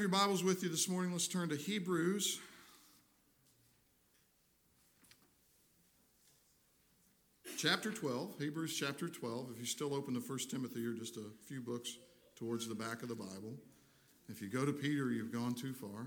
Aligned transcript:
Your 0.00 0.08
Bibles 0.08 0.42
with 0.42 0.62
you 0.62 0.70
this 0.70 0.88
morning. 0.88 1.12
Let's 1.12 1.28
turn 1.28 1.50
to 1.50 1.56
Hebrews. 1.56 2.40
Chapter 7.58 7.90
12, 7.90 8.38
Hebrews 8.38 8.74
chapter 8.74 9.10
12. 9.10 9.50
If 9.52 9.58
you 9.58 9.66
still 9.66 9.92
open 9.92 10.14
to 10.14 10.20
1 10.20 10.38
Timothy, 10.50 10.80
you're 10.80 10.94
just 10.94 11.18
a 11.18 11.26
few 11.46 11.60
books 11.60 11.98
towards 12.34 12.66
the 12.66 12.74
back 12.74 13.02
of 13.02 13.10
the 13.10 13.14
Bible. 13.14 13.58
If 14.30 14.40
you 14.40 14.48
go 14.48 14.64
to 14.64 14.72
Peter, 14.72 15.10
you've 15.10 15.34
gone 15.34 15.52
too 15.52 15.74
far. 15.74 16.06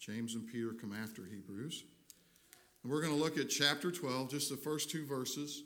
James 0.00 0.34
and 0.34 0.44
Peter 0.44 0.72
come 0.72 0.92
after 0.92 1.22
Hebrews. 1.24 1.84
And 2.82 2.90
we're 2.90 3.02
going 3.02 3.14
to 3.14 3.22
look 3.22 3.38
at 3.38 3.50
chapter 3.50 3.92
12, 3.92 4.30
just 4.30 4.50
the 4.50 4.56
first 4.56 4.90
two 4.90 5.06
verses. 5.06 5.62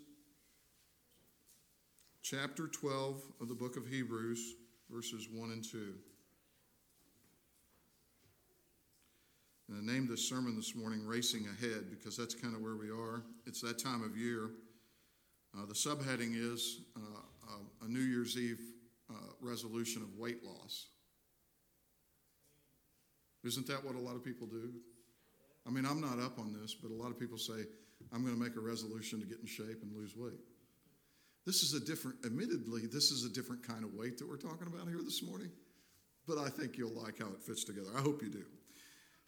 Chapter 2.23 2.69
12 2.69 3.23
of 3.41 3.49
the 3.49 3.55
book 3.55 3.79
of 3.79 3.87
Hebrews, 3.87 4.57
verses 4.91 5.27
1 5.33 5.53
and 5.53 5.65
2. 5.65 5.95
And 9.69 9.77
I 9.79 9.93
named 9.93 10.09
this 10.09 10.27
sermon 10.27 10.57
this 10.57 10.75
morning 10.75 11.07
Racing 11.07 11.47
Ahead 11.47 11.91
because 11.91 12.17
that's 12.17 12.35
kind 12.35 12.55
of 12.55 12.63
where 12.63 12.77
we 12.77 12.91
are. 12.91 13.23
It's 13.47 13.61
that 13.61 13.79
time 13.79 14.03
of 14.03 14.17
year. 14.17 14.51
Uh, 15.57 15.67
the 15.67 15.75
subheading 15.75 16.33
is 16.35 16.81
uh, 16.97 17.01
uh, 17.51 17.87
a 17.87 17.89
New 17.89 18.01
Year's 18.01 18.37
Eve 18.39 18.61
uh, 19.11 19.15
resolution 19.41 20.03
of 20.03 20.17
weight 20.17 20.43
loss. 20.43 20.87
Isn't 23.45 23.67
that 23.67 23.85
what 23.85 23.95
a 23.95 23.99
lot 23.99 24.17
of 24.17 24.25
people 24.25 24.47
do? 24.47 24.73
I 25.67 25.71
mean, 25.71 25.85
I'm 25.85 26.01
not 26.01 26.19
up 26.19 26.39
on 26.39 26.57
this, 26.59 26.75
but 26.75 26.91
a 26.91 26.95
lot 26.95 27.11
of 27.11 27.19
people 27.19 27.39
say, 27.39 27.65
I'm 28.13 28.23
going 28.23 28.35
to 28.35 28.41
make 28.41 28.57
a 28.57 28.61
resolution 28.61 29.21
to 29.21 29.27
get 29.27 29.39
in 29.41 29.47
shape 29.47 29.83
and 29.83 29.95
lose 29.95 30.17
weight. 30.17 30.41
This 31.45 31.63
is 31.63 31.75
a 31.75 31.81
different, 31.81 32.19
admittedly, 32.25 32.83
this 32.87 33.11
is 33.11 33.25
a 33.25 33.33
different 33.33 33.67
kind 33.67 33.85
of 33.85 33.95
weight 33.95 34.19
that 34.19 34.29
we're 34.29 34.37
talking 34.37 34.67
about 34.67 34.89
here 34.89 35.03
this 35.03 35.23
morning, 35.23 35.51
but 36.27 36.39
I 36.39 36.49
think 36.49 36.77
you'll 36.77 36.93
like 36.93 37.19
how 37.19 37.27
it 37.27 37.43
fits 37.43 37.65
together. 37.65 37.89
I 37.97 38.01
hope 38.01 38.23
you 38.23 38.29
do. 38.29 38.45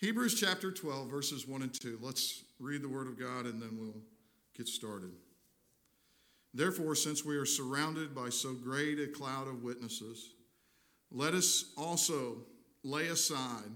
Hebrews 0.01 0.41
chapter 0.41 0.71
12, 0.73 1.11
verses 1.11 1.47
1 1.47 1.61
and 1.61 1.79
2. 1.79 1.99
Let's 2.01 2.45
read 2.59 2.81
the 2.81 2.89
Word 2.89 3.07
of 3.07 3.21
God 3.21 3.45
and 3.45 3.61
then 3.61 3.77
we'll 3.79 4.01
get 4.57 4.67
started. 4.67 5.11
Therefore, 6.55 6.95
since 6.95 7.23
we 7.23 7.37
are 7.37 7.45
surrounded 7.45 8.15
by 8.15 8.31
so 8.31 8.55
great 8.55 8.99
a 8.99 9.09
cloud 9.09 9.47
of 9.47 9.63
witnesses, 9.63 10.31
let 11.13 11.35
us 11.35 11.75
also 11.77 12.39
lay 12.83 13.09
aside 13.09 13.71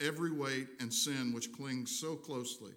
every 0.00 0.32
weight 0.32 0.66
and 0.80 0.92
sin 0.92 1.32
which 1.32 1.52
clings 1.52 1.96
so 1.96 2.16
closely, 2.16 2.72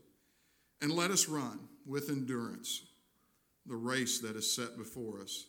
and 0.80 0.92
let 0.92 1.10
us 1.10 1.28
run 1.28 1.60
with 1.88 2.10
endurance 2.10 2.84
the 3.66 3.76
race 3.76 4.20
that 4.20 4.36
is 4.36 4.56
set 4.56 4.78
before 4.78 5.20
us, 5.20 5.48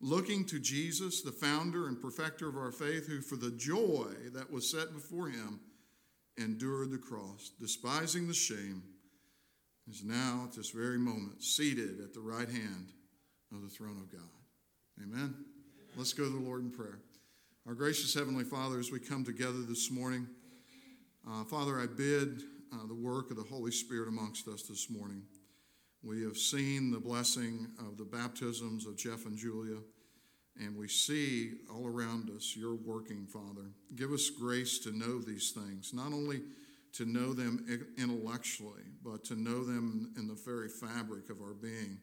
looking 0.00 0.44
to 0.46 0.58
Jesus, 0.58 1.22
the 1.22 1.30
founder 1.30 1.86
and 1.86 2.02
perfecter 2.02 2.48
of 2.48 2.56
our 2.56 2.72
faith, 2.72 3.06
who 3.06 3.20
for 3.20 3.36
the 3.36 3.52
joy 3.52 4.08
that 4.32 4.50
was 4.50 4.68
set 4.68 4.92
before 4.92 5.28
him, 5.28 5.60
endured 6.40 6.90
the 6.90 6.98
cross, 6.98 7.50
despising 7.60 8.26
the 8.26 8.34
shame, 8.34 8.82
is 9.88 10.02
now 10.04 10.44
at 10.44 10.56
this 10.56 10.70
very 10.70 10.98
moment 10.98 11.42
seated 11.42 12.00
at 12.00 12.14
the 12.14 12.20
right 12.20 12.48
hand 12.48 12.92
of 13.52 13.62
the 13.62 13.68
throne 13.68 13.98
of 14.00 14.10
God. 14.10 14.28
Amen. 15.02 15.34
Let's 15.96 16.12
go 16.12 16.24
to 16.24 16.30
the 16.30 16.38
Lord 16.38 16.62
in 16.62 16.70
prayer. 16.70 17.00
Our 17.66 17.74
gracious 17.74 18.14
Heavenly 18.14 18.44
Father, 18.44 18.78
as 18.78 18.90
we 18.90 19.00
come 19.00 19.24
together 19.24 19.62
this 19.68 19.90
morning, 19.90 20.26
uh, 21.28 21.44
Father, 21.44 21.78
I 21.78 21.86
bid 21.86 22.42
uh, 22.72 22.86
the 22.86 22.94
work 22.94 23.30
of 23.30 23.36
the 23.36 23.42
Holy 23.42 23.72
Spirit 23.72 24.08
amongst 24.08 24.48
us 24.48 24.62
this 24.62 24.88
morning. 24.88 25.22
We 26.02 26.22
have 26.22 26.38
seen 26.38 26.90
the 26.90 27.00
blessing 27.00 27.68
of 27.78 27.98
the 27.98 28.04
baptisms 28.04 28.86
of 28.86 28.96
Jeff 28.96 29.26
and 29.26 29.36
Julia. 29.36 29.78
And 30.58 30.76
we 30.76 30.88
see 30.88 31.52
all 31.70 31.86
around 31.86 32.30
us 32.30 32.54
your 32.56 32.74
working, 32.74 33.26
Father. 33.26 33.70
Give 33.94 34.12
us 34.12 34.30
grace 34.30 34.78
to 34.80 34.96
know 34.96 35.18
these 35.18 35.52
things, 35.52 35.92
not 35.94 36.12
only 36.12 36.42
to 36.92 37.04
know 37.04 37.32
them 37.32 37.64
intellectually, 37.96 38.82
but 39.02 39.24
to 39.24 39.36
know 39.36 39.64
them 39.64 40.12
in 40.16 40.26
the 40.26 40.38
very 40.44 40.68
fabric 40.68 41.30
of 41.30 41.40
our 41.40 41.54
being. 41.54 41.98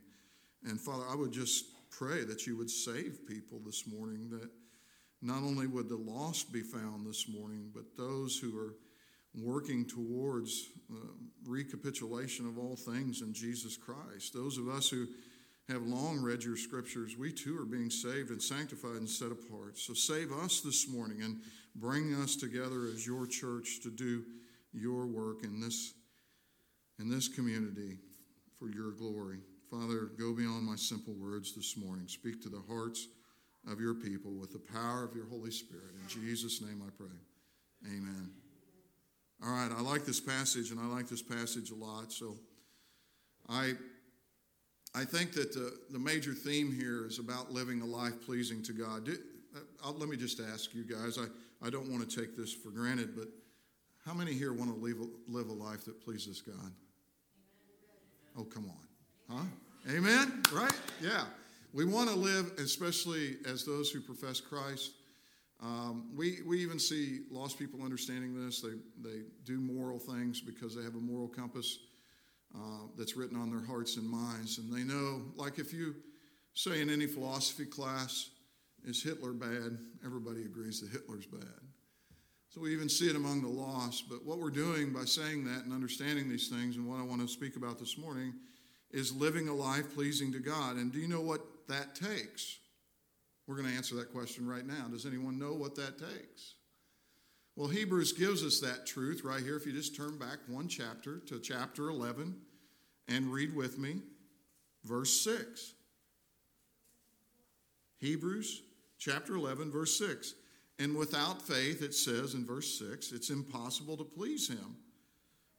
And 0.64 0.80
Father, 0.80 1.04
I 1.10 1.16
would 1.16 1.32
just 1.32 1.66
pray 1.92 2.24
that 2.24 2.48
you 2.48 2.58
would 2.58 2.70
save 2.70 3.28
people 3.28 3.60
this 3.66 3.86
morning, 3.86 4.30
that 4.30 4.50
not 5.22 5.44
only 5.44 5.68
would 5.68 5.90
the 5.90 5.98
lost 5.98 6.52
be 6.54 6.62
found 6.62 7.06
this 7.06 7.28
morning, 7.28 7.70
but 7.74 7.98
those 7.98 8.38
who 8.38 8.58
are 8.58 8.76
working 9.36 9.86
towards 9.86 10.68
uh, 10.92 10.96
recapitulation 11.46 12.48
of 12.48 12.58
all 12.58 12.76
things 12.76 13.22
in 13.22 13.34
Jesus 13.34 13.78
Christ. 13.78 14.34
Those 14.34 14.58
of 14.58 14.68
us 14.68 14.90
who 14.90 15.08
have 15.70 15.82
long 15.84 16.22
read 16.22 16.44
your 16.44 16.56
scriptures, 16.56 17.18
we 17.18 17.32
too 17.32 17.58
are 17.60 17.66
being 17.66 17.90
saved 17.90 18.30
and 18.30 18.42
sanctified 18.42 18.96
and 18.96 19.10
set 19.10 19.32
apart. 19.32 19.78
So 19.78 19.94
save 19.94 20.32
us 20.32 20.62
this 20.62 20.90
morning 20.90 21.22
and 21.22 21.42
bring 21.76 22.14
us 22.16 22.36
together 22.36 22.88
as 22.94 23.06
your 23.06 23.28
church 23.28 23.82
to 23.84 23.90
do 23.90 24.24
your 24.74 25.06
work 25.06 25.44
in 25.44 25.60
this, 25.60 25.94
in 27.00 27.10
this 27.10 27.28
community 27.28 27.98
for 28.58 28.70
your 28.70 28.92
glory. 28.92 29.40
Father, 29.70 30.10
go 30.18 30.34
beyond 30.34 30.66
my 30.66 30.78
simple 30.78 31.14
words 31.14 31.54
this 31.54 31.76
morning. 31.76 32.08
Speak 32.08 32.42
to 32.44 32.50
the 32.50 32.62
hearts 32.70 33.08
of 33.70 33.82
your 33.82 33.94
people 33.94 34.32
with 34.32 34.54
the 34.54 34.60
power 34.60 35.04
of 35.04 35.14
your 35.14 35.26
Holy 35.26 35.52
Spirit. 35.52 35.92
In 36.02 36.08
Jesus' 36.08 36.62
name 36.62 36.82
I 36.86 36.90
pray. 36.98 37.08
Amen. 37.86 38.32
All 39.44 39.52
right, 39.52 39.70
I 39.72 39.82
like 39.82 40.06
this 40.06 40.20
passage, 40.20 40.72
and 40.72 40.80
I 40.80 40.86
like 40.86 41.08
this 41.08 41.22
passage 41.22 41.70
a 41.72 41.76
lot. 41.76 42.12
So 42.12 42.38
I 43.50 43.74
I 44.98 45.06
think 45.06 45.34
that 45.34 45.54
the, 45.54 45.78
the 45.92 46.00
major 46.00 46.34
theme 46.34 46.74
here 46.74 47.06
is 47.06 47.20
about 47.20 47.52
living 47.52 47.82
a 47.82 47.86
life 47.86 48.20
pleasing 48.26 48.64
to 48.64 48.74
God. 48.74 49.08
Uh, 49.56 49.92
let 49.92 50.10
me 50.10 50.18
just 50.18 50.40
ask 50.40 50.74
you 50.74 50.84
guys, 50.84 51.20
I, 51.20 51.66
I 51.66 51.70
don't 51.70 51.88
want 51.92 52.10
to 52.10 52.20
take 52.20 52.36
this 52.36 52.52
for 52.52 52.72
granted, 52.72 53.16
but 53.16 53.28
how 54.04 54.16
many 54.16 54.34
here 54.34 54.54
want 54.54 54.74
to 54.74 54.82
live 54.82 54.98
a, 55.00 55.32
live 55.32 55.50
a 55.50 55.54
life 55.54 55.86
that 55.86 56.04
pleases 56.04 56.42
God? 56.42 56.72
Oh, 58.40 58.44
come 58.44 58.72
on. 59.30 59.38
Huh? 59.38 59.94
Amen? 59.96 60.42
Right? 60.52 60.74
Yeah. 61.00 61.26
We 61.74 61.86
want 61.86 62.10
to 62.10 62.16
live, 62.16 62.54
especially 62.58 63.38
as 63.46 63.64
those 63.66 63.92
who 63.92 64.02
profess 64.02 64.42
Christ. 64.42 64.94
Um, 65.62 66.10
we, 66.16 66.40
we 66.44 66.60
even 66.64 66.80
see 66.80 67.20
lost 67.30 67.60
people 67.60 67.84
understanding 67.84 68.44
this. 68.44 68.62
They, 68.62 68.78
they 69.08 69.20
do 69.46 69.60
moral 69.60 70.00
things 70.00 70.42
because 70.42 70.76
they 70.76 70.82
have 70.82 70.96
a 70.96 71.00
moral 71.00 71.28
compass 71.28 71.78
uh, 72.56 72.88
that's 72.98 73.16
written 73.16 73.38
on 73.38 73.50
their 73.50 73.66
hearts 73.66 73.98
and 73.98 74.08
minds. 74.08 74.58
And 74.58 74.72
they 74.72 74.84
know, 74.84 75.22
like 75.36 75.60
if 75.60 75.74
you 75.74 75.96
say 76.54 76.82
in 76.82 76.90
any 76.90 77.06
philosophy 77.06 77.66
class, 77.66 78.30
is 78.84 79.04
Hitler 79.04 79.34
bad? 79.34 79.78
Everybody 80.06 80.44
agrees 80.44 80.82
that 80.82 80.92
Hitler's 80.92 81.26
bad. 81.26 81.62
So 82.50 82.62
we 82.62 82.74
even 82.74 82.90
see 82.90 83.10
it 83.10 83.16
among 83.16 83.42
the 83.42 83.50
lost. 83.50 84.10
But 84.10 84.26
what 84.26 84.40
we're 84.40 84.50
doing 84.50 84.94
by 84.94 85.06
saying 85.06 85.44
that 85.46 85.66
and 85.66 85.74
understanding 85.74 86.30
these 86.30 86.48
things, 86.48 86.78
and 86.78 86.88
what 86.88 87.00
I 87.00 87.04
want 87.04 87.22
to 87.22 87.28
speak 87.28 87.56
about 87.56 87.80
this 87.80 87.98
morning, 87.98 88.34
is 88.92 89.16
living 89.16 89.50
a 89.50 89.54
life 89.54 89.94
pleasing 89.94 90.32
to 90.32 90.40
God. 90.40 90.78
And 90.78 90.92
do 90.92 91.00
you 91.00 91.08
know 91.08 91.22
what 91.22 91.42
that 91.68 91.96
takes? 91.96 92.58
We're 93.46 93.56
going 93.56 93.70
to 93.70 93.76
answer 93.76 93.96
that 93.96 94.12
question 94.12 94.48
right 94.48 94.66
now. 94.66 94.88
Does 94.90 95.06
anyone 95.06 95.38
know 95.38 95.54
what 95.54 95.76
that 95.76 96.00
takes? 96.00 96.56
Well, 97.58 97.70
Hebrews 97.70 98.12
gives 98.12 98.44
us 98.46 98.60
that 98.60 98.86
truth 98.86 99.24
right 99.24 99.42
here. 99.42 99.58
If 99.58 99.66
you 99.66 99.72
just 99.74 99.96
turn 99.96 100.20
back 100.20 100.38
one 100.46 100.68
chapter 100.68 101.18
to 101.26 101.40
chapter 101.40 101.90
11 101.90 102.36
and 103.08 103.34
read 103.34 103.56
with 103.56 103.80
me 103.80 104.02
verse 104.86 105.12
6. 105.22 105.74
Hebrews 107.98 108.62
chapter 109.00 109.34
11, 109.34 109.72
verse 109.72 109.98
6. 109.98 110.36
And 110.78 110.96
without 110.96 111.42
faith, 111.42 111.82
it 111.82 111.96
says 111.96 112.36
in 112.36 112.46
verse 112.46 112.78
6, 112.78 113.12
it's 113.12 113.32
impossible 113.32 113.98
to 113.98 114.04
please 114.04 114.48
him. 114.48 114.78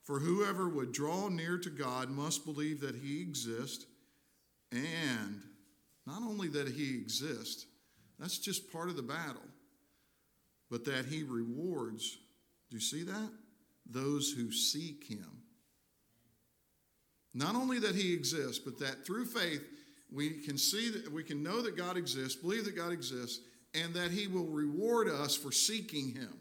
For 0.05 0.21
whoever 0.21 0.69
would 0.69 0.93
draw 0.93 1.29
near 1.29 1.59
to 1.59 1.69
God 1.69 2.11
must 2.11 2.45
believe 2.45 2.81
that 2.81 2.95
he 2.95 3.21
exists, 3.21 3.87
and 4.71 5.43
not 6.07 6.23
only 6.23 6.47
that 6.47 6.69
he 6.69 6.95
exists, 6.95 7.67
that's 8.21 8.39
just 8.39 8.73
part 8.73 8.89
of 8.89 8.95
the 8.95 9.03
battle 9.03 9.43
but 10.71 10.85
that 10.85 11.07
he 11.07 11.23
rewards, 11.23 12.19
do 12.71 12.77
you 12.77 12.81
see 12.81 13.03
that? 13.05 13.31
Those 13.87 14.31
who 14.31 14.53
seek 14.53 15.05
him. 15.05 15.43
Not 17.35 17.55
only 17.55 17.79
that 17.79 17.95
he 17.95 18.13
exists, 18.13 18.59
but 18.59 18.79
that 18.81 19.07
through 19.07 19.27
faith 19.27 19.63
we 20.13 20.31
can 20.31 20.59
see 20.59 20.91
that 20.91 21.13
we 21.13 21.23
can 21.23 21.43
know 21.43 21.63
that 21.63 21.77
God 21.77 21.97
exists, 21.97 22.41
believe 22.41 22.65
that 22.65 22.77
God 22.77 22.93
exists, 22.93 23.41
and 23.75 23.93
that 23.95 24.11
he 24.11 24.27
will 24.27 24.47
reward 24.47 25.09
us 25.09 25.37
for 25.37 25.53
seeking 25.53 26.15
him. 26.15 26.35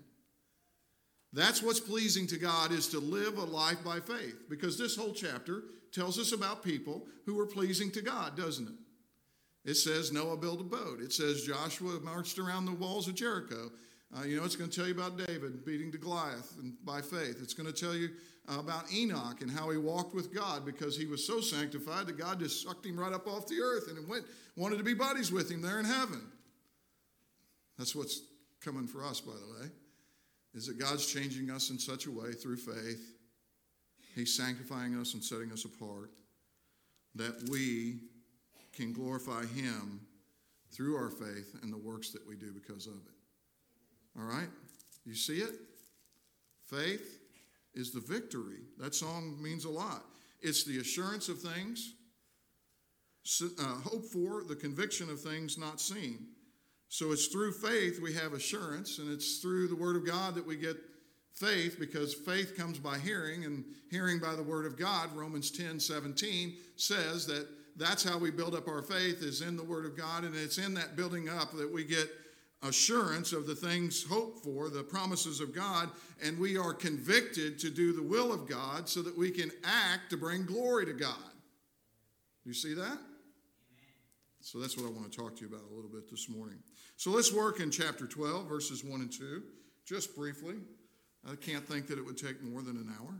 That's 1.33 1.61
what's 1.61 1.79
pleasing 1.79 2.25
to 2.27 2.37
God 2.37 2.71
is 2.71 2.87
to 2.89 2.99
live 2.99 3.37
a 3.37 3.43
life 3.43 3.83
by 3.83 3.99
faith. 3.99 4.49
Because 4.49 4.77
this 4.77 4.95
whole 4.95 5.13
chapter 5.13 5.63
tells 5.91 6.17
us 6.17 6.31
about 6.31 6.63
people 6.63 7.05
who 7.25 7.37
are 7.39 7.45
pleasing 7.45 7.91
to 7.91 8.01
God, 8.01 8.37
doesn't 8.37 8.67
it? 8.67 9.69
It 9.69 9.75
says 9.75 10.13
Noah 10.13 10.37
built 10.37 10.61
a 10.61 10.63
boat. 10.63 11.01
It 11.01 11.11
says 11.11 11.43
Joshua 11.43 11.99
marched 11.99 12.39
around 12.39 12.65
the 12.65 12.71
walls 12.71 13.09
of 13.09 13.15
Jericho. 13.15 13.69
Uh, 14.15 14.23
you 14.23 14.37
know, 14.37 14.45
it's 14.45 14.55
going 14.55 14.69
to 14.69 14.75
tell 14.75 14.87
you 14.87 14.93
about 14.93 15.17
David 15.17 15.65
beating 15.65 15.91
Goliath 15.91 16.55
and 16.59 16.73
by 16.85 17.01
faith. 17.01 17.39
It's 17.41 17.53
going 17.53 17.71
to 17.71 17.77
tell 17.77 17.95
you 17.95 18.09
uh, 18.49 18.59
about 18.59 18.91
Enoch 18.93 19.41
and 19.41 19.51
how 19.51 19.69
he 19.69 19.77
walked 19.77 20.15
with 20.15 20.33
God 20.33 20.65
because 20.65 20.97
he 20.97 21.05
was 21.05 21.25
so 21.25 21.41
sanctified 21.41 22.07
that 22.07 22.17
God 22.17 22.39
just 22.39 22.63
sucked 22.63 22.85
him 22.85 22.97
right 22.97 23.11
up 23.11 23.27
off 23.27 23.47
the 23.47 23.59
earth 23.59 23.89
and 23.89 24.07
went 24.07 24.23
wanted 24.55 24.77
to 24.77 24.83
be 24.83 24.93
buddies 24.93 25.31
with 25.31 25.51
him 25.51 25.61
there 25.61 25.79
in 25.79 25.85
heaven. 25.85 26.21
That's 27.77 27.95
what's 27.95 28.21
coming 28.61 28.87
for 28.87 29.03
us, 29.03 29.19
by 29.19 29.33
the 29.33 29.61
way. 29.61 29.69
is 30.53 30.67
that 30.67 30.79
God's 30.79 31.05
changing 31.05 31.51
us 31.51 31.69
in 31.69 31.77
such 31.77 32.05
a 32.05 32.11
way 32.11 32.31
through 32.31 32.57
faith. 32.57 33.13
He's 34.15 34.35
sanctifying 34.35 34.99
us 34.99 35.13
and 35.13 35.23
setting 35.23 35.51
us 35.51 35.65
apart 35.65 36.09
that 37.13 37.49
we 37.49 37.99
can 38.73 38.93
glorify 38.93 39.45
Him 39.45 39.99
through 40.71 40.95
our 40.95 41.09
faith 41.09 41.55
and 41.61 41.71
the 41.71 41.77
works 41.77 42.11
that 42.11 42.27
we 42.27 42.35
do 42.35 42.51
because 42.51 42.87
of 42.87 42.93
it. 42.93 43.16
All 44.17 44.25
right? 44.25 44.49
You 45.05 45.15
see 45.15 45.37
it? 45.37 45.53
Faith 46.65 47.19
is 47.73 47.91
the 47.91 47.99
victory. 47.99 48.61
That 48.79 48.95
song 48.95 49.37
means 49.41 49.65
a 49.65 49.69
lot. 49.69 50.03
It's 50.41 50.63
the 50.63 50.79
assurance 50.79 51.29
of 51.29 51.39
things, 51.39 51.93
uh, 53.41 53.63
hope 53.83 54.05
for, 54.05 54.43
the 54.43 54.55
conviction 54.55 55.09
of 55.09 55.21
things 55.21 55.57
not 55.57 55.79
seen. 55.79 56.27
So 56.89 57.11
it's 57.11 57.27
through 57.27 57.53
faith 57.53 57.99
we 58.01 58.13
have 58.13 58.33
assurance, 58.33 58.99
and 58.99 59.11
it's 59.11 59.39
through 59.39 59.67
the 59.67 59.75
Word 59.75 59.95
of 59.95 60.05
God 60.05 60.35
that 60.35 60.45
we 60.45 60.55
get 60.55 60.77
faith 61.33 61.77
because 61.79 62.13
faith 62.13 62.57
comes 62.57 62.79
by 62.79 62.97
hearing, 62.97 63.45
and 63.45 63.63
hearing 63.91 64.19
by 64.19 64.35
the 64.35 64.43
Word 64.43 64.65
of 64.65 64.77
God. 64.77 65.15
Romans 65.15 65.51
10 65.51 65.79
17 65.79 66.55
says 66.75 67.27
that 67.27 67.47
that's 67.75 68.03
how 68.03 68.17
we 68.17 68.31
build 68.31 68.55
up 68.55 68.67
our 68.67 68.81
faith 68.81 69.21
is 69.21 69.41
in 69.41 69.55
the 69.55 69.63
Word 69.63 69.85
of 69.85 69.97
God, 69.97 70.23
and 70.23 70.35
it's 70.35 70.57
in 70.57 70.73
that 70.75 70.95
building 70.95 71.29
up 71.29 71.51
that 71.57 71.71
we 71.71 71.83
get 71.83 72.09
assurance 72.63 73.33
of 73.33 73.45
the 73.45 73.55
things 73.55 74.03
hoped 74.03 74.43
for, 74.43 74.69
the 74.69 74.83
promises 74.83 75.39
of 75.39 75.53
God, 75.53 75.89
and 76.23 76.39
we 76.39 76.57
are 76.57 76.73
convicted 76.73 77.59
to 77.59 77.69
do 77.69 77.93
the 77.93 78.01
will 78.01 78.33
of 78.33 78.47
God 78.47 78.89
so 78.89 79.01
that 79.01 79.17
we 79.17 79.29
can 79.29 79.51
act 79.63 80.09
to 80.09 80.17
bring 80.17 80.45
glory 80.45 80.85
to 80.85 80.93
God. 80.93 81.31
You 82.45 82.53
see 82.53 82.73
that? 82.73 82.97
So 84.41 84.59
that's 84.59 84.77
what 84.77 84.87
I 84.87 84.89
want 84.89 85.11
to 85.11 85.17
talk 85.17 85.35
to 85.35 85.41
you 85.41 85.47
about 85.47 85.69
a 85.69 85.75
little 85.75 85.89
bit 85.89 86.09
this 86.09 86.29
morning. 86.29 86.57
So 86.95 87.11
let's 87.11 87.33
work 87.33 87.59
in 87.59 87.69
chapter 87.69 88.07
12, 88.07 88.47
verses 88.47 88.83
1 88.83 89.01
and 89.01 89.11
2, 89.11 89.43
just 89.85 90.15
briefly. 90.15 90.55
I 91.29 91.35
can't 91.35 91.67
think 91.67 91.87
that 91.87 91.99
it 91.99 92.05
would 92.05 92.17
take 92.17 92.41
more 92.41 92.61
than 92.61 92.77
an 92.77 92.93
hour. 92.99 93.13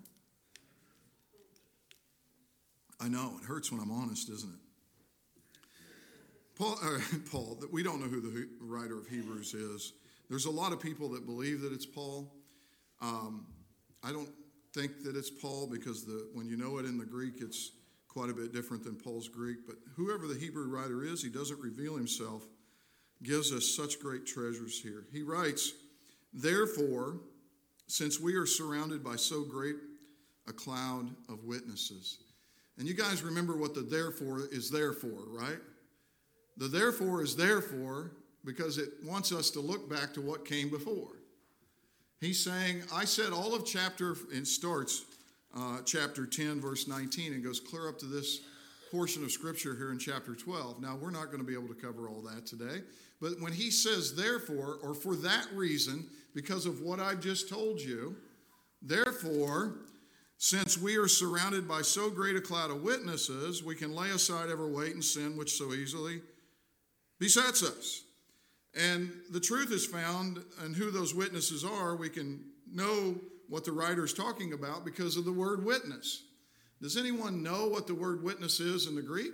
I 3.00 3.10
know, 3.10 3.38
it 3.42 3.46
hurts 3.46 3.72
when 3.72 3.82
I'm 3.82 3.92
honest, 3.92 4.30
isn't 4.30 4.50
it? 4.50 4.60
Paul, 6.58 6.78
uh, 6.82 7.00
Paul, 7.32 7.60
we 7.72 7.84
don't 7.84 8.02
know 8.02 8.08
who 8.08 8.22
the 8.22 8.48
writer 8.62 8.98
of 8.98 9.08
Hebrews 9.08 9.54
is. 9.54 9.94
There's 10.30 10.46
a 10.46 10.52
lot 10.52 10.74
of 10.74 10.80
people 10.80 11.10
that 11.10 11.26
believe 11.26 11.62
that 11.62 11.72
it's 11.72 11.86
Paul. 11.86 12.34
Um, 13.02 13.46
I 14.04 14.12
don't 14.12 14.30
think 14.74 15.04
that 15.04 15.16
it's 15.16 15.30
Paul 15.30 15.68
because 15.68 16.06
the, 16.06 16.30
when 16.34 16.48
you 16.48 16.58
know 16.58 16.78
it 16.80 16.86
in 16.86 16.98
the 16.98 17.06
Greek, 17.06 17.36
it's 17.40 17.72
quite 18.08 18.30
a 18.30 18.34
bit 18.34 18.54
different 18.54 18.84
than 18.84 18.96
Paul's 18.96 19.28
Greek. 19.28 19.60
But 19.66 19.76
whoever 19.96 20.28
the 20.28 20.38
Hebrew 20.38 20.68
writer 20.68 21.04
is, 21.04 21.22
he 21.22 21.30
doesn't 21.30 21.60
reveal 21.60 21.96
himself, 21.96 22.44
gives 23.24 23.54
us 23.54 23.76
such 23.76 24.00
great 24.00 24.26
treasures 24.26 24.82
here. 24.82 25.06
He 25.12 25.22
writes, 25.22 25.74
Therefore, 26.34 27.20
since 27.88 28.20
we 28.20 28.36
are 28.36 28.46
surrounded 28.46 29.04
by 29.04 29.16
so 29.16 29.44
great 29.44 29.76
a 30.48 30.54
cloud 30.54 31.10
of 31.30 31.44
witnesses. 31.44 32.20
And 32.78 32.88
you 32.88 32.94
guys 32.94 33.24
remember 33.24 33.58
what 33.58 33.74
the 33.74 33.82
therefore 33.82 34.48
is 34.52 34.70
there 34.70 34.94
for, 34.94 35.26
right? 35.28 35.58
The 36.58 36.68
therefore 36.68 37.22
is 37.22 37.36
therefore 37.36 38.12
because 38.44 38.78
it 38.78 38.90
wants 39.04 39.32
us 39.32 39.52
to 39.52 39.60
look 39.60 39.90
back 39.90 40.14
to 40.14 40.22
what 40.22 40.46
came 40.46 40.70
before. 40.70 41.10
He's 42.20 42.44
saying, 42.44 42.84
I 42.92 43.06
said 43.06 43.32
all 43.32 43.54
of 43.54 43.66
chapter, 43.66 44.16
it 44.32 44.48
starts 44.48 45.06
uh, 45.56 45.80
chapter 45.86 46.26
10, 46.26 46.60
verse 46.60 46.88
19, 46.88 47.34
and 47.34 47.44
goes 47.44 47.60
clear 47.60 47.88
up 47.88 48.00
to 48.00 48.06
this 48.06 48.42
portion 48.90 49.24
of 49.24 49.32
scripture 49.32 49.76
here 49.76 49.92
in 49.92 50.00
chapter 50.00 50.34
12. 50.34 50.82
Now, 50.82 50.98
we're 51.00 51.12
not 51.12 51.26
going 51.26 51.40
to 51.40 51.44
be 51.44 51.54
able 51.54 51.68
to 51.68 51.80
cover 51.80 52.08
all 52.08 52.22
that 52.22 52.48
today, 52.48 52.82
but 53.22 53.40
when 53.40 53.54
he 53.54 53.70
says, 53.70 54.16
therefore, 54.16 54.80
or 54.82 54.96
for 54.96 55.16
that 55.18 55.48
reason, 55.54 56.06
because 56.34 56.66
of 56.66 56.82
what 56.82 57.00
I've 57.00 57.20
just 57.20 57.50
told 57.50 57.80
you, 57.80 58.16
therefore, 58.82 59.76
since 60.38 60.78
we 60.78 60.98
are 60.98 61.08
surrounded 61.08 61.68
by 61.68 61.82
so 61.82 62.10
great 62.10 62.36
a 62.36 62.42
cloud 62.42 62.72
of 62.72 62.82
witnesses, 62.82 63.64
we 63.64 63.76
can 63.76 63.94
lay 63.96 64.10
aside 64.10 64.50
every 64.50 64.72
weight 64.72 64.94
and 64.94 65.04
sin 65.04 65.36
which 65.36 65.58
so 65.58 65.74
easily 65.74 66.22
besets 67.20 67.64
us. 67.64 68.04
And 68.76 69.12
the 69.32 69.40
truth 69.40 69.72
is 69.72 69.86
found 69.86 70.44
and 70.62 70.76
who 70.76 70.92
those 70.92 71.16
witnesses 71.16 71.64
are. 71.64 71.96
We 71.96 72.10
can 72.10 72.44
know 72.72 73.16
what 73.50 73.66
the 73.66 73.72
writer 73.72 74.06
is 74.06 74.14
talking 74.14 74.54
about 74.54 74.86
because 74.86 75.18
of 75.18 75.26
the 75.26 75.32
word 75.32 75.66
witness. 75.66 76.24
Does 76.82 76.98
anyone 76.98 77.42
know 77.42 77.68
what 77.68 77.88
the 77.88 77.96
word 77.96 78.24
witness 78.24 78.60
is 78.60 78.88
in 78.88 78.96
the 78.96 79.02
Greek? 79.02 79.34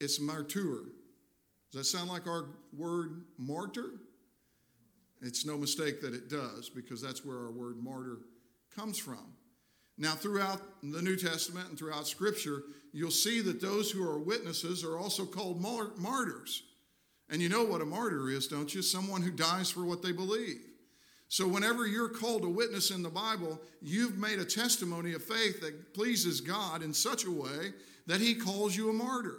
It's 0.00 0.20
martyr. 0.20 0.84
Does 1.72 1.80
that 1.80 1.84
sound 1.84 2.10
like 2.10 2.26
our 2.26 2.46
word 2.76 3.22
martyr? 3.38 3.90
It's 5.20 5.44
no 5.44 5.58
mistake 5.58 6.00
that 6.02 6.14
it 6.14 6.30
does 6.30 6.68
because 6.68 7.02
that's 7.02 7.24
where 7.24 7.38
our 7.38 7.50
word 7.50 7.82
martyr 7.82 8.18
comes 8.74 8.98
from. 8.98 9.34
Now, 10.00 10.12
throughout 10.12 10.62
the 10.80 11.02
New 11.02 11.16
Testament 11.16 11.70
and 11.70 11.78
throughout 11.78 12.06
Scripture, 12.06 12.62
you'll 12.92 13.10
see 13.10 13.40
that 13.40 13.60
those 13.60 13.90
who 13.90 14.08
are 14.08 14.20
witnesses 14.20 14.84
are 14.84 14.96
also 14.96 15.26
called 15.26 15.60
martyrs. 15.60 16.62
And 17.30 17.42
you 17.42 17.48
know 17.48 17.64
what 17.64 17.82
a 17.82 17.86
martyr 17.86 18.30
is, 18.30 18.48
don't 18.48 18.74
you? 18.74 18.82
Someone 18.82 19.22
who 19.22 19.30
dies 19.30 19.70
for 19.70 19.84
what 19.84 20.02
they 20.02 20.12
believe. 20.12 20.60
So, 21.30 21.46
whenever 21.46 21.86
you're 21.86 22.08
called 22.08 22.44
a 22.44 22.48
witness 22.48 22.90
in 22.90 23.02
the 23.02 23.10
Bible, 23.10 23.60
you've 23.82 24.16
made 24.16 24.38
a 24.38 24.46
testimony 24.46 25.12
of 25.12 25.22
faith 25.22 25.60
that 25.60 25.92
pleases 25.92 26.40
God 26.40 26.82
in 26.82 26.94
such 26.94 27.24
a 27.24 27.30
way 27.30 27.72
that 28.06 28.22
He 28.22 28.34
calls 28.34 28.74
you 28.74 28.88
a 28.88 28.94
martyr, 28.94 29.36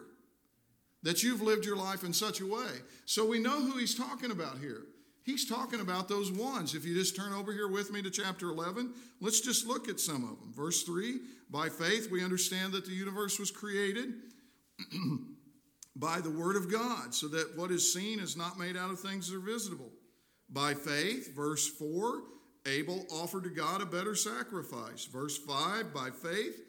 that 1.01 1.24
you've 1.24 1.41
lived 1.41 1.65
your 1.65 1.77
life 1.77 2.03
in 2.03 2.13
such 2.13 2.41
a 2.41 2.45
way. 2.45 2.69
So, 3.06 3.25
we 3.25 3.39
know 3.39 3.59
who 3.59 3.80
He's 3.80 3.95
talking 3.95 4.30
about 4.30 4.59
here. 4.59 4.83
He's 5.24 5.50
talking 5.50 5.80
about 5.80 6.07
those 6.07 6.31
ones. 6.31 6.75
If 6.75 6.85
you 6.85 6.94
just 6.94 7.15
turn 7.15 7.33
over 7.33 7.51
here 7.51 7.68
with 7.68 7.92
me 7.92 8.03
to 8.03 8.12
chapter 8.12 8.50
11, 8.50 8.94
let's 9.19 9.42
just 9.42 9.68
look 9.68 9.89
at 9.89 10.00
some 10.00 10.24
of 10.24 10.39
them. 10.39 10.53
Verse 10.56 10.83
3 10.83 11.19
By 11.50 11.69
faith, 11.69 12.12
we 12.12 12.24
understand 12.24 12.74
that 12.74 12.85
the 12.85 12.92
universe 12.92 13.39
was 13.39 13.50
created. 13.50 14.13
by 16.00 16.22
the 16.22 16.30
word 16.30 16.56
of 16.56 16.72
God, 16.72 17.13
so 17.13 17.28
that 17.28 17.57
what 17.57 17.72
is 17.72 17.94
seen 17.94 18.19
is 18.19 18.38
not 18.38 18.57
made 18.57 18.78
out 18.78 18.90
of 18.90 19.00
things 19.00 19.30
that 19.30 19.38
are 19.38 19.42
visible. 19.42 19.92
By 20.50 20.74
faith, 20.74 21.36
verse 21.36 21.68
4, 21.68 22.24
Abel 22.66 23.06
offered 23.12 23.44
to 23.44 23.50
God 23.50 23.81
a 23.81 23.86
better 23.86 24.16
sacrifice. 24.16 25.06
Verse 25.06 25.38
5, 25.38 25.94
by 25.94 26.10
faith, 26.10 26.60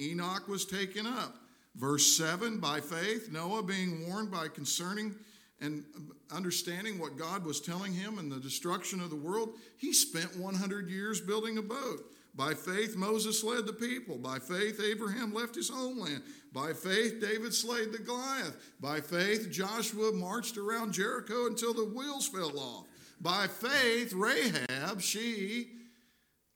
Enoch 0.00 0.48
was 0.48 0.64
taken 0.64 1.06
up. 1.06 1.34
Verse 1.76 2.16
7, 2.16 2.58
by 2.58 2.80
faith, 2.80 3.30
Noah 3.30 3.62
being 3.62 4.08
warned 4.08 4.30
by 4.30 4.48
concerning 4.48 5.14
and 5.60 5.84
understanding 6.30 6.98
what 6.98 7.18
God 7.18 7.44
was 7.44 7.60
telling 7.60 7.92
him 7.92 8.18
and 8.18 8.30
the 8.30 8.40
destruction 8.40 9.00
of 9.00 9.10
the 9.10 9.16
world, 9.16 9.54
he 9.76 9.92
spent 9.92 10.36
100 10.36 10.88
years 10.88 11.20
building 11.20 11.58
a 11.58 11.62
boat. 11.62 12.04
By 12.34 12.54
faith, 12.54 12.96
Moses 12.96 13.42
led 13.42 13.66
the 13.66 13.72
people. 13.72 14.16
By 14.16 14.38
faith, 14.38 14.80
Abraham 14.80 15.34
left 15.34 15.56
his 15.56 15.68
homeland. 15.68 16.22
By 16.52 16.72
faith, 16.72 17.20
David 17.20 17.52
slayed 17.52 17.92
the 17.92 17.98
Goliath. 17.98 18.56
By 18.80 19.00
faith, 19.00 19.50
Joshua 19.50 20.12
marched 20.12 20.56
around 20.56 20.92
Jericho 20.92 21.46
until 21.46 21.74
the 21.74 21.84
wheels 21.84 22.28
fell 22.28 22.56
off. 22.58 22.86
By 23.20 23.48
faith, 23.48 24.12
Rahab, 24.12 25.00
she 25.00 25.72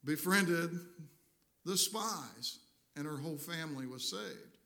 befriended 0.05 0.71
the 1.65 1.77
spies, 1.77 2.59
and 2.97 3.07
her 3.07 3.17
whole 3.17 3.39
family 3.39 3.87
was 3.87 4.09
saved. 4.09 4.59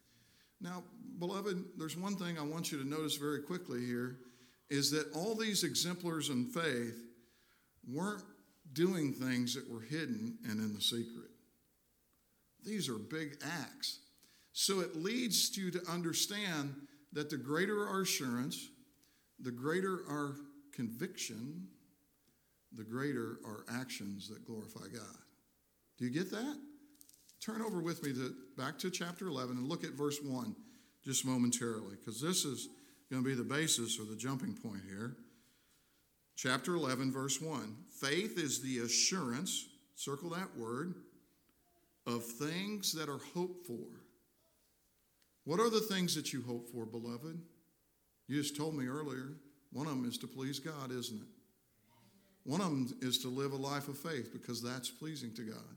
Now, 0.60 0.84
beloved, 1.18 1.64
there's 1.78 1.96
one 1.96 2.16
thing 2.16 2.38
I 2.38 2.42
want 2.42 2.72
you 2.72 2.78
to 2.78 2.88
notice 2.88 3.16
very 3.16 3.40
quickly 3.40 3.84
here 3.84 4.18
is 4.68 4.90
that 4.90 5.12
all 5.14 5.34
these 5.34 5.64
exemplars 5.64 6.28
in 6.28 6.46
faith 6.46 6.98
weren't 7.88 8.24
doing 8.76 9.14
things 9.14 9.54
that 9.54 9.68
were 9.68 9.80
hidden 9.80 10.36
and 10.44 10.60
in 10.60 10.74
the 10.74 10.80
secret. 10.80 11.30
These 12.64 12.88
are 12.88 12.98
big 12.98 13.38
acts. 13.42 14.00
So 14.52 14.80
it 14.80 14.94
leads 14.94 15.56
you 15.56 15.70
to 15.70 15.80
understand 15.90 16.74
that 17.12 17.30
the 17.30 17.38
greater 17.38 17.88
our 17.88 18.02
assurance, 18.02 18.68
the 19.40 19.50
greater 19.50 20.00
our 20.08 20.36
conviction, 20.72 21.68
the 22.76 22.84
greater 22.84 23.38
our 23.44 23.64
actions 23.72 24.28
that 24.28 24.46
glorify 24.46 24.86
God. 24.92 25.16
Do 25.98 26.04
you 26.04 26.10
get 26.10 26.30
that? 26.30 26.58
Turn 27.40 27.62
over 27.62 27.80
with 27.80 28.02
me 28.02 28.12
to 28.12 28.34
back 28.58 28.78
to 28.80 28.90
chapter 28.90 29.28
11 29.28 29.56
and 29.56 29.68
look 29.68 29.84
at 29.84 29.92
verse 29.92 30.18
1 30.22 30.54
just 31.04 31.24
momentarily 31.24 31.96
because 31.96 32.20
this 32.20 32.44
is 32.44 32.68
going 33.10 33.22
to 33.22 33.28
be 33.28 33.34
the 33.34 33.44
basis 33.44 33.98
or 33.98 34.04
the 34.04 34.16
jumping 34.16 34.54
point 34.54 34.82
here. 34.88 35.16
Chapter 36.36 36.74
11, 36.74 37.12
verse 37.12 37.40
1. 37.40 37.76
Faith 38.00 38.38
is 38.38 38.60
the 38.60 38.78
assurance, 38.80 39.68
circle 39.94 40.30
that 40.30 40.56
word, 40.56 40.94
of 42.06 42.24
things 42.24 42.92
that 42.92 43.08
are 43.08 43.20
hoped 43.34 43.66
for. 43.66 43.86
What 45.44 45.60
are 45.60 45.70
the 45.70 45.80
things 45.80 46.14
that 46.14 46.32
you 46.32 46.42
hope 46.42 46.68
for, 46.68 46.84
beloved? 46.84 47.40
You 48.28 48.42
just 48.42 48.56
told 48.56 48.74
me 48.74 48.86
earlier. 48.86 49.32
One 49.72 49.86
of 49.86 49.92
them 49.92 50.08
is 50.08 50.18
to 50.18 50.26
please 50.26 50.58
God, 50.58 50.90
isn't 50.90 51.16
it? 51.16 51.28
One 52.44 52.60
of 52.60 52.68
them 52.68 52.96
is 53.00 53.18
to 53.18 53.28
live 53.28 53.52
a 53.52 53.56
life 53.56 53.88
of 53.88 53.98
faith 53.98 54.32
because 54.32 54.62
that's 54.62 54.90
pleasing 54.90 55.34
to 55.34 55.42
God. 55.42 55.76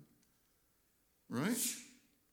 Right? 1.29 1.57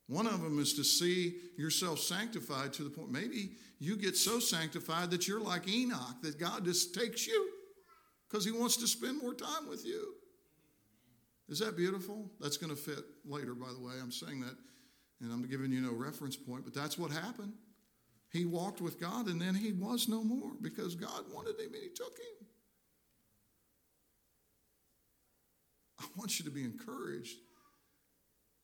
One 0.09 0.27
of 0.27 0.43
them 0.43 0.59
is 0.59 0.75
to 0.75 0.85
see 0.85 1.37
yourself 1.57 2.01
sanctified 2.01 2.73
to 2.75 2.85
the 2.85 2.91
point, 2.91 3.11
maybe 3.11 3.51
you 3.79 3.97
get 3.97 4.17
so 4.17 4.39
sanctified 4.39 5.11
that 5.11 5.27
you're 5.27 5.41
like 5.41 5.69
Enoch, 5.69 6.23
that 6.23 6.39
God 6.39 6.65
just 6.65 6.95
takes 6.95 7.27
you 7.27 7.51
because 8.29 8.45
he 8.45 8.53
wants 8.53 8.77
to 8.79 8.87
spend 8.87 9.23
more 9.23 9.35
time 9.35 9.69
with 9.69 9.85
you. 9.85 10.15
Is 11.49 11.61
that 11.61 11.77
beautiful? 11.77 12.31
That's 12.41 12.57
going 12.57 12.75
to 12.75 12.81
fit 12.81 13.05
later, 13.25 13.55
by 13.55 13.73
the 13.73 13.81
way. 13.81 13.95
I'm 14.01 14.11
saying 14.11 14.41
that, 14.41 14.57
and 15.21 15.33
I'm 15.33 15.49
giving 15.49 15.71
you 15.71 15.81
no 15.81 15.93
reference 15.93 16.37
point, 16.37 16.65
but 16.65 16.75
that's 16.75 16.99
what 16.99 17.11
happened. 17.11 17.53
He 18.33 18.45
walked 18.45 18.81
with 18.81 19.01
God, 19.01 19.29
and 19.29 19.41
then 19.41 19.55
he 19.55 19.73
was 19.73 20.09
no 20.09 20.25
more 20.25 20.51
because 20.61 20.95
God 20.95 21.25
wanted 21.33 21.59
him 21.59 21.73
and 21.73 21.83
he 21.83 21.89
took 21.89 22.19
him. 22.19 22.47
I 26.01 26.05
want 26.17 26.39
you 26.39 26.45
to 26.45 26.51
be 26.51 26.65
encouraged 26.65 27.39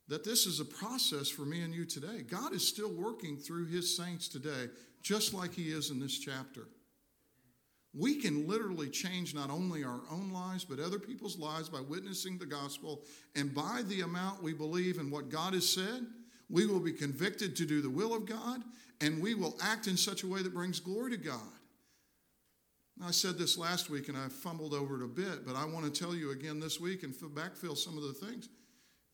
that 0.09 0.25
this 0.25 0.47
is 0.47 0.61
a 0.61 0.65
process 0.65 1.29
for 1.29 1.43
me 1.43 1.63
and 1.63 1.73
you 1.73 1.87
today. 1.87 2.23
God 2.23 2.53
is 2.53 2.67
still 2.67 2.93
working 2.93 3.39
through 3.39 3.67
his 3.67 3.97
saints 3.97 4.29
today, 4.29 4.69
just 5.01 5.33
like 5.33 5.55
he 5.55 5.71
is 5.71 5.91
in 5.91 6.01
this 6.01 6.19
chapter. 6.19 6.67
We 7.95 8.15
can 8.15 8.49
literally 8.49 8.89
change 8.89 9.35
not 9.35 9.51
only 9.51 9.85
our 9.85 10.01
own 10.11 10.31
lives, 10.33 10.65
but 10.65 10.79
other 10.79 10.99
people's 10.99 11.39
lives 11.39 11.69
by 11.69 11.81
witnessing 11.81 12.39
the 12.39 12.47
gospel. 12.47 13.03
And 13.37 13.55
by 13.55 13.83
the 13.87 14.01
amount 14.01 14.43
we 14.43 14.55
believe 14.55 14.99
in 14.99 15.11
what 15.11 15.29
God 15.29 15.53
has 15.53 15.69
said, 15.69 16.07
we 16.49 16.67
will 16.67 16.81
be 16.81 16.93
convicted 16.93 17.55
to 17.57 17.67
do 17.67 17.83
the 17.83 17.91
will 17.91 18.15
of 18.15 18.27
God, 18.27 18.63
and 19.01 19.23
we 19.23 19.35
will 19.35 19.57
act 19.63 19.87
in 19.87 19.97
such 19.97 20.23
a 20.23 20.27
way 20.27 20.43
that 20.43 20.55
brings 20.55 20.81
glory 20.81 21.11
to 21.11 21.17
God. 21.17 21.41
I 23.05 23.11
said 23.11 23.37
this 23.37 23.59
last 23.59 23.91
week 23.91 24.09
and 24.09 24.17
I 24.17 24.29
fumbled 24.29 24.75
over 24.75 25.01
it 25.01 25.05
a 25.05 25.09
bit, 25.09 25.47
but 25.47 25.57
I 25.57 25.65
want 25.65 25.85
to 25.85 26.01
tell 26.05 26.15
you 26.15 26.31
again 26.31 26.61
this 26.61 26.79
week 26.79 27.03
and 27.03 27.15
backfill 27.15 27.77
some 27.77 27.97
of 27.97 28.05
the 28.05 28.13
things 28.13 28.49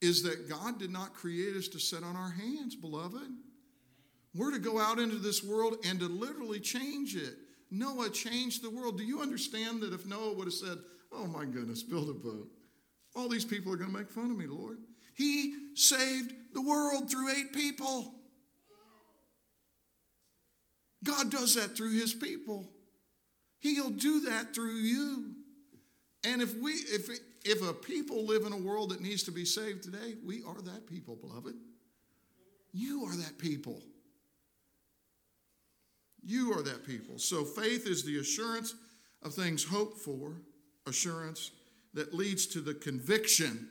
is 0.00 0.22
that 0.22 0.48
God 0.48 0.78
did 0.78 0.90
not 0.90 1.14
create 1.14 1.56
us 1.56 1.68
to 1.68 1.80
sit 1.80 2.04
on 2.04 2.16
our 2.16 2.30
hands, 2.30 2.74
beloved. 2.76 3.30
We're 4.34 4.52
to 4.52 4.58
go 4.58 4.78
out 4.78 4.98
into 4.98 5.16
this 5.16 5.42
world 5.42 5.76
and 5.84 5.98
to 6.00 6.06
literally 6.06 6.60
change 6.60 7.16
it. 7.16 7.34
Noah 7.70 8.10
changed 8.10 8.62
the 8.62 8.70
world. 8.70 8.98
Do 8.98 9.04
you 9.04 9.20
understand 9.20 9.82
that 9.82 9.92
if 9.92 10.06
Noah 10.06 10.34
would 10.34 10.46
have 10.46 10.54
said, 10.54 10.78
Oh 11.12 11.26
my 11.26 11.44
goodness, 11.44 11.82
build 11.82 12.10
a 12.10 12.14
boat, 12.14 12.48
all 13.16 13.28
these 13.28 13.44
people 13.44 13.72
are 13.72 13.76
going 13.76 13.90
to 13.90 13.96
make 13.96 14.10
fun 14.10 14.30
of 14.30 14.36
me, 14.36 14.46
Lord? 14.46 14.78
He 15.14 15.54
saved 15.74 16.32
the 16.52 16.62
world 16.62 17.10
through 17.10 17.30
eight 17.30 17.52
people. 17.52 18.14
God 21.04 21.30
does 21.30 21.54
that 21.54 21.76
through 21.76 21.92
his 21.92 22.12
people. 22.14 22.70
He'll 23.60 23.90
do 23.90 24.20
that 24.22 24.54
through 24.54 24.74
you. 24.74 25.34
And 26.24 26.42
if 26.42 26.56
we 26.56 26.72
if 26.72 27.08
if 27.44 27.62
a 27.68 27.72
people 27.72 28.24
live 28.24 28.44
in 28.44 28.52
a 28.52 28.56
world 28.56 28.90
that 28.90 29.00
needs 29.00 29.22
to 29.24 29.30
be 29.32 29.44
saved 29.44 29.82
today, 29.82 30.14
we 30.24 30.42
are 30.44 30.60
that 30.62 30.86
people, 30.86 31.16
beloved. 31.16 31.54
You 32.72 33.04
are 33.04 33.16
that 33.16 33.38
people. 33.38 33.82
You 36.28 36.52
are 36.52 36.62
that 36.62 36.86
people. 36.86 37.18
So 37.18 37.42
faith 37.42 37.86
is 37.86 38.04
the 38.04 38.18
assurance 38.18 38.74
of 39.22 39.32
things 39.32 39.64
hoped 39.64 39.96
for, 39.96 40.34
assurance 40.86 41.52
that 41.94 42.12
leads 42.12 42.46
to 42.48 42.60
the 42.60 42.74
conviction 42.74 43.66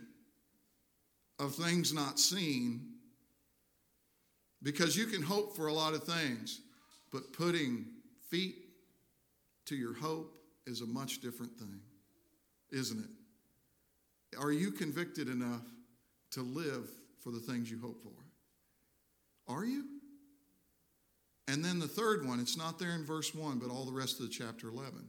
of 1.38 1.54
things 1.54 1.94
not 1.94 2.18
seen. 2.18 2.94
Because 4.64 4.98
you 4.98 5.06
can 5.06 5.22
hope 5.22 5.56
for 5.56 5.68
a 5.68 5.74
lot 5.74 5.94
of 5.94 6.04
things, 6.04 6.62
but 7.12 7.32
putting 7.32 7.86
feet 8.32 8.56
to 9.68 9.76
your 9.76 9.94
hope 9.94 10.34
is 10.66 10.82
a 10.82 10.88
much 10.88 11.22
different 11.22 11.56
thing, 11.60 11.80
isn't 12.72 13.00
it? 13.00 14.38
Are 14.40 14.52
you 14.52 14.72
convicted 14.72 15.30
enough 15.30 15.62
to 16.32 16.42
live 16.42 16.90
for 17.24 17.30
the 17.30 17.40
things 17.40 17.70
you 17.70 17.80
hope 17.80 18.02
for? 18.02 19.54
Are 19.54 19.64
you? 19.64 19.97
And 21.48 21.64
then 21.64 21.80
the 21.80 21.88
third 21.88 22.26
one, 22.28 22.40
it's 22.40 22.58
not 22.58 22.78
there 22.78 22.92
in 22.92 23.06
verse 23.06 23.34
1, 23.34 23.60
but 23.60 23.70
all 23.70 23.86
the 23.86 23.92
rest 23.92 24.20
of 24.20 24.26
the 24.28 24.32
chapter 24.32 24.68
11, 24.68 25.06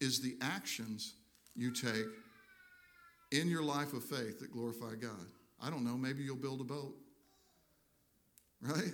is 0.00 0.20
the 0.20 0.36
actions 0.42 1.14
you 1.54 1.70
take 1.70 2.06
in 3.30 3.48
your 3.48 3.62
life 3.62 3.92
of 3.92 4.04
faith 4.04 4.40
that 4.40 4.52
glorify 4.52 4.94
God. 5.00 5.26
I 5.60 5.70
don't 5.70 5.84
know, 5.84 5.96
maybe 5.96 6.22
you'll 6.22 6.36
build 6.36 6.60
a 6.60 6.64
boat, 6.64 6.94
right? 8.60 8.92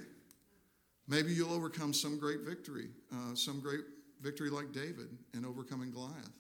Maybe 1.09 1.33
you'll 1.33 1.53
overcome 1.53 1.95
some 1.95 2.19
great 2.19 2.41
victory, 2.41 2.91
uh, 3.13 3.35
some 3.35 3.61
great 3.61 3.81
victory 4.21 4.51
like 4.51 4.73
David 4.73 5.09
in 5.35 5.45
overcoming 5.45 5.91
Goliath. 5.91 6.39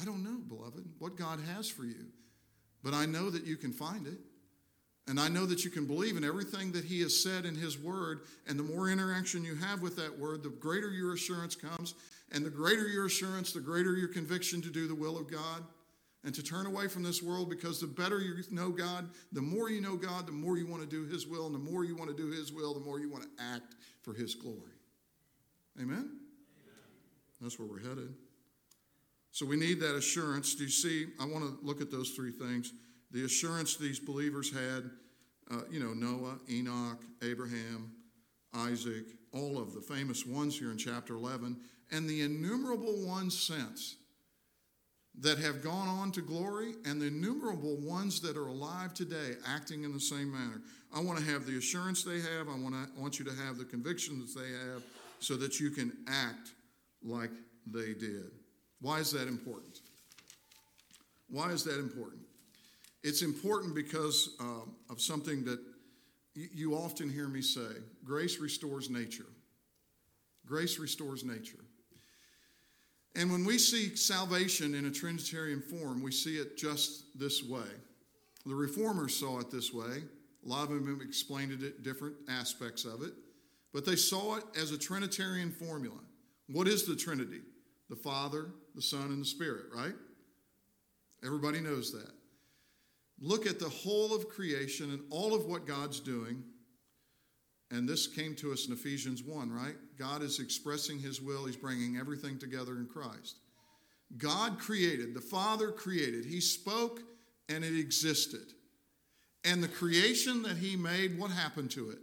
I 0.00 0.04
don't 0.04 0.22
know, 0.22 0.38
beloved, 0.46 0.84
what 0.98 1.16
God 1.16 1.40
has 1.54 1.68
for 1.68 1.84
you, 1.84 2.06
but 2.82 2.94
I 2.94 3.06
know 3.06 3.30
that 3.30 3.44
you 3.44 3.56
can 3.56 3.72
find 3.72 4.06
it. 4.06 4.18
And 5.08 5.20
I 5.20 5.28
know 5.28 5.46
that 5.46 5.64
you 5.64 5.70
can 5.70 5.86
believe 5.86 6.16
in 6.16 6.24
everything 6.24 6.72
that 6.72 6.84
He 6.84 7.00
has 7.02 7.20
said 7.22 7.44
in 7.44 7.54
His 7.54 7.78
Word. 7.78 8.22
And 8.48 8.58
the 8.58 8.64
more 8.64 8.90
interaction 8.90 9.44
you 9.44 9.54
have 9.54 9.80
with 9.80 9.96
that 9.96 10.18
Word, 10.18 10.42
the 10.42 10.48
greater 10.48 10.90
your 10.90 11.14
assurance 11.14 11.54
comes. 11.54 11.94
And 12.32 12.44
the 12.44 12.50
greater 12.50 12.88
your 12.88 13.06
assurance, 13.06 13.52
the 13.52 13.60
greater 13.60 13.96
your 13.96 14.08
conviction 14.08 14.60
to 14.62 14.68
do 14.68 14.88
the 14.88 14.94
will 14.94 15.16
of 15.16 15.30
God 15.30 15.62
and 16.24 16.34
to 16.34 16.42
turn 16.42 16.66
away 16.66 16.88
from 16.88 17.04
this 17.04 17.22
world 17.22 17.48
because 17.48 17.80
the 17.80 17.86
better 17.86 18.20
you 18.20 18.34
know 18.50 18.70
God, 18.70 19.08
the 19.30 19.40
more 19.40 19.70
you 19.70 19.80
know 19.80 19.94
God, 19.94 20.26
the 20.26 20.32
more 20.32 20.58
you 20.58 20.66
want 20.66 20.82
to 20.82 20.88
do 20.88 21.04
His 21.04 21.24
will. 21.24 21.46
And 21.46 21.54
the 21.54 21.70
more 21.70 21.84
you 21.84 21.94
want 21.94 22.10
to 22.10 22.16
do 22.16 22.32
His 22.32 22.52
will, 22.52 22.74
the 22.74 22.80
more 22.80 22.98
you 22.98 23.08
want 23.08 23.22
to 23.22 23.42
act 23.42 23.76
for 24.02 24.12
His 24.12 24.34
glory. 24.34 24.74
Amen? 25.80 26.10
That's 27.40 27.60
where 27.60 27.68
we're 27.68 27.80
headed. 27.80 28.12
So 29.30 29.46
we 29.46 29.56
need 29.56 29.80
that 29.80 29.94
assurance. 29.94 30.54
Do 30.56 30.64
you 30.64 30.70
see? 30.70 31.06
I 31.20 31.26
want 31.26 31.44
to 31.44 31.64
look 31.64 31.80
at 31.80 31.92
those 31.92 32.10
three 32.10 32.32
things. 32.32 32.72
The 33.10 33.24
assurance 33.24 33.76
these 33.76 34.00
believers 34.00 34.52
had, 34.52 34.90
uh, 35.50 35.62
you 35.70 35.80
know, 35.80 35.92
Noah, 35.92 36.38
Enoch, 36.50 37.00
Abraham, 37.22 37.92
Isaac, 38.54 39.04
all 39.32 39.58
of 39.58 39.74
the 39.74 39.80
famous 39.80 40.26
ones 40.26 40.58
here 40.58 40.70
in 40.70 40.78
chapter 40.78 41.14
11, 41.14 41.56
and 41.92 42.08
the 42.08 42.22
innumerable 42.22 43.06
ones 43.06 43.38
since 43.38 43.96
that 45.20 45.38
have 45.38 45.62
gone 45.62 45.88
on 45.88 46.12
to 46.12 46.20
glory, 46.20 46.74
and 46.84 47.00
the 47.00 47.06
innumerable 47.06 47.76
ones 47.76 48.20
that 48.20 48.36
are 48.36 48.48
alive 48.48 48.92
today 48.92 49.32
acting 49.46 49.84
in 49.84 49.92
the 49.92 50.00
same 50.00 50.30
manner. 50.30 50.60
I 50.94 51.00
want 51.00 51.18
to 51.18 51.24
have 51.24 51.46
the 51.46 51.56
assurance 51.56 52.02
they 52.02 52.20
have. 52.20 52.48
I 52.48 52.58
want, 52.58 52.74
to, 52.74 52.88
I 52.96 53.00
want 53.00 53.18
you 53.18 53.24
to 53.24 53.32
have 53.32 53.56
the 53.56 53.64
convictions 53.64 54.34
they 54.34 54.50
have 54.50 54.82
so 55.20 55.36
that 55.36 55.58
you 55.58 55.70
can 55.70 55.92
act 56.06 56.50
like 57.02 57.30
they 57.66 57.94
did. 57.94 58.30
Why 58.80 58.98
is 58.98 59.10
that 59.12 59.26
important? 59.26 59.80
Why 61.28 61.50
is 61.50 61.64
that 61.64 61.78
important? 61.78 62.25
It's 63.06 63.22
important 63.22 63.72
because 63.72 64.30
um, 64.40 64.74
of 64.90 65.00
something 65.00 65.44
that 65.44 65.60
you 66.34 66.74
often 66.74 67.08
hear 67.08 67.28
me 67.28 67.40
say 67.40 67.76
grace 68.04 68.40
restores 68.40 68.90
nature. 68.90 69.28
Grace 70.44 70.80
restores 70.80 71.22
nature. 71.22 71.64
And 73.14 73.30
when 73.30 73.44
we 73.44 73.58
see 73.58 73.94
salvation 73.94 74.74
in 74.74 74.86
a 74.86 74.90
Trinitarian 74.90 75.62
form, 75.62 76.02
we 76.02 76.10
see 76.10 76.36
it 76.36 76.56
just 76.56 77.16
this 77.16 77.44
way. 77.44 77.68
The 78.44 78.56
reformers 78.56 79.14
saw 79.14 79.38
it 79.38 79.52
this 79.52 79.72
way. 79.72 80.02
A 80.44 80.48
lot 80.48 80.64
of 80.64 80.70
them 80.70 81.00
explained 81.00 81.52
it 81.52 81.84
different 81.84 82.16
aspects 82.28 82.84
of 82.84 83.02
it, 83.02 83.12
but 83.72 83.86
they 83.86 83.94
saw 83.94 84.34
it 84.34 84.44
as 84.60 84.72
a 84.72 84.78
Trinitarian 84.78 85.52
formula. 85.52 86.00
What 86.48 86.66
is 86.66 86.82
the 86.86 86.96
Trinity? 86.96 87.42
The 87.88 87.94
Father, 87.94 88.48
the 88.74 88.82
Son, 88.82 89.12
and 89.12 89.20
the 89.20 89.26
Spirit, 89.26 89.66
right? 89.72 89.94
Everybody 91.24 91.60
knows 91.60 91.92
that. 91.92 92.15
Look 93.26 93.44
at 93.44 93.58
the 93.58 93.68
whole 93.68 94.14
of 94.14 94.28
creation 94.28 94.92
and 94.92 95.00
all 95.10 95.34
of 95.34 95.46
what 95.46 95.66
God's 95.66 95.98
doing. 95.98 96.44
And 97.72 97.88
this 97.88 98.06
came 98.06 98.36
to 98.36 98.52
us 98.52 98.68
in 98.68 98.72
Ephesians 98.72 99.24
1, 99.24 99.50
right? 99.50 99.74
God 99.98 100.22
is 100.22 100.38
expressing 100.38 101.00
his 101.00 101.20
will, 101.20 101.44
he's 101.44 101.56
bringing 101.56 101.96
everything 101.96 102.38
together 102.38 102.76
in 102.76 102.86
Christ. 102.86 103.38
God 104.16 104.60
created, 104.60 105.12
the 105.12 105.20
Father 105.20 105.72
created, 105.72 106.24
he 106.24 106.40
spoke 106.40 107.00
and 107.48 107.64
it 107.64 107.76
existed. 107.76 108.52
And 109.44 109.60
the 109.60 109.68
creation 109.68 110.42
that 110.42 110.58
he 110.58 110.76
made, 110.76 111.18
what 111.18 111.32
happened 111.32 111.72
to 111.72 111.90
it? 111.90 111.98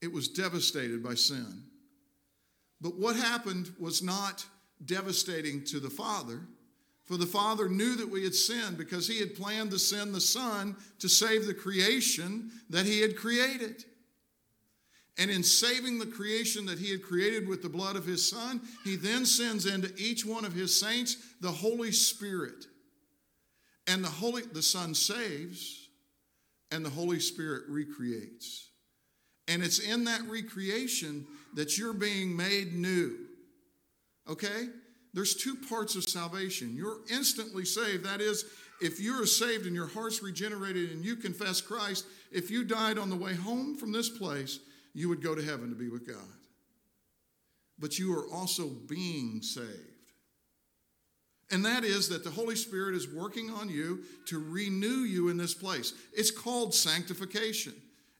It 0.00 0.10
was 0.10 0.26
devastated 0.26 1.02
by 1.02 1.16
sin. 1.16 1.64
But 2.80 2.96
what 2.96 3.16
happened 3.16 3.74
was 3.78 4.02
not 4.02 4.46
devastating 4.82 5.64
to 5.64 5.80
the 5.80 5.90
Father, 5.90 6.40
for 7.06 7.16
the 7.16 7.26
Father 7.26 7.68
knew 7.68 7.94
that 7.96 8.10
we 8.10 8.24
had 8.24 8.34
sinned 8.34 8.76
because 8.76 9.06
he 9.06 9.20
had 9.20 9.36
planned 9.36 9.70
to 9.70 9.78
send 9.78 10.12
the 10.12 10.20
Son 10.20 10.76
to 10.98 11.08
save 11.08 11.46
the 11.46 11.54
creation 11.54 12.50
that 12.68 12.84
he 12.84 13.00
had 13.00 13.16
created. 13.16 13.84
And 15.18 15.30
in 15.30 15.42
saving 15.42 15.98
the 15.98 16.06
creation 16.06 16.66
that 16.66 16.78
he 16.78 16.90
had 16.90 17.02
created 17.02 17.48
with 17.48 17.62
the 17.62 17.68
blood 17.68 17.96
of 17.96 18.04
his 18.04 18.28
Son, 18.28 18.60
he 18.84 18.96
then 18.96 19.24
sends 19.24 19.66
into 19.66 19.92
each 19.96 20.26
one 20.26 20.44
of 20.44 20.52
his 20.52 20.78
saints 20.78 21.16
the 21.40 21.50
Holy 21.50 21.92
Spirit. 21.92 22.66
And 23.86 24.02
the 24.02 24.08
Holy 24.08 24.42
the 24.42 24.62
Son 24.62 24.92
saves, 24.92 25.88
and 26.72 26.84
the 26.84 26.90
Holy 26.90 27.20
Spirit 27.20 27.62
recreates. 27.68 28.68
And 29.46 29.62
it's 29.62 29.78
in 29.78 30.04
that 30.04 30.22
recreation 30.28 31.24
that 31.54 31.78
you're 31.78 31.92
being 31.92 32.36
made 32.36 32.74
new. 32.74 33.16
Okay? 34.28 34.66
There's 35.16 35.34
two 35.34 35.56
parts 35.56 35.96
of 35.96 36.04
salvation. 36.04 36.76
You're 36.76 36.98
instantly 37.10 37.64
saved. 37.64 38.04
That 38.04 38.20
is, 38.20 38.44
if 38.82 39.00
you're 39.00 39.24
saved 39.24 39.64
and 39.64 39.74
your 39.74 39.86
heart's 39.86 40.22
regenerated 40.22 40.90
and 40.90 41.02
you 41.02 41.16
confess 41.16 41.62
Christ, 41.62 42.04
if 42.30 42.50
you 42.50 42.64
died 42.64 42.98
on 42.98 43.08
the 43.08 43.16
way 43.16 43.34
home 43.34 43.78
from 43.78 43.92
this 43.92 44.10
place, 44.10 44.60
you 44.92 45.08
would 45.08 45.22
go 45.22 45.34
to 45.34 45.42
heaven 45.42 45.70
to 45.70 45.74
be 45.74 45.88
with 45.88 46.06
God. 46.06 46.28
But 47.78 47.98
you 47.98 48.14
are 48.14 48.26
also 48.30 48.68
being 48.68 49.40
saved. 49.40 49.70
And 51.50 51.64
that 51.64 51.82
is 51.82 52.10
that 52.10 52.22
the 52.22 52.30
Holy 52.30 52.56
Spirit 52.56 52.94
is 52.94 53.08
working 53.08 53.48
on 53.48 53.70
you 53.70 54.00
to 54.26 54.38
renew 54.38 55.06
you 55.06 55.30
in 55.30 55.38
this 55.38 55.54
place. 55.54 55.94
It's 56.12 56.30
called 56.30 56.74
sanctification. 56.74 57.72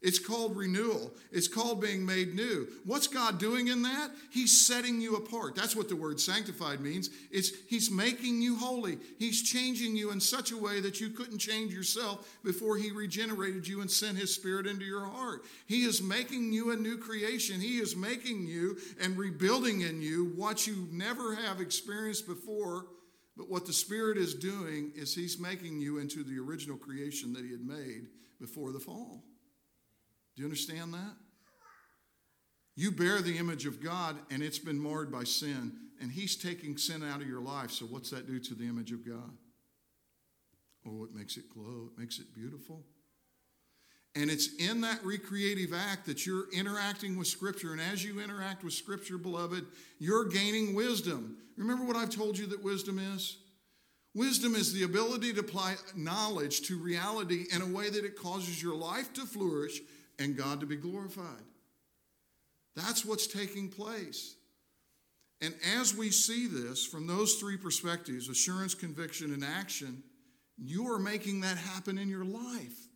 It's 0.02 0.18
called 0.18 0.56
renewal. 0.56 1.14
It's 1.32 1.48
called 1.48 1.80
being 1.80 2.04
made 2.04 2.34
new. 2.34 2.68
What's 2.84 3.06
God 3.06 3.38
doing 3.38 3.68
in 3.68 3.82
that? 3.82 4.10
He's 4.30 4.66
setting 4.66 5.00
you 5.00 5.16
apart. 5.16 5.56
That's 5.56 5.74
what 5.74 5.88
the 5.88 5.96
word 5.96 6.20
sanctified 6.20 6.80
means. 6.80 7.08
It's 7.30 7.50
he's 7.68 7.90
making 7.90 8.42
you 8.42 8.56
holy. 8.56 8.98
He's 9.18 9.42
changing 9.42 9.96
you 9.96 10.10
in 10.10 10.20
such 10.20 10.52
a 10.52 10.56
way 10.56 10.80
that 10.80 11.00
you 11.00 11.08
couldn't 11.08 11.38
change 11.38 11.72
yourself 11.72 12.28
before 12.44 12.76
he 12.76 12.90
regenerated 12.90 13.66
you 13.66 13.80
and 13.80 13.90
sent 13.90 14.18
his 14.18 14.34
spirit 14.34 14.66
into 14.66 14.84
your 14.84 15.06
heart. 15.06 15.44
He 15.66 15.84
is 15.84 16.02
making 16.02 16.52
you 16.52 16.72
a 16.72 16.76
new 16.76 16.98
creation. 16.98 17.58
He 17.58 17.78
is 17.78 17.96
making 17.96 18.46
you 18.46 18.76
and 19.00 19.16
rebuilding 19.16 19.80
in 19.80 20.02
you 20.02 20.32
what 20.36 20.66
you 20.66 20.88
never 20.92 21.34
have 21.36 21.60
experienced 21.60 22.26
before. 22.26 22.86
But 23.34 23.50
what 23.50 23.66
the 23.66 23.72
spirit 23.72 24.18
is 24.18 24.34
doing 24.34 24.92
is 24.94 25.14
he's 25.14 25.38
making 25.38 25.80
you 25.80 25.98
into 25.98 26.22
the 26.22 26.38
original 26.38 26.76
creation 26.76 27.32
that 27.32 27.44
he 27.44 27.50
had 27.50 27.66
made 27.66 28.08
before 28.38 28.72
the 28.72 28.80
fall. 28.80 29.24
Do 30.36 30.42
you 30.42 30.46
understand 30.46 30.92
that? 30.94 31.16
You 32.74 32.90
bear 32.90 33.22
the 33.22 33.38
image 33.38 33.64
of 33.64 33.82
God 33.82 34.16
and 34.30 34.42
it's 34.42 34.58
been 34.58 34.78
marred 34.78 35.10
by 35.10 35.24
sin, 35.24 35.72
and 36.00 36.12
He's 36.12 36.36
taking 36.36 36.76
sin 36.76 37.02
out 37.02 37.22
of 37.22 37.26
your 37.26 37.40
life. 37.40 37.70
So, 37.70 37.86
what's 37.86 38.10
that 38.10 38.26
do 38.26 38.38
to 38.38 38.54
the 38.54 38.68
image 38.68 38.92
of 38.92 39.06
God? 39.06 39.32
Oh, 40.86 41.04
it 41.04 41.14
makes 41.14 41.38
it 41.38 41.44
glow, 41.52 41.90
it 41.92 41.98
makes 41.98 42.18
it 42.18 42.34
beautiful. 42.34 42.84
And 44.14 44.30
it's 44.30 44.54
in 44.56 44.80
that 44.80 45.04
recreative 45.04 45.74
act 45.74 46.06
that 46.06 46.24
you're 46.24 46.50
interacting 46.50 47.18
with 47.18 47.26
Scripture. 47.26 47.72
And 47.72 47.80
as 47.80 48.02
you 48.02 48.18
interact 48.20 48.64
with 48.64 48.72
Scripture, 48.72 49.18
beloved, 49.18 49.66
you're 49.98 50.24
gaining 50.24 50.74
wisdom. 50.74 51.36
Remember 51.58 51.84
what 51.84 51.96
I've 51.96 52.10
told 52.10 52.38
you 52.38 52.46
that 52.46 52.64
wisdom 52.64 52.98
is? 52.98 53.36
Wisdom 54.14 54.54
is 54.54 54.72
the 54.72 54.84
ability 54.84 55.34
to 55.34 55.40
apply 55.40 55.74
knowledge 55.94 56.62
to 56.62 56.78
reality 56.78 57.44
in 57.52 57.60
a 57.60 57.66
way 57.66 57.90
that 57.90 58.06
it 58.06 58.16
causes 58.16 58.62
your 58.62 58.74
life 58.74 59.12
to 59.12 59.26
flourish 59.26 59.80
and 60.18 60.36
God 60.36 60.60
to 60.60 60.66
be 60.66 60.76
glorified. 60.76 61.44
That's 62.74 63.04
what's 63.04 63.26
taking 63.26 63.68
place. 63.68 64.36
And 65.40 65.54
as 65.78 65.94
we 65.94 66.10
see 66.10 66.46
this 66.46 66.84
from 66.84 67.06
those 67.06 67.34
three 67.34 67.56
perspectives 67.56 68.28
assurance, 68.28 68.74
conviction, 68.74 69.32
and 69.32 69.44
action 69.44 70.02
you 70.58 70.90
are 70.92 70.98
making 70.98 71.42
that 71.42 71.58
happen 71.58 71.98
in 71.98 72.08
your 72.08 72.24
life. 72.24 72.88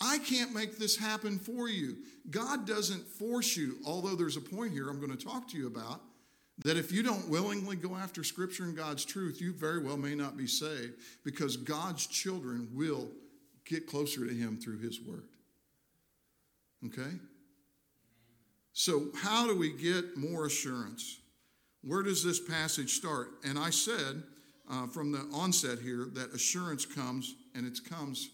I 0.00 0.18
can't 0.18 0.54
make 0.54 0.78
this 0.78 0.96
happen 0.96 1.38
for 1.38 1.68
you. 1.68 1.96
God 2.30 2.66
doesn't 2.66 3.06
force 3.06 3.56
you, 3.56 3.76
although 3.86 4.16
there's 4.16 4.36
a 4.36 4.40
point 4.40 4.72
here 4.72 4.88
I'm 4.88 5.00
going 5.00 5.16
to 5.16 5.24
talk 5.24 5.48
to 5.50 5.58
you 5.58 5.66
about 5.66 6.00
that 6.64 6.76
if 6.76 6.92
you 6.92 7.02
don't 7.02 7.28
willingly 7.28 7.76
go 7.76 7.96
after 7.96 8.22
Scripture 8.22 8.64
and 8.64 8.76
God's 8.76 9.04
truth, 9.04 9.40
you 9.40 9.52
very 9.52 9.82
well 9.82 9.96
may 9.96 10.14
not 10.14 10.36
be 10.36 10.46
saved 10.46 10.94
because 11.24 11.56
God's 11.56 12.06
children 12.06 12.68
will 12.72 13.08
get 13.64 13.86
closer 13.86 14.26
to 14.26 14.34
Him 14.34 14.58
through 14.58 14.78
His 14.78 15.00
Word. 15.00 15.24
Okay? 16.86 17.10
So, 18.72 19.08
how 19.16 19.46
do 19.46 19.56
we 19.56 19.72
get 19.72 20.16
more 20.16 20.46
assurance? 20.46 21.20
Where 21.82 22.02
does 22.02 22.24
this 22.24 22.40
passage 22.40 22.94
start? 22.94 23.28
And 23.44 23.58
I 23.58 23.70
said 23.70 24.22
uh, 24.70 24.86
from 24.86 25.12
the 25.12 25.28
onset 25.32 25.78
here 25.80 26.06
that 26.14 26.32
assurance 26.32 26.86
comes, 26.86 27.34
and 27.54 27.66
it 27.66 27.78
comes, 27.88 28.30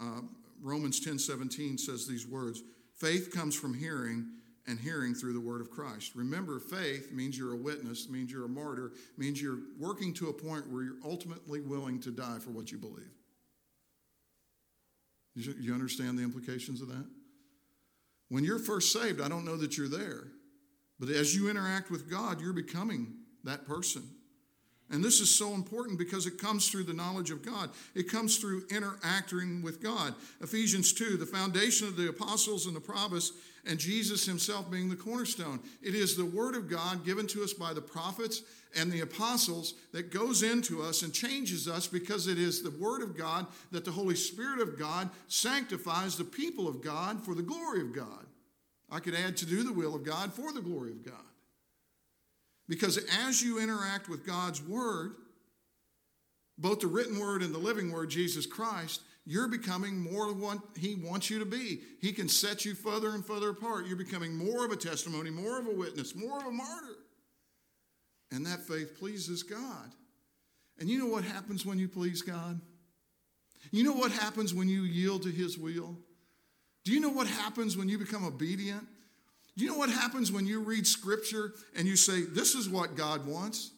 uh, 0.00 0.20
Romans 0.62 1.00
10 1.00 1.18
17 1.18 1.78
says 1.78 2.06
these 2.06 2.26
words 2.26 2.62
faith 2.96 3.32
comes 3.34 3.54
from 3.54 3.74
hearing, 3.74 4.26
and 4.66 4.78
hearing 4.78 5.14
through 5.14 5.34
the 5.34 5.40
word 5.40 5.60
of 5.60 5.70
Christ. 5.70 6.14
Remember, 6.14 6.58
faith 6.58 7.12
means 7.12 7.36
you're 7.36 7.52
a 7.52 7.56
witness, 7.56 8.08
means 8.08 8.32
you're 8.32 8.46
a 8.46 8.48
martyr, 8.48 8.92
means 9.16 9.40
you're 9.40 9.58
working 9.78 10.14
to 10.14 10.28
a 10.28 10.32
point 10.32 10.68
where 10.70 10.82
you're 10.82 11.02
ultimately 11.04 11.60
willing 11.60 12.00
to 12.00 12.10
die 12.10 12.38
for 12.38 12.50
what 12.50 12.72
you 12.72 12.78
believe. 12.78 13.10
You 15.34 15.74
understand 15.74 16.16
the 16.16 16.22
implications 16.22 16.80
of 16.80 16.88
that? 16.88 17.04
When 18.34 18.42
you're 18.42 18.58
first 18.58 18.92
saved, 18.92 19.20
I 19.20 19.28
don't 19.28 19.44
know 19.44 19.56
that 19.58 19.78
you're 19.78 19.86
there. 19.86 20.24
But 20.98 21.08
as 21.08 21.36
you 21.36 21.48
interact 21.48 21.88
with 21.88 22.10
God, 22.10 22.40
you're 22.40 22.52
becoming 22.52 23.14
that 23.44 23.64
person. 23.64 24.02
And 24.90 25.02
this 25.02 25.20
is 25.20 25.34
so 25.34 25.54
important 25.54 25.98
because 25.98 26.26
it 26.26 26.38
comes 26.38 26.68
through 26.68 26.84
the 26.84 26.92
knowledge 26.92 27.30
of 27.30 27.42
God. 27.42 27.70
It 27.94 28.10
comes 28.10 28.36
through 28.36 28.64
interacting 28.70 29.62
with 29.62 29.82
God. 29.82 30.14
Ephesians 30.42 30.92
2, 30.92 31.16
the 31.16 31.26
foundation 31.26 31.88
of 31.88 31.96
the 31.96 32.10
apostles 32.10 32.66
and 32.66 32.76
the 32.76 32.80
prophets, 32.80 33.32
and 33.66 33.78
Jesus 33.78 34.26
himself 34.26 34.70
being 34.70 34.90
the 34.90 34.96
cornerstone. 34.96 35.60
It 35.82 35.94
is 35.94 36.16
the 36.16 36.24
word 36.24 36.54
of 36.54 36.68
God 36.68 37.04
given 37.04 37.26
to 37.28 37.42
us 37.42 37.54
by 37.54 37.72
the 37.72 37.80
prophets 37.80 38.42
and 38.76 38.92
the 38.92 39.00
apostles 39.00 39.74
that 39.92 40.12
goes 40.12 40.42
into 40.42 40.82
us 40.82 41.02
and 41.02 41.14
changes 41.14 41.66
us 41.66 41.86
because 41.86 42.26
it 42.26 42.38
is 42.38 42.62
the 42.62 42.70
word 42.70 43.02
of 43.02 43.16
God 43.16 43.46
that 43.72 43.84
the 43.84 43.90
Holy 43.92 44.16
Spirit 44.16 44.60
of 44.60 44.78
God 44.78 45.08
sanctifies 45.28 46.16
the 46.16 46.24
people 46.24 46.68
of 46.68 46.82
God 46.82 47.24
for 47.24 47.34
the 47.34 47.42
glory 47.42 47.80
of 47.80 47.94
God. 47.94 48.26
I 48.90 49.00
could 49.00 49.14
add 49.14 49.36
to 49.38 49.46
do 49.46 49.62
the 49.62 49.72
will 49.72 49.94
of 49.94 50.04
God 50.04 50.32
for 50.32 50.52
the 50.52 50.60
glory 50.60 50.90
of 50.90 51.04
God. 51.04 51.14
Because 52.68 52.98
as 53.26 53.42
you 53.42 53.60
interact 53.60 54.08
with 54.08 54.26
God's 54.26 54.62
Word, 54.62 55.12
both 56.56 56.80
the 56.80 56.86
written 56.86 57.18
Word 57.18 57.42
and 57.42 57.54
the 57.54 57.58
living 57.58 57.92
Word, 57.92 58.10
Jesus 58.10 58.46
Christ, 58.46 59.02
you're 59.26 59.48
becoming 59.48 59.98
more 59.98 60.30
of 60.30 60.40
what 60.40 60.58
He 60.76 60.94
wants 60.94 61.30
you 61.30 61.38
to 61.38 61.46
be. 61.46 61.80
He 62.00 62.12
can 62.12 62.28
set 62.28 62.64
you 62.64 62.74
further 62.74 63.10
and 63.10 63.24
further 63.24 63.50
apart. 63.50 63.86
You're 63.86 63.96
becoming 63.96 64.36
more 64.36 64.64
of 64.64 64.72
a 64.72 64.76
testimony, 64.76 65.30
more 65.30 65.58
of 65.58 65.66
a 65.66 65.74
witness, 65.74 66.14
more 66.14 66.38
of 66.38 66.46
a 66.46 66.52
martyr. 66.52 66.96
And 68.30 68.46
that 68.46 68.66
faith 68.66 68.98
pleases 68.98 69.42
God. 69.42 69.92
And 70.78 70.88
you 70.88 70.98
know 70.98 71.06
what 71.06 71.24
happens 71.24 71.64
when 71.64 71.78
you 71.78 71.88
please 71.88 72.22
God? 72.22 72.60
You 73.70 73.84
know 73.84 73.92
what 73.92 74.12
happens 74.12 74.52
when 74.52 74.68
you 74.68 74.82
yield 74.82 75.22
to 75.22 75.30
His 75.30 75.56
will? 75.56 75.96
Do 76.84 76.92
you 76.92 77.00
know 77.00 77.10
what 77.10 77.26
happens 77.26 77.76
when 77.76 77.88
you 77.88 77.98
become 77.98 78.24
obedient? 78.24 78.86
You 79.56 79.68
know 79.68 79.78
what 79.78 79.90
happens 79.90 80.32
when 80.32 80.46
you 80.46 80.60
read 80.60 80.86
scripture 80.86 81.52
and 81.76 81.86
you 81.86 81.96
say, 81.96 82.22
This 82.22 82.54
is 82.54 82.68
what 82.68 82.96
God 82.96 83.26
wants? 83.26 83.70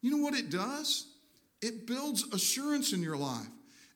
You 0.00 0.10
know 0.10 0.22
what 0.22 0.34
it 0.34 0.50
does? 0.50 1.06
It 1.60 1.86
builds 1.86 2.24
assurance 2.32 2.92
in 2.92 3.02
your 3.02 3.16
life. 3.16 3.46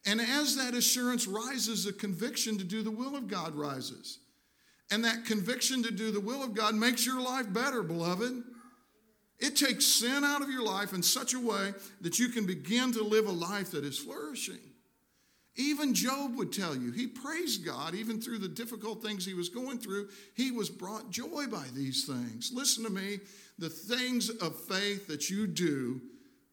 And 0.07 0.21
as 0.21 0.57
that 0.57 0.75
assurance 0.75 1.27
rises, 1.27 1.85
the 1.85 1.93
conviction 1.93 2.59
to 2.59 2.65
do 2.65 2.83
the 2.83 2.93
will 2.93 3.17
of 3.17 3.27
God 3.27 3.57
rises. 3.57 4.21
And 4.93 5.05
that 5.05 5.25
conviction 5.25 5.83
to 5.83 5.91
do 5.91 6.13
the 6.13 6.21
will 6.21 6.45
of 6.45 6.55
God 6.55 6.77
makes 6.77 7.05
your 7.05 7.21
life 7.21 7.53
better, 7.53 7.83
beloved. 7.83 8.45
It 9.41 9.57
takes 9.57 9.85
sin 9.85 10.23
out 10.23 10.43
of 10.43 10.49
your 10.49 10.63
life 10.63 10.93
in 10.93 11.03
such 11.03 11.35
a 11.35 11.41
way 11.41 11.75
that 12.03 12.21
you 12.21 12.29
can 12.29 12.47
begin 12.47 12.93
to 12.93 13.03
live 13.03 13.27
a 13.27 13.33
life 13.33 13.73
that 13.73 13.85
is 13.85 13.99
flourishing. 13.99 14.61
Even 15.57 15.95
Job 15.95 16.37
would 16.37 16.53
tell 16.53 16.77
you, 16.77 16.93
he 16.93 17.07
praised 17.07 17.65
God 17.65 17.95
even 17.95 18.21
through 18.21 18.39
the 18.39 18.49
difficult 18.49 19.03
things 19.03 19.25
he 19.25 19.35
was 19.35 19.49
going 19.49 19.79
through. 19.79 20.09
He 20.35 20.51
was 20.51 20.69
brought 20.69 21.11
joy 21.11 21.47
by 21.51 21.65
these 21.75 22.05
things. 22.05 22.53
Listen 22.55 22.85
to 22.85 22.91
me 22.91 23.21
the 23.59 23.71
things 23.71 24.29
of 24.29 24.61
faith 24.65 25.07
that 25.07 25.31
you 25.31 25.47
do 25.47 26.01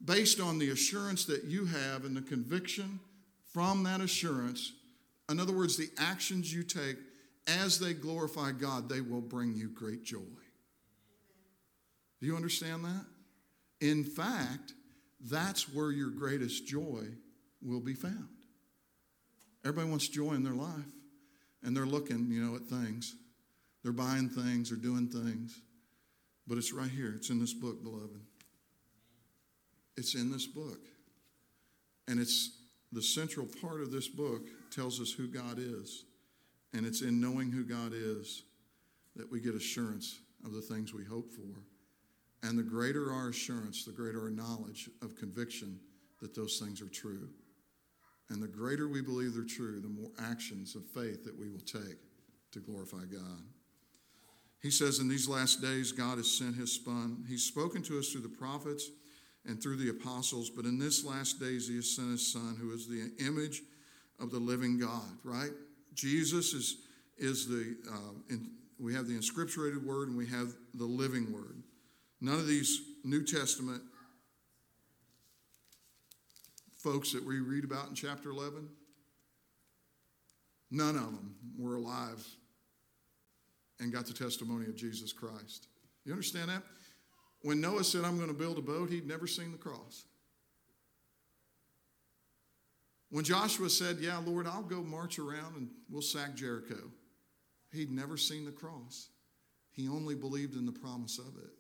based 0.03 0.39
on 0.39 0.57
the 0.57 0.69
assurance 0.69 1.25
that 1.25 1.43
you 1.43 1.65
have 1.65 2.05
and 2.05 2.15
the 2.15 2.21
conviction 2.21 2.99
from 3.53 3.83
that 3.83 4.01
assurance, 4.01 4.71
in 5.29 5.39
other 5.39 5.53
words, 5.53 5.77
the 5.77 5.89
actions 5.97 6.53
you 6.53 6.63
take 6.63 6.97
as 7.47 7.79
they 7.79 7.93
glorify 7.93 8.51
God, 8.51 8.89
they 8.89 9.01
will 9.01 9.21
bring 9.21 9.53
you 9.53 9.69
great 9.69 10.03
joy. 10.03 10.19
Do 12.19 12.27
you 12.27 12.35
understand 12.35 12.85
that? 12.85 13.05
In 13.81 14.03
fact, 14.03 14.73
that's 15.19 15.73
where 15.73 15.91
your 15.91 16.09
greatest 16.09 16.65
joy 16.65 17.03
will 17.61 17.81
be 17.81 17.93
found. 17.93 18.29
Everybody 19.65 19.89
wants 19.89 20.07
joy 20.07 20.33
in 20.33 20.43
their 20.43 20.53
life, 20.53 20.85
and 21.63 21.75
they're 21.75 21.85
looking, 21.85 22.27
you 22.29 22.43
know, 22.43 22.55
at 22.55 22.63
things. 22.63 23.15
They're 23.83 23.91
buying 23.91 24.29
things, 24.29 24.69
they're 24.69 24.77
doing 24.77 25.07
things. 25.07 25.59
But 26.47 26.57
it's 26.57 26.73
right 26.73 26.89
here. 26.89 27.13
It's 27.15 27.29
in 27.29 27.39
this 27.39 27.53
book, 27.53 27.83
beloved. 27.83 28.19
It's 29.95 30.15
in 30.15 30.31
this 30.31 30.45
book. 30.45 30.79
And 32.07 32.19
it's 32.19 32.57
the 32.91 33.01
central 33.01 33.47
part 33.61 33.81
of 33.81 33.91
this 33.91 34.07
book 34.07 34.41
tells 34.71 34.99
us 34.99 35.11
who 35.11 35.27
God 35.27 35.57
is. 35.57 36.03
And 36.73 36.85
it's 36.85 37.01
in 37.01 37.21
knowing 37.21 37.51
who 37.51 37.63
God 37.63 37.93
is 37.93 38.43
that 39.15 39.31
we 39.31 39.39
get 39.39 39.55
assurance 39.55 40.19
of 40.43 40.53
the 40.53 40.61
things 40.61 40.93
we 40.93 41.05
hope 41.05 41.31
for. 41.31 41.61
And 42.45 42.57
the 42.57 42.63
greater 42.63 43.11
our 43.11 43.29
assurance, 43.29 43.85
the 43.85 43.91
greater 43.91 44.23
our 44.23 44.29
knowledge 44.29 44.89
of 45.01 45.15
conviction 45.15 45.79
that 46.19 46.35
those 46.35 46.59
things 46.59 46.81
are 46.81 46.89
true. 46.89 47.29
And 48.33 48.41
the 48.41 48.47
greater 48.47 48.87
we 48.87 49.01
believe 49.01 49.35
they're 49.35 49.43
true, 49.43 49.79
the 49.79 49.87
more 49.87 50.09
actions 50.19 50.75
of 50.75 50.83
faith 50.87 51.23
that 51.23 51.37
we 51.37 51.49
will 51.49 51.59
take 51.59 51.99
to 52.51 52.59
glorify 52.59 53.05
God. 53.11 53.43
He 54.59 54.71
says, 54.71 54.97
In 54.97 55.07
these 55.07 55.27
last 55.27 55.61
days, 55.61 55.91
God 55.91 56.17
has 56.17 56.31
sent 56.31 56.55
his 56.55 56.81
Son. 56.83 57.23
He's 57.29 57.43
spoken 57.43 57.83
to 57.83 57.99
us 57.99 58.09
through 58.09 58.21
the 58.21 58.29
prophets 58.29 58.89
and 59.45 59.61
through 59.61 59.75
the 59.75 59.89
apostles, 59.89 60.49
but 60.49 60.65
in 60.65 60.79
this 60.79 61.05
last 61.05 61.39
days, 61.39 61.67
he 61.67 61.75
has 61.75 61.95
sent 61.95 62.11
his 62.11 62.31
Son, 62.31 62.57
who 62.59 62.71
is 62.71 62.87
the 62.87 63.11
image 63.23 63.61
of 64.19 64.31
the 64.31 64.39
living 64.39 64.79
God, 64.79 65.11
right? 65.23 65.51
Jesus 65.93 66.53
is, 66.53 66.77
is 67.17 67.47
the, 67.47 67.75
uh, 67.91 68.13
in, 68.31 68.49
we 68.79 68.95
have 68.95 69.07
the 69.07 69.13
inscripturated 69.13 69.83
word 69.83 70.07
and 70.07 70.17
we 70.17 70.25
have 70.27 70.53
the 70.73 70.85
living 70.85 71.31
word. 71.31 71.61
None 72.19 72.35
of 72.35 72.47
these 72.47 72.81
New 73.03 73.23
Testament 73.23 73.83
folks 76.83 77.13
that 77.13 77.25
we 77.25 77.39
read 77.39 77.63
about 77.63 77.87
in 77.87 77.95
chapter 77.95 78.29
11, 78.29 78.67
none 80.69 80.95
of 80.95 81.05
them 81.05 81.35
were 81.57 81.75
alive 81.75 82.25
and 83.79 83.91
got 83.91 84.05
the 84.05 84.13
testimony 84.13 84.65
of 84.65 84.75
Jesus 84.75 85.13
Christ. 85.13 85.67
You 86.03 86.11
understand 86.11 86.49
that? 86.49 86.61
When 87.41 87.61
Noah 87.61 87.85
said, 87.85 88.03
I'm 88.03 88.17
going 88.17 88.27
to 88.27 88.33
build 88.33 88.57
a 88.57 88.61
boat, 88.61 88.89
he'd 88.89 89.07
never 89.07 89.27
seen 89.27 89.53
the 89.53 89.57
cross. 89.57 90.03
When 93.09 93.23
Joshua 93.23 93.69
said, 93.69 93.97
Yeah, 93.99 94.17
Lord, 94.25 94.47
I'll 94.47 94.63
go 94.63 94.81
march 94.81 95.19
around 95.19 95.55
and 95.55 95.69
we'll 95.89 96.01
sack 96.01 96.35
Jericho, 96.35 96.91
he'd 97.71 97.91
never 97.91 98.17
seen 98.17 98.43
the 98.43 98.51
cross. 98.51 99.09
He 99.71 99.87
only 99.87 100.15
believed 100.15 100.55
in 100.55 100.65
the 100.65 100.71
promise 100.71 101.17
of 101.17 101.37
it. 101.37 101.51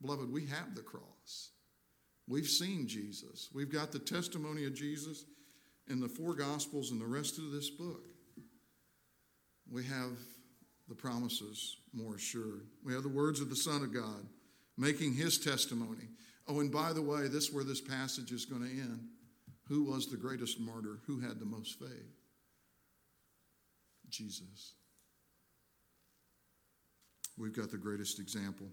Beloved, 0.00 0.32
we 0.32 0.46
have 0.46 0.74
the 0.74 0.82
cross. 0.82 1.50
We've 2.28 2.46
seen 2.46 2.86
Jesus. 2.86 3.48
We've 3.54 3.72
got 3.72 3.90
the 3.90 3.98
testimony 3.98 4.66
of 4.66 4.74
Jesus 4.74 5.24
in 5.88 5.98
the 5.98 6.08
four 6.08 6.34
Gospels 6.34 6.90
and 6.90 7.00
the 7.00 7.06
rest 7.06 7.38
of 7.38 7.50
this 7.50 7.70
book. 7.70 8.04
We 9.70 9.84
have 9.84 10.12
the 10.88 10.94
promises 10.94 11.76
more 11.92 12.16
assured. 12.16 12.66
We 12.84 12.92
have 12.92 13.02
the 13.02 13.08
words 13.08 13.40
of 13.40 13.48
the 13.48 13.56
Son 13.56 13.82
of 13.82 13.94
God 13.94 14.26
making 14.76 15.14
his 15.14 15.38
testimony. 15.38 16.08
Oh, 16.46 16.60
and 16.60 16.70
by 16.70 16.92
the 16.92 17.02
way, 17.02 17.28
this 17.28 17.48
is 17.48 17.52
where 17.52 17.64
this 17.64 17.80
passage 17.80 18.30
is 18.30 18.44
going 18.44 18.62
to 18.62 18.70
end. 18.70 19.00
Who 19.68 19.84
was 19.84 20.06
the 20.06 20.16
greatest 20.16 20.60
martyr? 20.60 21.00
Who 21.06 21.20
had 21.20 21.38
the 21.38 21.44
most 21.44 21.78
faith? 21.78 22.14
Jesus. 24.08 24.74
We've 27.36 27.54
got 27.54 27.70
the 27.70 27.76
greatest 27.76 28.18
example. 28.18 28.68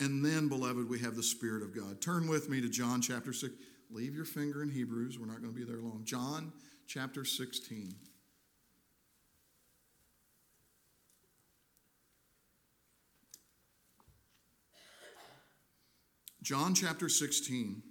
And 0.00 0.24
then, 0.24 0.48
beloved, 0.48 0.88
we 0.88 0.98
have 1.00 1.14
the 1.14 1.22
Spirit 1.22 1.62
of 1.62 1.76
God. 1.76 2.00
Turn 2.00 2.26
with 2.26 2.48
me 2.48 2.62
to 2.62 2.70
John 2.70 3.02
chapter 3.02 3.34
6. 3.34 3.52
Leave 3.90 4.14
your 4.14 4.24
finger 4.24 4.62
in 4.62 4.70
Hebrews. 4.70 5.18
We're 5.18 5.26
not 5.26 5.42
going 5.42 5.52
to 5.52 5.58
be 5.58 5.64
there 5.64 5.80
long. 5.80 6.02
John 6.04 6.52
chapter 6.86 7.24
16. 7.24 7.94
John 16.42 16.74
chapter 16.74 17.10
16. 17.10 17.82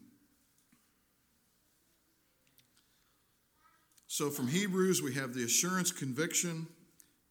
So 4.07 4.31
from 4.31 4.47
Hebrews, 4.47 5.03
we 5.03 5.13
have 5.13 5.35
the 5.35 5.43
assurance, 5.43 5.91
conviction, 5.91 6.67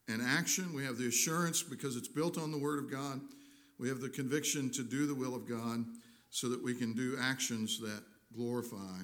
and 0.07 0.23
action. 0.23 0.73
We 0.73 0.85
have 0.85 0.97
the 0.97 1.09
assurance 1.09 1.62
because 1.62 1.97
it's 1.97 2.09
built 2.09 2.38
on 2.38 2.53
the 2.53 2.59
Word 2.59 2.79
of 2.79 2.91
God. 2.91 3.21
We 3.79 3.88
have 3.88 4.01
the 4.01 4.09
conviction 4.09 4.71
to 4.71 4.83
do 4.83 5.07
the 5.07 5.14
will 5.14 5.35
of 5.35 5.49
God 5.49 5.85
so 6.31 6.49
that 6.49 6.62
we 6.62 6.75
can 6.75 6.95
do 6.95 7.17
actions 7.21 7.79
that 7.81 8.03
glorify 8.37 9.01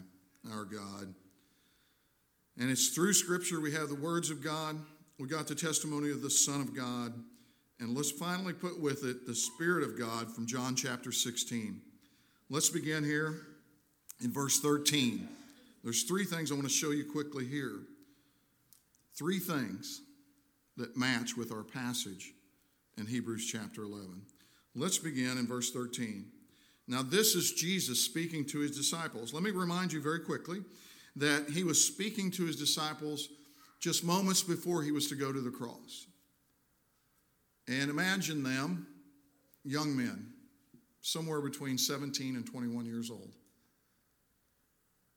our 0.53 0.65
God. 0.65 1.15
And 2.59 2.71
it's 2.71 2.89
through 2.89 3.15
Scripture 3.15 3.61
we 3.61 3.73
have 3.73 3.89
the 3.89 3.95
words 3.95 4.31
of 4.31 4.43
God, 4.43 4.79
we 5.19 5.29
got 5.29 5.47
the 5.47 5.55
testimony 5.55 6.11
of 6.11 6.23
the 6.23 6.31
Son 6.31 6.61
of 6.61 6.77
God, 6.77 7.13
and 7.81 7.97
let's 7.97 8.11
finally 8.11 8.53
put 8.53 8.81
with 8.81 9.05
it 9.05 9.27
the 9.27 9.35
Spirit 9.35 9.85
of 9.85 9.99
God 9.99 10.33
from 10.33 10.47
John 10.47 10.77
chapter 10.77 11.13
16. 11.13 11.81
Let's 12.51 12.69
begin 12.69 13.05
here 13.05 13.47
in 14.23 14.33
verse 14.33 14.61
13. 14.61 15.29
There's 15.83 16.05
three 16.05 16.25
things 16.25 16.51
I 16.51 16.55
want 16.55 16.67
to 16.67 16.73
show 16.73 16.91
you 16.91 17.05
quickly 17.11 17.47
here. 17.47 17.81
Three 19.17 19.39
things 19.39 20.03
that 20.77 20.97
match 20.97 21.37
with 21.37 21.53
our 21.53 21.63
passage 21.63 22.33
in 22.97 23.07
Hebrews 23.07 23.47
chapter 23.51 23.83
11. 23.83 24.23
Let's 24.75 24.99
begin 24.99 25.39
in 25.39 25.47
verse 25.47 25.71
13. 25.71 26.27
Now, 26.87 27.03
this 27.03 27.35
is 27.35 27.53
Jesus 27.53 28.05
speaking 28.05 28.45
to 28.47 28.59
his 28.59 28.77
disciples. 28.77 29.33
Let 29.33 29.43
me 29.43 29.51
remind 29.51 29.93
you 29.93 30.03
very 30.03 30.21
quickly 30.21 30.63
that 31.17 31.49
he 31.49 31.65
was 31.65 31.85
speaking 31.85 32.31
to 32.33 32.45
his 32.45 32.57
disciples 32.57 33.29
just 33.81 34.05
moments 34.05 34.43
before 34.43 34.83
he 34.83 34.91
was 34.91 35.09
to 35.09 35.15
go 35.15 35.33
to 35.33 35.41
the 35.41 35.51
cross. 35.51 36.07
And 37.69 37.89
imagine 37.89 38.43
them, 38.43 38.87
young 39.65 39.97
men, 39.97 40.27
somewhere 41.01 41.41
between 41.41 41.79
17 41.79 42.37
and 42.37 42.47
21 42.47 42.85
years 42.85 43.11
old. 43.11 43.33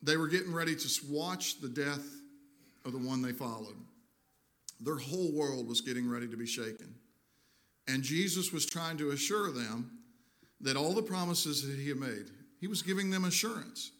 They 0.02 0.16
were 0.16 0.28
getting 0.28 0.54
ready 0.54 0.76
to 0.76 0.90
watch 1.10 1.60
the 1.60 1.70
death 1.70 2.06
of 2.86 2.92
the 2.94 3.00
one 3.00 3.22
they 3.22 3.32
followed. 3.32 3.76
Their 4.80 4.98
whole 4.98 5.34
world 5.34 5.68
was 5.68 5.82
getting 5.82 6.08
ready 6.08 6.28
to 6.28 6.38
be 6.38 6.46
shaken. 6.46 6.94
And 7.88 8.04
Jesus 8.04 8.52
was 8.52 8.66
trying 8.66 8.98
to 8.98 9.12
assure 9.12 9.52
them 9.52 9.92
that 10.62 10.76
all 10.76 10.94
the 10.94 11.02
promises 11.02 11.66
that 11.68 11.80
he 11.80 11.90
had 11.90 11.98
made, 11.98 12.32
he 12.60 12.68
was 12.68 12.82
giving 12.82 13.10
them 13.10 13.26
assurance 13.26 13.92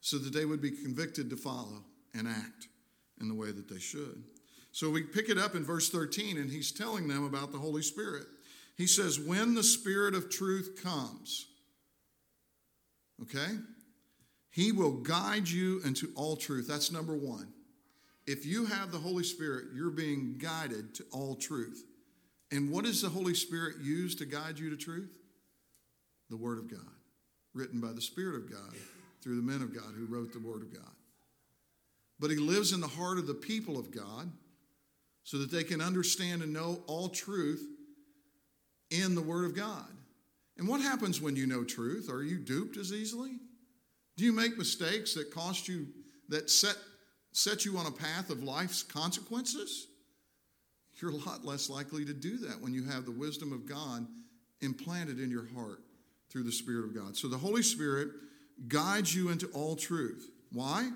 so 0.00 0.18
that 0.18 0.32
they 0.32 0.44
would 0.44 0.62
be 0.62 0.70
convicted 0.70 1.30
to 1.30 1.36
follow 1.36 1.82
and 2.14 2.28
act 2.28 2.68
in 3.20 3.28
the 3.28 3.34
way 3.34 3.50
that 3.50 3.68
they 3.68 3.78
should. 3.78 4.22
So 4.72 4.90
we 4.90 5.02
pick 5.02 5.28
it 5.28 5.38
up 5.38 5.54
in 5.54 5.64
verse 5.64 5.88
13, 5.88 6.36
and 6.36 6.50
he's 6.50 6.70
telling 6.70 7.08
them 7.08 7.24
about 7.24 7.50
the 7.50 7.58
Holy 7.58 7.82
Spirit. 7.82 8.26
He 8.76 8.86
says, 8.86 9.18
When 9.18 9.54
the 9.54 9.64
Spirit 9.64 10.14
of 10.14 10.30
truth 10.30 10.78
comes, 10.82 11.46
okay, 13.22 13.56
he 14.50 14.72
will 14.72 14.92
guide 14.92 15.48
you 15.48 15.80
into 15.84 16.10
all 16.14 16.36
truth. 16.36 16.68
That's 16.68 16.92
number 16.92 17.16
one. 17.16 17.48
If 18.26 18.44
you 18.44 18.66
have 18.66 18.92
the 18.92 18.98
Holy 18.98 19.24
Spirit, 19.24 19.66
you're 19.74 19.90
being 19.90 20.36
guided 20.38 20.94
to 20.96 21.04
all 21.10 21.36
truth. 21.36 21.84
And 22.50 22.70
what 22.70 22.84
does 22.84 23.02
the 23.02 23.08
Holy 23.08 23.34
Spirit 23.34 23.76
use 23.82 24.14
to 24.16 24.26
guide 24.26 24.58
you 24.58 24.70
to 24.70 24.76
truth? 24.76 25.16
The 26.30 26.36
Word 26.36 26.58
of 26.58 26.70
God, 26.70 26.80
written 27.54 27.80
by 27.80 27.92
the 27.92 28.00
Spirit 28.00 28.36
of 28.36 28.50
God 28.50 28.74
through 29.22 29.36
the 29.36 29.42
men 29.42 29.62
of 29.62 29.74
God 29.74 29.94
who 29.96 30.06
wrote 30.06 30.32
the 30.32 30.38
Word 30.40 30.62
of 30.62 30.72
God. 30.72 30.92
But 32.18 32.30
He 32.30 32.36
lives 32.36 32.72
in 32.72 32.80
the 32.80 32.86
heart 32.86 33.18
of 33.18 33.26
the 33.26 33.34
people 33.34 33.78
of 33.78 33.90
God 33.90 34.30
so 35.24 35.38
that 35.38 35.50
they 35.50 35.64
can 35.64 35.80
understand 35.80 36.42
and 36.42 36.52
know 36.52 36.80
all 36.86 37.08
truth 37.08 37.66
in 38.90 39.14
the 39.14 39.22
Word 39.22 39.44
of 39.44 39.56
God. 39.56 39.88
And 40.56 40.68
what 40.68 40.80
happens 40.80 41.20
when 41.20 41.36
you 41.36 41.46
know 41.46 41.64
truth? 41.64 42.10
Are 42.10 42.22
you 42.22 42.38
duped 42.38 42.76
as 42.76 42.92
easily? 42.92 43.32
Do 44.16 44.24
you 44.24 44.32
make 44.32 44.56
mistakes 44.56 45.14
that 45.14 45.30
cost 45.30 45.68
you, 45.68 45.88
that 46.28 46.48
set, 46.48 46.76
set 47.32 47.64
you 47.64 47.76
on 47.76 47.86
a 47.86 47.90
path 47.90 48.30
of 48.30 48.42
life's 48.42 48.82
consequences? 48.82 49.88
You're 51.00 51.12
a 51.12 51.16
lot 51.16 51.44
less 51.44 51.68
likely 51.68 52.04
to 52.04 52.14
do 52.14 52.38
that 52.38 52.60
when 52.60 52.72
you 52.72 52.84
have 52.84 53.04
the 53.04 53.12
wisdom 53.12 53.52
of 53.52 53.68
God 53.68 54.06
implanted 54.60 55.20
in 55.20 55.30
your 55.30 55.46
heart 55.54 55.80
through 56.30 56.44
the 56.44 56.52
Spirit 56.52 56.84
of 56.84 56.94
God. 56.94 57.16
So 57.16 57.28
the 57.28 57.36
Holy 57.36 57.62
Spirit 57.62 58.08
guides 58.68 59.14
you 59.14 59.28
into 59.28 59.46
all 59.48 59.76
truth. 59.76 60.30
Why? 60.52 60.90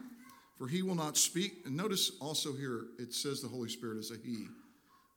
For 0.57 0.67
he 0.67 0.83
will 0.83 0.95
not 0.95 1.17
speak. 1.17 1.53
And 1.67 1.77
notice 1.77 2.13
also 2.21 2.55
here 2.55 2.87
it 2.99 3.13
says 3.13 3.41
the 3.41 3.49
Holy 3.49 3.69
Spirit 3.69 3.99
is 3.99 4.11
a 4.11 4.17
he. 4.17 4.47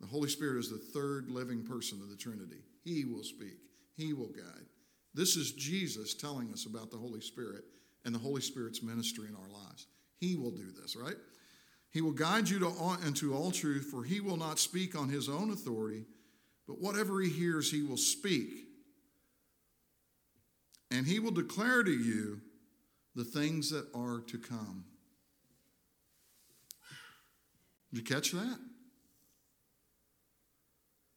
The 0.01 0.07
Holy 0.07 0.29
Spirit 0.29 0.59
is 0.59 0.69
the 0.69 0.77
third 0.77 1.29
living 1.29 1.63
person 1.63 2.01
of 2.01 2.09
the 2.09 2.17
Trinity. 2.17 2.61
He 2.83 3.05
will 3.05 3.23
speak, 3.23 3.57
He 3.95 4.11
will 4.11 4.27
guide. 4.27 4.65
This 5.13 5.35
is 5.35 5.53
Jesus 5.53 6.13
telling 6.13 6.51
us 6.51 6.65
about 6.65 6.91
the 6.91 6.97
Holy 6.97 7.21
Spirit 7.21 7.63
and 8.03 8.13
the 8.13 8.19
Holy 8.19 8.41
Spirit's 8.41 8.83
ministry 8.83 9.27
in 9.29 9.35
our 9.35 9.49
lives. 9.49 9.87
He 10.19 10.35
will 10.35 10.51
do 10.51 10.71
this, 10.81 10.95
right? 10.95 11.15
He 11.93 12.01
will 12.01 12.11
guide 12.11 12.49
you 12.49 12.59
to 12.59 12.67
all, 12.67 12.97
into 13.05 13.33
all 13.33 13.51
truth, 13.51 13.87
for 13.89 14.03
he 14.03 14.19
will 14.19 14.35
not 14.35 14.59
speak 14.59 14.95
on 14.95 15.09
his 15.09 15.29
own 15.29 15.51
authority, 15.51 16.05
but 16.67 16.81
whatever 16.81 17.21
he 17.21 17.29
hears, 17.29 17.71
he 17.71 17.83
will 17.83 17.97
speak. 17.97 18.49
And 20.91 21.07
he 21.07 21.19
will 21.19 21.31
declare 21.31 21.83
to 21.83 21.91
you 21.91 22.41
the 23.15 23.23
things 23.23 23.69
that 23.69 23.87
are 23.93 24.19
to 24.27 24.37
come. 24.37 24.85
Did 27.93 27.99
you 27.99 28.15
catch 28.15 28.31
that? 28.31 28.59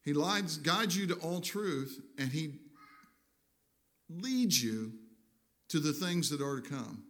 He 0.07 0.12
lies, 0.12 0.59
guides 0.59 0.97
you 0.97 1.09
to 1.09 1.15
all 1.15 1.41
truth, 1.41 2.01
and 2.17 2.31
He 2.31 2.61
leads 4.09 4.62
you 4.62 4.93
to 5.69 5.81
the 5.81 5.93
things 5.93 6.31
that 6.31 6.41
are 6.41 6.61
to 6.61 6.71
come. 6.71 7.03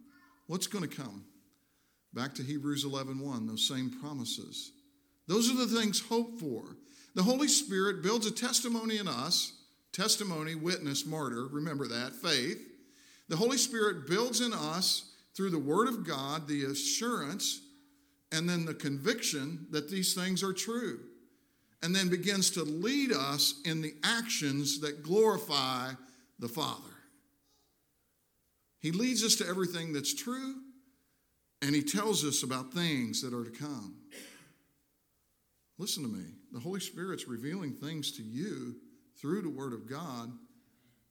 What's 0.46 0.66
going 0.66 0.88
to 0.88 0.96
come? 0.96 1.24
Back 2.16 2.34
to 2.36 2.42
Hebrews 2.42 2.84
11 2.84 3.20
1, 3.20 3.46
those 3.46 3.68
same 3.68 3.90
promises. 3.90 4.72
Those 5.28 5.50
are 5.50 5.66
the 5.66 5.78
things 5.78 6.00
hoped 6.00 6.40
for. 6.40 6.78
The 7.14 7.22
Holy 7.22 7.46
Spirit 7.46 8.02
builds 8.02 8.26
a 8.26 8.30
testimony 8.30 8.96
in 8.96 9.06
us 9.06 9.52
testimony, 9.92 10.54
witness, 10.54 11.06
martyr, 11.06 11.46
remember 11.46 11.86
that, 11.88 12.12
faith. 12.12 12.60
The 13.28 13.36
Holy 13.36 13.56
Spirit 13.56 14.06
builds 14.06 14.42
in 14.42 14.52
us 14.52 15.10
through 15.34 15.50
the 15.50 15.58
Word 15.58 15.88
of 15.88 16.06
God 16.06 16.46
the 16.46 16.64
assurance 16.64 17.62
and 18.30 18.48
then 18.48 18.66
the 18.66 18.74
conviction 18.74 19.66
that 19.70 19.90
these 19.90 20.12
things 20.12 20.42
are 20.42 20.52
true 20.52 21.00
and 21.82 21.96
then 21.96 22.10
begins 22.10 22.50
to 22.50 22.62
lead 22.62 23.10
us 23.10 23.60
in 23.64 23.80
the 23.80 23.94
actions 24.04 24.80
that 24.80 25.02
glorify 25.02 25.92
the 26.38 26.48
Father. 26.48 26.82
He 28.80 28.92
leads 28.92 29.24
us 29.24 29.36
to 29.36 29.48
everything 29.48 29.94
that's 29.94 30.14
true, 30.14 30.56
and 31.62 31.74
He 31.74 31.82
tells 31.82 32.24
us 32.24 32.42
about 32.42 32.72
things 32.72 33.22
that 33.22 33.34
are 33.34 33.44
to 33.44 33.50
come. 33.50 33.96
Listen 35.78 36.02
to 36.02 36.08
me. 36.08 36.24
The 36.52 36.60
Holy 36.60 36.80
Spirit's 36.80 37.28
revealing 37.28 37.72
things 37.72 38.12
to 38.12 38.22
you 38.22 38.76
through 39.20 39.42
the 39.42 39.50
Word 39.50 39.72
of 39.72 39.88
God, 39.88 40.32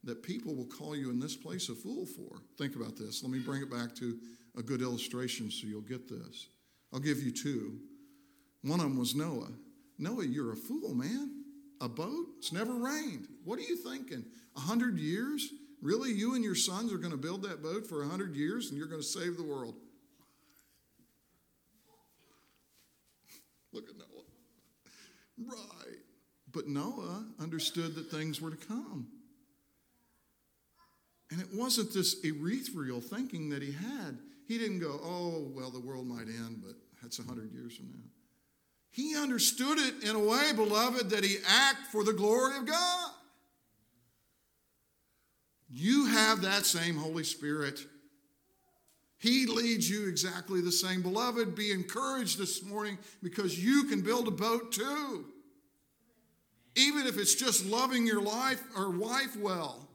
that 0.03 0.23
people 0.23 0.55
will 0.55 0.65
call 0.65 0.95
you 0.95 1.09
in 1.09 1.19
this 1.19 1.35
place 1.35 1.69
a 1.69 1.75
fool 1.75 2.05
for. 2.05 2.41
Think 2.57 2.75
about 2.75 2.95
this. 2.95 3.23
Let 3.23 3.31
me 3.31 3.39
bring 3.39 3.61
it 3.61 3.71
back 3.71 3.95
to 3.95 4.17
a 4.57 4.61
good 4.61 4.81
illustration 4.81 5.49
so 5.51 5.67
you'll 5.67 5.81
get 5.81 6.07
this. 6.07 6.47
I'll 6.93 6.99
give 6.99 7.21
you 7.21 7.31
two. 7.31 7.79
One 8.61 8.79
of 8.79 8.85
them 8.85 8.97
was 8.97 9.15
Noah. 9.15 9.51
Noah, 9.97 10.25
you're 10.25 10.53
a 10.53 10.55
fool, 10.55 10.93
man. 10.93 11.43
A 11.81 11.89
boat? 11.89 12.27
It's 12.37 12.51
never 12.51 12.73
rained. 12.73 13.27
What 13.43 13.59
are 13.59 13.63
you 13.63 13.75
thinking? 13.75 14.25
A 14.55 14.59
hundred 14.59 14.97
years? 14.97 15.49
Really? 15.81 16.11
You 16.11 16.35
and 16.35 16.43
your 16.43 16.55
sons 16.55 16.93
are 16.93 16.97
going 16.97 17.11
to 17.11 17.17
build 17.17 17.43
that 17.43 17.61
boat 17.61 17.85
for 17.87 18.03
a 18.03 18.07
hundred 18.07 18.35
years 18.35 18.69
and 18.69 18.77
you're 18.77 18.87
going 18.87 19.01
to 19.01 19.07
save 19.07 19.37
the 19.37 19.43
world? 19.43 19.75
Look 23.73 23.89
at 23.89 23.97
Noah. 23.97 24.05
Right. 25.37 25.99
But 26.51 26.67
Noah 26.67 27.25
understood 27.39 27.95
that 27.95 28.09
things 28.09 28.41
were 28.41 28.51
to 28.51 28.67
come. 28.67 29.07
And 31.31 31.41
it 31.41 31.47
wasn't 31.53 31.93
this 31.93 32.23
ethereal 32.23 33.01
thinking 33.01 33.49
that 33.49 33.61
he 33.61 33.71
had. 33.71 34.17
He 34.47 34.57
didn't 34.57 34.79
go, 34.79 34.99
oh, 35.03 35.51
well, 35.53 35.71
the 35.71 35.79
world 35.79 36.07
might 36.07 36.27
end, 36.27 36.61
but 36.63 36.75
that's 37.01 37.19
100 37.19 37.51
years 37.51 37.75
from 37.75 37.87
now. 37.87 38.03
He 38.91 39.17
understood 39.17 39.77
it 39.77 40.07
in 40.07 40.15
a 40.15 40.19
way, 40.19 40.53
beloved, 40.55 41.09
that 41.09 41.23
he 41.23 41.37
act 41.45 41.87
for 41.91 42.03
the 42.03 42.13
glory 42.13 42.57
of 42.57 42.65
God. 42.65 43.11
You 45.69 46.05
have 46.05 46.43
that 46.43 46.65
same 46.65 46.95
Holy 46.95 47.25
Spirit. 47.25 47.79
He 49.17 49.45
leads 49.45 49.89
you 49.89 50.07
exactly 50.07 50.61
the 50.61 50.71
same. 50.71 51.01
Beloved, 51.01 51.55
be 51.55 51.71
encouraged 51.71 52.37
this 52.37 52.63
morning 52.63 52.97
because 53.23 53.57
you 53.63 53.85
can 53.85 54.01
build 54.01 54.27
a 54.27 54.31
boat 54.31 54.71
too. 54.71 55.25
Even 56.75 57.07
if 57.07 57.17
it's 57.17 57.35
just 57.35 57.65
loving 57.65 58.05
your 58.05 58.21
life 58.21 58.61
or 58.75 58.91
wife 58.91 59.37
well. 59.37 59.87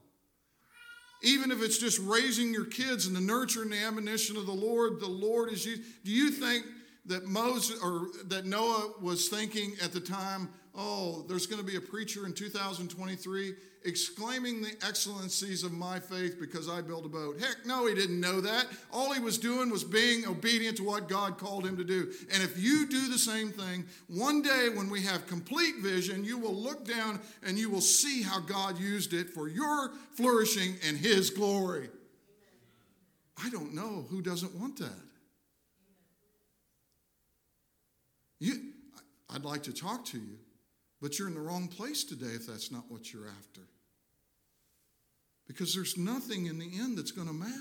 Even 1.22 1.50
if 1.50 1.62
it's 1.62 1.76
just 1.76 1.98
raising 1.98 2.52
your 2.54 2.64
kids 2.64 3.06
in 3.06 3.12
the 3.12 3.20
nurture 3.20 3.62
and 3.62 3.72
the 3.72 3.84
admonition 3.84 4.38
of 4.38 4.46
the 4.46 4.52
Lord, 4.52 5.00
the 5.00 5.06
Lord 5.06 5.52
is 5.52 5.66
you. 5.66 5.76
Do 6.02 6.10
you 6.10 6.30
think 6.30 6.64
that 7.06 7.26
Moses 7.26 7.78
or 7.82 8.08
that 8.24 8.46
Noah 8.46 8.92
was 9.02 9.28
thinking 9.28 9.74
at 9.82 9.92
the 9.92 10.00
time, 10.00 10.48
oh, 10.74 11.24
there's 11.28 11.46
going 11.46 11.60
to 11.60 11.66
be 11.66 11.76
a 11.76 11.80
preacher 11.80 12.26
in 12.26 12.32
2023 12.32 13.54
exclaiming 13.84 14.60
the 14.60 14.74
excellencies 14.86 15.64
of 15.64 15.72
my 15.72 15.98
faith 15.98 16.38
because 16.38 16.68
I 16.68 16.82
built 16.82 17.06
a 17.06 17.08
boat. 17.08 17.40
Heck, 17.40 17.64
no, 17.64 17.86
he 17.86 17.94
didn't 17.94 18.20
know 18.20 18.40
that. 18.40 18.66
All 18.92 19.12
he 19.12 19.20
was 19.20 19.38
doing 19.38 19.70
was 19.70 19.84
being 19.84 20.26
obedient 20.26 20.76
to 20.78 20.84
what 20.84 21.08
God 21.08 21.38
called 21.38 21.66
him 21.66 21.76
to 21.78 21.84
do. 21.84 22.12
And 22.32 22.42
if 22.42 22.58
you 22.58 22.86
do 22.86 23.08
the 23.08 23.18
same 23.18 23.50
thing, 23.50 23.86
one 24.08 24.42
day 24.42 24.68
when 24.74 24.90
we 24.90 25.02
have 25.02 25.26
complete 25.26 25.76
vision, 25.78 26.24
you 26.24 26.36
will 26.38 26.54
look 26.54 26.84
down 26.84 27.20
and 27.42 27.58
you 27.58 27.70
will 27.70 27.80
see 27.80 28.22
how 28.22 28.40
God 28.40 28.78
used 28.78 29.14
it 29.14 29.30
for 29.30 29.48
your 29.48 29.92
flourishing 30.14 30.74
and 30.86 30.98
his 30.98 31.30
glory. 31.30 31.88
I 33.42 33.48
don't 33.48 33.74
know 33.74 34.04
who 34.10 34.20
doesn't 34.20 34.54
want 34.54 34.78
that. 34.78 34.90
You, 38.38 38.54
I'd 39.28 39.44
like 39.44 39.62
to 39.64 39.72
talk 39.72 40.04
to 40.06 40.18
you, 40.18 40.38
but 41.00 41.18
you're 41.18 41.28
in 41.28 41.34
the 41.34 41.40
wrong 41.40 41.68
place 41.68 42.04
today 42.04 42.34
if 42.34 42.46
that's 42.46 42.70
not 42.70 42.84
what 42.88 43.12
you're 43.12 43.26
after. 43.26 43.62
Because 45.46 45.74
there's 45.74 45.96
nothing 45.96 46.46
in 46.46 46.58
the 46.58 46.78
end 46.78 46.96
that's 46.96 47.10
going 47.10 47.26
to 47.26 47.32
matter. 47.32 47.52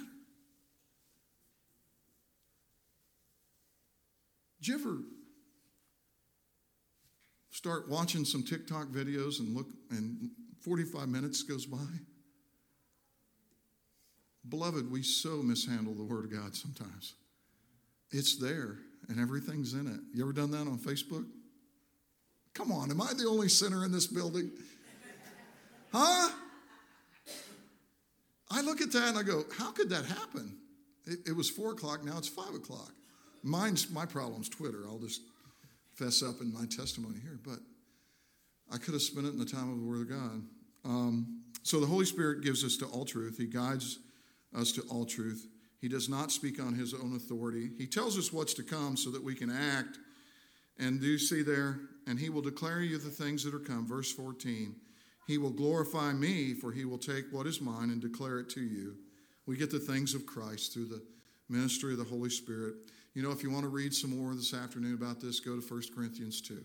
Did 4.59 4.67
you 4.67 4.75
ever 4.75 4.97
start 7.51 7.89
watching 7.89 8.25
some 8.25 8.43
TikTok 8.43 8.87
videos 8.87 9.39
and 9.39 9.55
look, 9.55 9.67
and 9.89 10.29
45 10.61 11.07
minutes 11.07 11.43
goes 11.43 11.65
by? 11.65 11.77
Beloved, 14.47 14.91
we 14.91 15.01
so 15.01 15.41
mishandle 15.41 15.93
the 15.93 16.03
Word 16.03 16.25
of 16.25 16.31
God 16.31 16.55
sometimes. 16.55 17.15
It's 18.11 18.37
there 18.37 18.77
and 19.07 19.19
everything's 19.19 19.73
in 19.73 19.87
it. 19.87 19.99
You 20.13 20.23
ever 20.23 20.33
done 20.33 20.51
that 20.51 20.67
on 20.67 20.77
Facebook? 20.77 21.25
Come 22.59 22.73
on, 22.73 22.91
am 22.91 23.01
I 23.01 23.13
the 23.13 23.25
only 23.25 23.47
sinner 23.47 23.85
in 23.85 23.91
this 23.93 24.05
building? 24.05 24.51
Huh? 25.93 26.29
I 28.51 28.61
look 28.61 28.81
at 28.81 28.91
that 28.91 29.07
and 29.07 29.17
I 29.17 29.23
go, 29.23 29.45
how 29.57 29.71
could 29.71 29.89
that 29.91 30.03
happen? 30.03 30.57
It, 31.05 31.19
it 31.29 31.35
was 31.37 31.49
four 31.49 31.71
o'clock, 31.71 32.03
now 32.03 32.17
it's 32.17 32.27
five 32.27 32.53
o'clock. 32.53 32.91
Mine's 33.43 33.89
my 33.89 34.05
problem's 34.05 34.49
Twitter. 34.49 34.79
I'll 34.85 34.99
just 34.99 35.21
fess 35.93 36.21
up 36.21 36.41
in 36.41 36.51
my 36.53 36.65
testimony 36.65 37.19
here, 37.21 37.39
but 37.41 37.59
I 38.69 38.77
could 38.77 38.93
have 38.93 39.03
spent 39.03 39.25
it 39.25 39.29
in 39.29 39.39
the 39.39 39.45
time 39.45 39.71
of 39.71 39.79
the 39.79 39.85
Word 39.85 40.01
of 40.01 40.09
God. 40.09 40.43
Um, 40.83 41.43
so 41.63 41.79
the 41.79 41.87
Holy 41.87 42.05
Spirit 42.05 42.43
gives 42.43 42.65
us 42.65 42.75
to 42.77 42.85
all 42.87 43.05
truth. 43.05 43.37
He 43.37 43.45
guides 43.45 43.99
us 44.53 44.73
to 44.73 44.81
all 44.89 45.05
truth. 45.05 45.47
He 45.79 45.87
does 45.87 46.09
not 46.09 46.29
speak 46.29 46.61
on 46.61 46.73
his 46.73 46.93
own 46.93 47.15
authority. 47.15 47.69
He 47.77 47.87
tells 47.87 48.17
us 48.17 48.33
what's 48.33 48.53
to 48.55 48.63
come 48.63 48.97
so 48.97 49.11
that 49.11 49.23
we 49.23 49.33
can 49.33 49.49
act. 49.49 49.97
And 50.79 51.01
do 51.01 51.07
you 51.07 51.19
see 51.19 51.41
there? 51.41 51.79
And 52.07 52.19
he 52.19 52.29
will 52.29 52.41
declare 52.41 52.81
you 52.81 52.97
the 52.97 53.09
things 53.09 53.43
that 53.43 53.53
are 53.53 53.59
come. 53.59 53.85
Verse 53.85 54.11
14. 54.11 54.75
He 55.27 55.37
will 55.37 55.51
glorify 55.51 56.13
me, 56.13 56.55
for 56.55 56.71
he 56.71 56.85
will 56.85 56.97
take 56.97 57.25
what 57.31 57.45
is 57.45 57.61
mine 57.61 57.91
and 57.91 58.01
declare 58.01 58.39
it 58.39 58.49
to 58.51 58.61
you. 58.61 58.95
We 59.45 59.57
get 59.57 59.69
the 59.69 59.79
things 59.79 60.15
of 60.15 60.25
Christ 60.25 60.73
through 60.73 60.87
the 60.87 61.03
ministry 61.49 61.91
of 61.91 61.99
the 61.99 62.05
Holy 62.05 62.29
Spirit. 62.29 62.75
You 63.13 63.21
know, 63.21 63.31
if 63.31 63.43
you 63.43 63.51
want 63.51 63.63
to 63.63 63.69
read 63.69 63.93
some 63.93 64.17
more 64.17 64.33
this 64.33 64.53
afternoon 64.53 64.93
about 64.93 65.19
this, 65.19 65.39
go 65.39 65.59
to 65.59 65.61
1 65.61 65.81
Corinthians 65.95 66.41
2. 66.41 66.63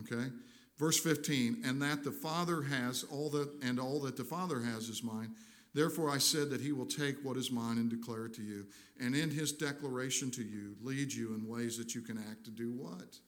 Okay? 0.00 0.30
Verse 0.78 1.00
15, 1.00 1.62
and 1.64 1.80
that 1.80 2.04
the 2.04 2.12
Father 2.12 2.62
has 2.62 3.04
all 3.10 3.30
that, 3.30 3.48
and 3.62 3.80
all 3.80 4.00
that 4.00 4.16
the 4.16 4.24
Father 4.24 4.60
has 4.60 4.88
is 4.90 5.02
mine. 5.02 5.34
Therefore, 5.72 6.10
I 6.10 6.18
said 6.18 6.50
that 6.50 6.60
he 6.60 6.72
will 6.72 6.86
take 6.86 7.16
what 7.22 7.36
is 7.36 7.50
mine 7.50 7.78
and 7.78 7.88
declare 7.88 8.26
it 8.26 8.34
to 8.34 8.42
you. 8.42 8.66
And 9.00 9.14
in 9.14 9.30
his 9.30 9.52
declaration 9.52 10.30
to 10.32 10.42
you, 10.42 10.76
lead 10.82 11.12
you 11.12 11.34
in 11.34 11.48
ways 11.48 11.78
that 11.78 11.94
you 11.94 12.02
can 12.02 12.18
act 12.18 12.44
to 12.44 12.50
do 12.50 12.72
what? 12.72 13.18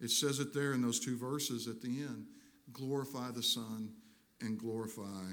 It 0.00 0.10
says 0.10 0.40
it 0.40 0.52
there 0.52 0.72
in 0.72 0.82
those 0.82 1.00
two 1.00 1.16
verses 1.16 1.66
at 1.68 1.80
the 1.80 1.88
end 1.88 2.26
glorify 2.72 3.30
the 3.30 3.42
Son 3.42 3.90
and 4.40 4.58
glorify 4.58 5.32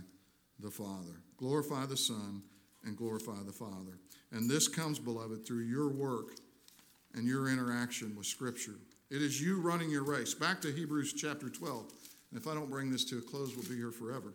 the 0.60 0.72
Father. 0.72 1.22
Glorify 1.38 1.86
the 1.86 1.98
Son 1.98 2.42
and 2.86 2.96
glorify 2.96 3.42
the 3.46 3.52
Father. 3.52 4.00
And 4.32 4.50
this 4.50 4.68
comes, 4.68 5.00
beloved, 5.00 5.46
through 5.46 5.64
your 5.64 5.90
work 5.90 6.36
and 7.14 7.28
your 7.28 7.50
interaction 7.50 8.16
with 8.16 8.26
Scripture. 8.26 8.76
It 9.10 9.22
is 9.22 9.42
you 9.42 9.62
running 9.62 9.90
your 9.90 10.04
race. 10.04 10.34
Back 10.34 10.62
to 10.62 10.72
Hebrews 10.72 11.14
chapter 11.14 11.50
12. 11.50 11.92
And 12.32 12.40
if 12.40 12.48
I 12.48 12.54
don't 12.54 12.70
bring 12.70 12.92
this 12.92 13.06
to 13.06 13.20
a 13.20 13.22
close, 13.22 13.56
we'll 13.56 13.68
be 13.68 13.76
here 13.76 13.92
forever. 13.92 14.34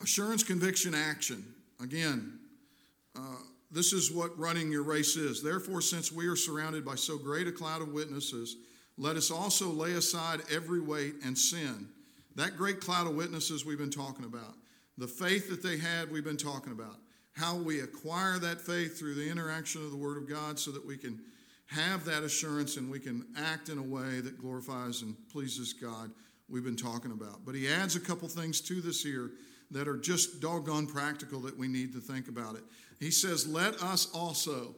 Assurance, 0.00 0.42
conviction, 0.42 0.94
action. 0.94 1.44
Again, 1.82 2.38
uh, 3.16 3.38
this 3.70 3.92
is 3.92 4.12
what 4.12 4.38
running 4.38 4.70
your 4.70 4.82
race 4.82 5.16
is. 5.16 5.42
Therefore, 5.42 5.80
since 5.80 6.12
we 6.12 6.26
are 6.26 6.36
surrounded 6.36 6.84
by 6.84 6.94
so 6.94 7.18
great 7.18 7.48
a 7.48 7.52
cloud 7.52 7.82
of 7.82 7.92
witnesses, 7.92 8.56
let 8.96 9.16
us 9.16 9.30
also 9.30 9.68
lay 9.68 9.92
aside 9.92 10.40
every 10.50 10.80
weight 10.80 11.16
and 11.24 11.36
sin. 11.36 11.88
That 12.36 12.56
great 12.56 12.80
cloud 12.80 13.06
of 13.06 13.14
witnesses 13.14 13.64
we've 13.64 13.78
been 13.78 13.90
talking 13.90 14.24
about. 14.24 14.54
The 14.98 15.08
faith 15.08 15.50
that 15.50 15.62
they 15.62 15.78
had, 15.78 16.10
we've 16.10 16.24
been 16.24 16.36
talking 16.36 16.72
about. 16.72 16.96
How 17.32 17.56
we 17.56 17.80
acquire 17.80 18.38
that 18.38 18.60
faith 18.60 18.98
through 18.98 19.14
the 19.14 19.28
interaction 19.28 19.84
of 19.84 19.90
the 19.90 19.96
Word 19.96 20.16
of 20.16 20.28
God 20.28 20.58
so 20.58 20.70
that 20.70 20.86
we 20.86 20.96
can 20.96 21.20
have 21.66 22.04
that 22.04 22.22
assurance 22.22 22.76
and 22.76 22.90
we 22.90 23.00
can 23.00 23.26
act 23.36 23.68
in 23.68 23.78
a 23.78 23.82
way 23.82 24.20
that 24.20 24.38
glorifies 24.38 25.02
and 25.02 25.16
pleases 25.30 25.72
God, 25.72 26.10
we've 26.48 26.64
been 26.64 26.76
talking 26.76 27.12
about. 27.12 27.44
But 27.44 27.54
he 27.54 27.68
adds 27.68 27.96
a 27.96 28.00
couple 28.00 28.28
things 28.28 28.60
to 28.62 28.80
this 28.80 29.02
here 29.02 29.30
that 29.70 29.88
are 29.88 29.96
just 29.96 30.40
doggone 30.40 30.86
practical 30.86 31.40
that 31.40 31.56
we 31.56 31.68
need 31.68 31.92
to 31.92 32.00
think 32.00 32.28
about 32.28 32.54
it. 32.54 32.62
He 33.00 33.10
says, 33.10 33.46
Let 33.46 33.82
us 33.82 34.08
also. 34.14 34.74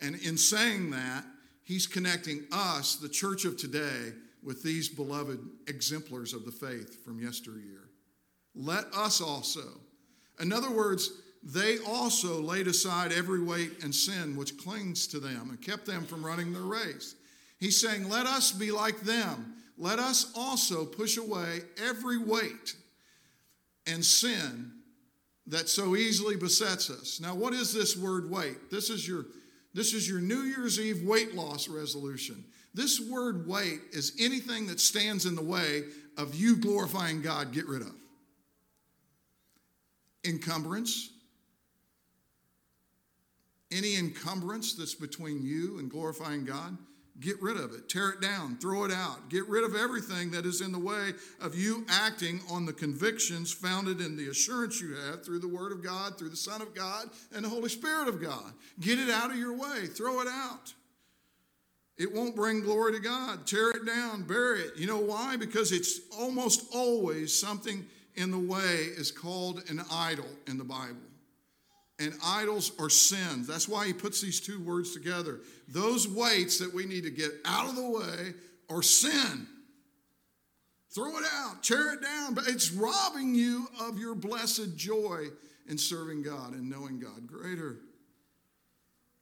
And 0.00 0.16
in 0.16 0.38
saying 0.38 0.90
that, 0.92 1.24
he's 1.62 1.86
connecting 1.86 2.44
us, 2.52 2.96
the 2.96 3.08
church 3.08 3.44
of 3.44 3.56
today, 3.56 4.12
with 4.42 4.62
these 4.62 4.88
beloved 4.88 5.38
exemplars 5.66 6.32
of 6.32 6.46
the 6.46 6.52
faith 6.52 7.04
from 7.04 7.20
yesteryear. 7.20 7.90
Let 8.54 8.86
us 8.94 9.20
also. 9.20 9.80
In 10.40 10.52
other 10.52 10.70
words, 10.70 11.10
they 11.42 11.78
also 11.86 12.40
laid 12.40 12.66
aside 12.66 13.12
every 13.12 13.42
weight 13.42 13.82
and 13.82 13.94
sin 13.94 14.36
which 14.36 14.58
clings 14.58 15.06
to 15.08 15.20
them 15.20 15.50
and 15.50 15.60
kept 15.60 15.86
them 15.86 16.04
from 16.04 16.24
running 16.24 16.52
their 16.52 16.62
race. 16.62 17.14
He's 17.58 17.78
saying, 17.78 18.08
Let 18.08 18.26
us 18.26 18.52
be 18.52 18.70
like 18.70 19.00
them. 19.00 19.54
Let 19.80 19.98
us 19.98 20.30
also 20.36 20.84
push 20.84 21.16
away 21.16 21.62
every 21.82 22.18
weight 22.18 22.76
and 23.86 24.04
sin 24.04 24.72
that 25.46 25.70
so 25.70 25.96
easily 25.96 26.36
besets 26.36 26.90
us. 26.90 27.18
Now, 27.18 27.34
what 27.34 27.54
is 27.54 27.72
this 27.72 27.96
word 27.96 28.30
weight? 28.30 28.70
This 28.70 28.90
is 28.90 29.08
your 29.08 29.24
this 29.72 29.94
is 29.94 30.06
your 30.06 30.20
New 30.20 30.42
Year's 30.42 30.78
Eve 30.78 31.02
weight 31.02 31.34
loss 31.34 31.66
resolution. 31.66 32.44
This 32.74 33.00
word 33.00 33.48
weight 33.48 33.80
is 33.92 34.12
anything 34.20 34.66
that 34.66 34.80
stands 34.80 35.24
in 35.24 35.34
the 35.34 35.42
way 35.42 35.84
of 36.18 36.34
you 36.34 36.56
glorifying 36.56 37.22
God, 37.22 37.52
get 37.52 37.66
rid 37.66 37.80
of. 37.80 37.94
Encumbrance. 40.26 41.10
Any 43.72 43.96
encumbrance 43.96 44.74
that's 44.74 44.94
between 44.94 45.42
you 45.42 45.78
and 45.78 45.88
glorifying 45.88 46.44
God, 46.44 46.76
Get 47.20 47.40
rid 47.42 47.58
of 47.58 47.72
it. 47.74 47.88
Tear 47.88 48.10
it 48.10 48.20
down. 48.22 48.56
Throw 48.56 48.84
it 48.84 48.92
out. 48.92 49.28
Get 49.28 49.46
rid 49.46 49.62
of 49.62 49.76
everything 49.76 50.30
that 50.30 50.46
is 50.46 50.62
in 50.62 50.72
the 50.72 50.78
way 50.78 51.12
of 51.40 51.54
you 51.54 51.84
acting 51.88 52.40
on 52.50 52.64
the 52.64 52.72
convictions 52.72 53.52
founded 53.52 54.00
in 54.00 54.16
the 54.16 54.28
assurance 54.28 54.80
you 54.80 54.94
have 54.94 55.24
through 55.24 55.40
the 55.40 55.48
Word 55.48 55.70
of 55.70 55.84
God, 55.84 56.18
through 56.18 56.30
the 56.30 56.36
Son 56.36 56.62
of 56.62 56.74
God, 56.74 57.10
and 57.34 57.44
the 57.44 57.48
Holy 57.48 57.68
Spirit 57.68 58.08
of 58.08 58.22
God. 58.22 58.52
Get 58.80 58.98
it 58.98 59.10
out 59.10 59.30
of 59.30 59.36
your 59.36 59.54
way. 59.54 59.86
Throw 59.86 60.20
it 60.20 60.28
out. 60.28 60.72
It 61.98 62.14
won't 62.14 62.34
bring 62.34 62.62
glory 62.62 62.94
to 62.94 63.00
God. 63.00 63.46
Tear 63.46 63.70
it 63.70 63.84
down. 63.84 64.22
Bury 64.22 64.60
it. 64.60 64.76
You 64.76 64.86
know 64.86 65.00
why? 65.00 65.36
Because 65.36 65.72
it's 65.72 66.00
almost 66.18 66.74
always 66.74 67.38
something 67.38 67.84
in 68.14 68.30
the 68.30 68.38
way 68.38 68.86
is 68.96 69.10
called 69.10 69.68
an 69.68 69.82
idol 69.90 70.26
in 70.46 70.56
the 70.56 70.64
Bible 70.64 71.09
and 72.00 72.14
idols 72.24 72.72
are 72.78 72.90
sins. 72.90 73.46
That's 73.46 73.68
why 73.68 73.86
he 73.86 73.92
puts 73.92 74.20
these 74.20 74.40
two 74.40 74.60
words 74.62 74.94
together. 74.94 75.40
Those 75.68 76.08
weights 76.08 76.58
that 76.58 76.72
we 76.72 76.86
need 76.86 77.04
to 77.04 77.10
get 77.10 77.30
out 77.44 77.68
of 77.68 77.76
the 77.76 77.88
way 77.88 78.34
are 78.68 78.82
sin. 78.82 79.46
Throw 80.92 81.18
it 81.18 81.24
out, 81.32 81.62
tear 81.62 81.92
it 81.92 82.02
down, 82.02 82.34
but 82.34 82.48
it's 82.48 82.72
robbing 82.72 83.34
you 83.34 83.68
of 83.80 83.98
your 83.98 84.16
blessed 84.16 84.76
joy 84.76 85.26
in 85.68 85.78
serving 85.78 86.22
God 86.22 86.54
and 86.54 86.68
knowing 86.68 86.98
God 86.98 87.28
greater. 87.28 87.76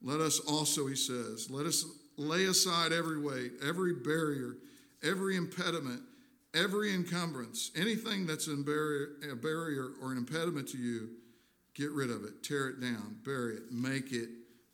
Let 0.01 0.21
us 0.21 0.38
also, 0.38 0.87
he 0.87 0.97
says, 0.97 1.51
let 1.51 1.67
us 1.67 1.85
lay 2.17 2.47
aside 2.47 2.93
every 2.93 3.21
weight, 3.21 3.53
every 3.67 3.95
barrier, 3.95 4.57
every 5.03 5.37
impediment, 5.37 6.01
every 6.55 6.95
encumbrance, 6.95 7.71
anything 7.77 8.27
that's 8.27 8.47
a 8.49 8.57
barrier 8.57 9.91
or 10.01 10.12
an 10.12 10.19
impediment 10.19 10.69
to 10.69 10.79
you 10.79 11.11
Get 11.79 11.93
rid 11.93 12.11
of 12.11 12.25
it, 12.25 12.43
tear 12.43 12.69
it 12.69 12.81
down, 12.81 13.19
bury 13.25 13.55
it, 13.55 13.71
make 13.71 14.11
it 14.11 14.29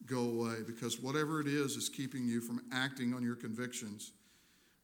go 0.07 0.21
away 0.21 0.63
because 0.67 0.99
whatever 0.99 1.39
it 1.39 1.47
is 1.47 1.77
is 1.77 1.91
keeping 1.91 2.27
you 2.27 2.41
from 2.41 2.63
acting 2.73 3.13
on 3.13 3.23
your 3.23 3.37
convictions. 3.37 4.13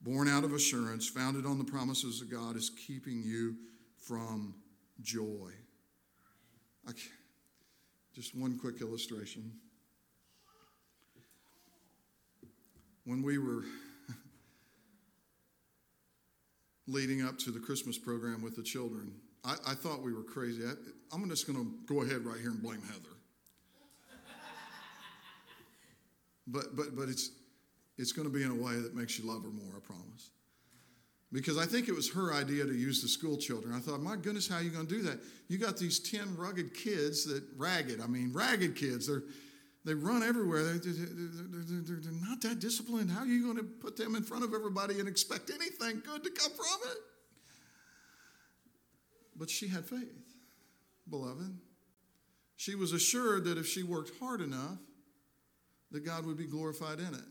Born 0.01 0.27
out 0.27 0.43
of 0.43 0.53
assurance, 0.53 1.07
founded 1.07 1.47
on 1.47 1.57
the 1.57 1.63
promises 1.63 2.21
of 2.21 2.29
God, 2.29 2.55
is 2.55 2.69
keeping 2.69 3.23
you 3.23 3.55
from 3.97 4.53
joy. 5.01 5.51
just 8.13 8.35
one 8.35 8.59
quick 8.59 8.81
illustration. 8.81 9.51
When 13.05 13.23
we 13.23 13.39
were 13.39 13.63
leading 16.87 17.23
up 17.23 17.39
to 17.39 17.51
the 17.51 17.59
Christmas 17.59 17.97
program 17.97 18.43
with 18.43 18.55
the 18.55 18.63
children, 18.63 19.15
I, 19.43 19.55
I 19.67 19.73
thought 19.73 20.03
we 20.03 20.13
were 20.13 20.23
crazy. 20.23 20.63
I, 20.65 20.73
I'm 21.13 21.27
just 21.29 21.47
going 21.47 21.59
to 21.59 21.93
go 21.93 22.01
ahead 22.01 22.25
right 22.25 22.39
here 22.39 22.51
and 22.51 22.61
blame 22.61 22.81
Heather. 22.81 23.15
but 26.47 26.75
but 26.75 26.95
but 26.95 27.09
it's 27.09 27.31
it's 27.97 28.11
going 28.11 28.27
to 28.27 28.33
be 28.33 28.43
in 28.43 28.51
a 28.51 28.55
way 28.55 28.75
that 28.75 28.95
makes 28.95 29.19
you 29.19 29.27
love 29.27 29.43
her 29.43 29.49
more. 29.49 29.73
I 29.75 29.79
promise. 29.79 30.31
Because 31.33 31.57
I 31.57 31.65
think 31.65 31.87
it 31.87 31.95
was 31.95 32.11
her 32.11 32.33
idea 32.33 32.65
to 32.65 32.73
use 32.73 33.01
the 33.01 33.07
school 33.07 33.37
children. 33.37 33.73
I 33.73 33.79
thought, 33.79 34.01
my 34.01 34.17
goodness, 34.17 34.49
how 34.49 34.57
are 34.57 34.61
you 34.61 34.69
going 34.69 34.85
to 34.85 34.93
do 34.93 35.01
that? 35.03 35.19
You 35.47 35.57
got 35.57 35.77
these 35.77 35.97
10 35.99 36.35
rugged 36.35 36.73
kids 36.73 37.23
that, 37.25 37.43
ragged, 37.55 38.01
I 38.01 38.07
mean, 38.07 38.31
ragged 38.33 38.75
kids. 38.75 39.07
They're, 39.07 39.23
they 39.85 39.93
run 39.93 40.23
everywhere. 40.23 40.63
They're, 40.63 40.73
they're, 40.73 40.93
they're, 40.93 41.99
they're, 42.01 42.27
not 42.27 42.41
that 42.41 42.59
disciplined. 42.59 43.11
How 43.11 43.21
are 43.21 43.25
you 43.25 43.45
going 43.45 43.57
to 43.57 43.63
put 43.63 43.95
them 43.95 44.15
in 44.15 44.23
front 44.23 44.43
of 44.43 44.53
everybody 44.53 44.99
and 44.99 45.07
expect 45.07 45.49
anything 45.49 46.01
good 46.05 46.23
to 46.23 46.29
come 46.31 46.51
from 46.51 46.91
it? 46.91 46.97
But 49.37 49.49
she 49.49 49.69
had 49.69 49.85
faith, 49.85 50.35
beloved. 51.09 51.57
She 52.55 52.75
was 52.75 52.93
assured 52.93 53.45
that 53.45 53.57
if 53.57 53.67
she 53.67 53.83
worked 53.83 54.11
hard 54.19 54.41
enough, 54.41 54.77
that 55.91 56.05
God 56.05 56.25
would 56.25 56.37
be 56.37 56.45
glorified 56.45 56.99
in 56.99 57.13
it. 57.13 57.25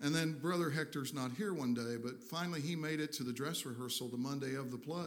And 0.00 0.14
then 0.14 0.38
Brother 0.38 0.70
Hector's 0.70 1.12
not 1.12 1.32
here 1.32 1.52
one 1.52 1.74
day, 1.74 1.96
but 2.02 2.22
finally 2.22 2.60
he 2.60 2.76
made 2.76 3.00
it 3.00 3.12
to 3.14 3.24
the 3.24 3.32
dress 3.32 3.64
rehearsal 3.64 4.08
the 4.08 4.16
Monday 4.16 4.54
of 4.54 4.70
the 4.70 4.78
play. 4.78 5.06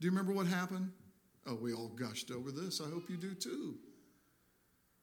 Do 0.00 0.06
you 0.06 0.10
remember 0.10 0.32
what 0.32 0.46
happened? 0.46 0.92
Oh, 1.46 1.56
we 1.56 1.74
all 1.74 1.88
gushed 1.88 2.30
over 2.30 2.50
this. 2.50 2.80
I 2.80 2.88
hope 2.88 3.10
you 3.10 3.16
do 3.16 3.34
too. 3.34 3.74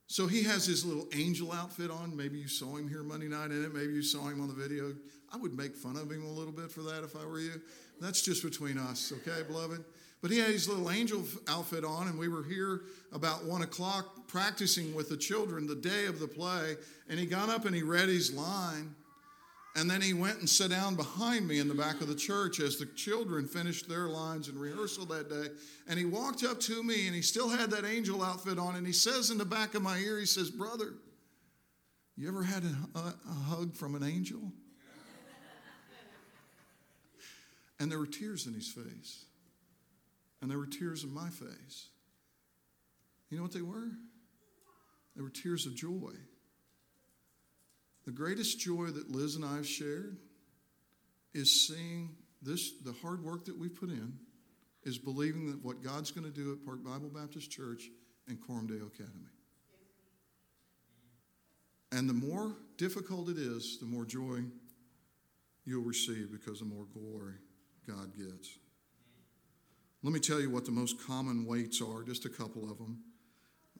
So 0.07 0.27
he 0.27 0.43
has 0.43 0.65
his 0.65 0.83
little 0.83 1.07
angel 1.13 1.51
outfit 1.51 1.89
on. 1.89 2.15
Maybe 2.17 2.37
you 2.37 2.47
saw 2.47 2.75
him 2.75 2.89
here 2.89 3.03
Monday 3.03 3.27
night 3.27 3.51
in 3.51 3.63
it. 3.63 3.73
Maybe 3.73 3.93
you 3.93 4.01
saw 4.01 4.27
him 4.27 4.41
on 4.41 4.47
the 4.47 4.53
video. 4.53 4.93
I 5.31 5.37
would 5.37 5.53
make 5.53 5.75
fun 5.75 5.95
of 5.95 6.11
him 6.11 6.25
a 6.25 6.31
little 6.31 6.51
bit 6.51 6.71
for 6.71 6.81
that 6.81 7.03
if 7.03 7.15
I 7.15 7.25
were 7.25 7.39
you. 7.39 7.61
That's 8.01 8.21
just 8.21 8.43
between 8.43 8.77
us, 8.77 9.13
okay, 9.17 9.43
beloved? 9.47 9.85
But 10.21 10.29
he 10.29 10.37
had 10.37 10.51
his 10.51 10.69
little 10.69 10.91
angel 10.91 11.23
outfit 11.47 11.83
on, 11.83 12.07
and 12.07 12.17
we 12.17 12.27
were 12.27 12.43
here 12.43 12.81
about 13.11 13.43
one 13.43 13.63
o'clock 13.63 14.27
practicing 14.27 14.93
with 14.93 15.09
the 15.09 15.17
children 15.17 15.65
the 15.65 15.75
day 15.75 16.05
of 16.05 16.19
the 16.19 16.27
play. 16.27 16.75
And 17.09 17.19
he 17.19 17.25
got 17.25 17.49
up 17.49 17.65
and 17.65 17.75
he 17.75 17.81
read 17.81 18.07
his 18.07 18.31
line. 18.31 18.93
And 19.75 19.89
then 19.89 20.01
he 20.01 20.13
went 20.13 20.39
and 20.39 20.49
sat 20.49 20.69
down 20.69 20.95
behind 20.95 21.47
me 21.47 21.59
in 21.59 21.67
the 21.67 21.73
back 21.73 22.01
of 22.01 22.07
the 22.07 22.15
church 22.15 22.59
as 22.59 22.77
the 22.77 22.85
children 22.87 23.47
finished 23.47 23.87
their 23.87 24.09
lines 24.09 24.47
in 24.47 24.59
rehearsal 24.59 25.05
that 25.05 25.29
day. 25.29 25.47
And 25.87 25.97
he 25.97 26.05
walked 26.05 26.43
up 26.43 26.59
to 26.61 26.83
me 26.83 27.07
and 27.07 27.15
he 27.15 27.21
still 27.21 27.49
had 27.49 27.71
that 27.71 27.85
angel 27.85 28.21
outfit 28.21 28.59
on. 28.59 28.75
And 28.75 28.85
he 28.85 28.93
says 28.93 29.31
in 29.31 29.37
the 29.37 29.45
back 29.45 29.73
of 29.73 29.81
my 29.81 29.97
ear, 29.97 30.19
he 30.19 30.25
says, 30.25 30.51
Brother, 30.51 30.93
you 32.17 32.27
ever 32.27 32.43
had 32.43 32.63
a, 32.63 32.99
a, 32.99 33.15
a 33.29 33.33
hug 33.33 33.73
from 33.73 33.95
an 33.95 34.03
angel? 34.03 34.41
and 37.79 37.89
there 37.89 37.97
were 37.97 38.05
tears 38.05 38.45
in 38.45 38.53
his 38.53 38.67
face 38.67 39.25
and 40.41 40.49
there 40.49 40.57
were 40.57 40.67
tears 40.67 41.03
in 41.03 41.13
my 41.13 41.29
face. 41.29 41.89
You 43.29 43.37
know 43.37 43.43
what 43.43 43.53
they 43.53 43.61
were? 43.61 43.91
They 45.15 45.21
were 45.21 45.29
tears 45.29 45.65
of 45.65 45.75
joy. 45.75 46.13
The 48.05 48.11
greatest 48.11 48.59
joy 48.59 48.87
that 48.87 49.11
Liz 49.11 49.35
and 49.35 49.45
I 49.45 49.55
have 49.55 49.67
shared 49.67 50.17
is 51.33 51.67
seeing 51.67 52.15
this, 52.41 52.71
the 52.83 52.93
hard 53.01 53.23
work 53.23 53.45
that 53.45 53.57
we've 53.57 53.73
put 53.73 53.89
in, 53.89 54.13
is 54.83 54.97
believing 54.97 55.47
that 55.51 55.63
what 55.63 55.83
God's 55.83 56.11
going 56.11 56.25
to 56.25 56.35
do 56.35 56.51
at 56.51 56.65
Park 56.65 56.83
Bible 56.83 57.09
Baptist 57.09 57.51
Church 57.51 57.83
and 58.27 58.39
Dale 58.67 58.87
Academy. 58.87 59.29
And 61.91 62.09
the 62.09 62.13
more 62.13 62.55
difficult 62.77 63.29
it 63.29 63.37
is, 63.37 63.77
the 63.79 63.85
more 63.85 64.05
joy 64.05 64.39
you'll 65.65 65.83
receive 65.83 66.31
because 66.31 66.59
the 66.59 66.65
more 66.65 66.85
glory 66.93 67.35
God 67.85 68.15
gets. 68.17 68.57
Let 70.03 70.13
me 70.13 70.19
tell 70.19 70.39
you 70.39 70.49
what 70.49 70.65
the 70.65 70.71
most 70.71 71.05
common 71.05 71.45
weights 71.45 71.81
are, 71.81 72.03
just 72.03 72.25
a 72.25 72.29
couple 72.29 72.69
of 72.69 72.77
them. 72.77 73.03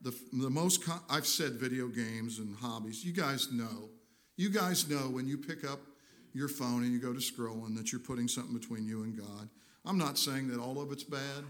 The, 0.02 0.14
the 0.34 0.50
most, 0.50 0.84
I've 1.10 1.26
said 1.28 1.54
video 1.54 1.88
games 1.88 2.40
and 2.40 2.56
hobbies. 2.56 3.04
You 3.04 3.14
guys 3.14 3.52
know. 3.52 3.90
You 4.36 4.50
guys 4.50 4.90
know 4.90 5.10
when 5.10 5.28
you 5.28 5.38
pick 5.38 5.64
up 5.64 5.80
your 6.34 6.48
phone 6.48 6.84
and 6.84 6.94
you 6.94 7.00
go 7.00 7.14
to 7.14 7.20
scrolling 7.20 7.76
that 7.78 7.92
you're 7.92 8.02
putting 8.02 8.28
something 8.28 8.58
between 8.58 8.88
you 8.88 9.04
and 9.04 9.18
God. 9.18 9.50
I'm 9.86 9.98
not 9.98 10.18
saying 10.18 10.48
that 10.50 10.60
all 10.60 10.82
of 10.82 10.92
it's 10.92 11.04
bad, 11.04 11.44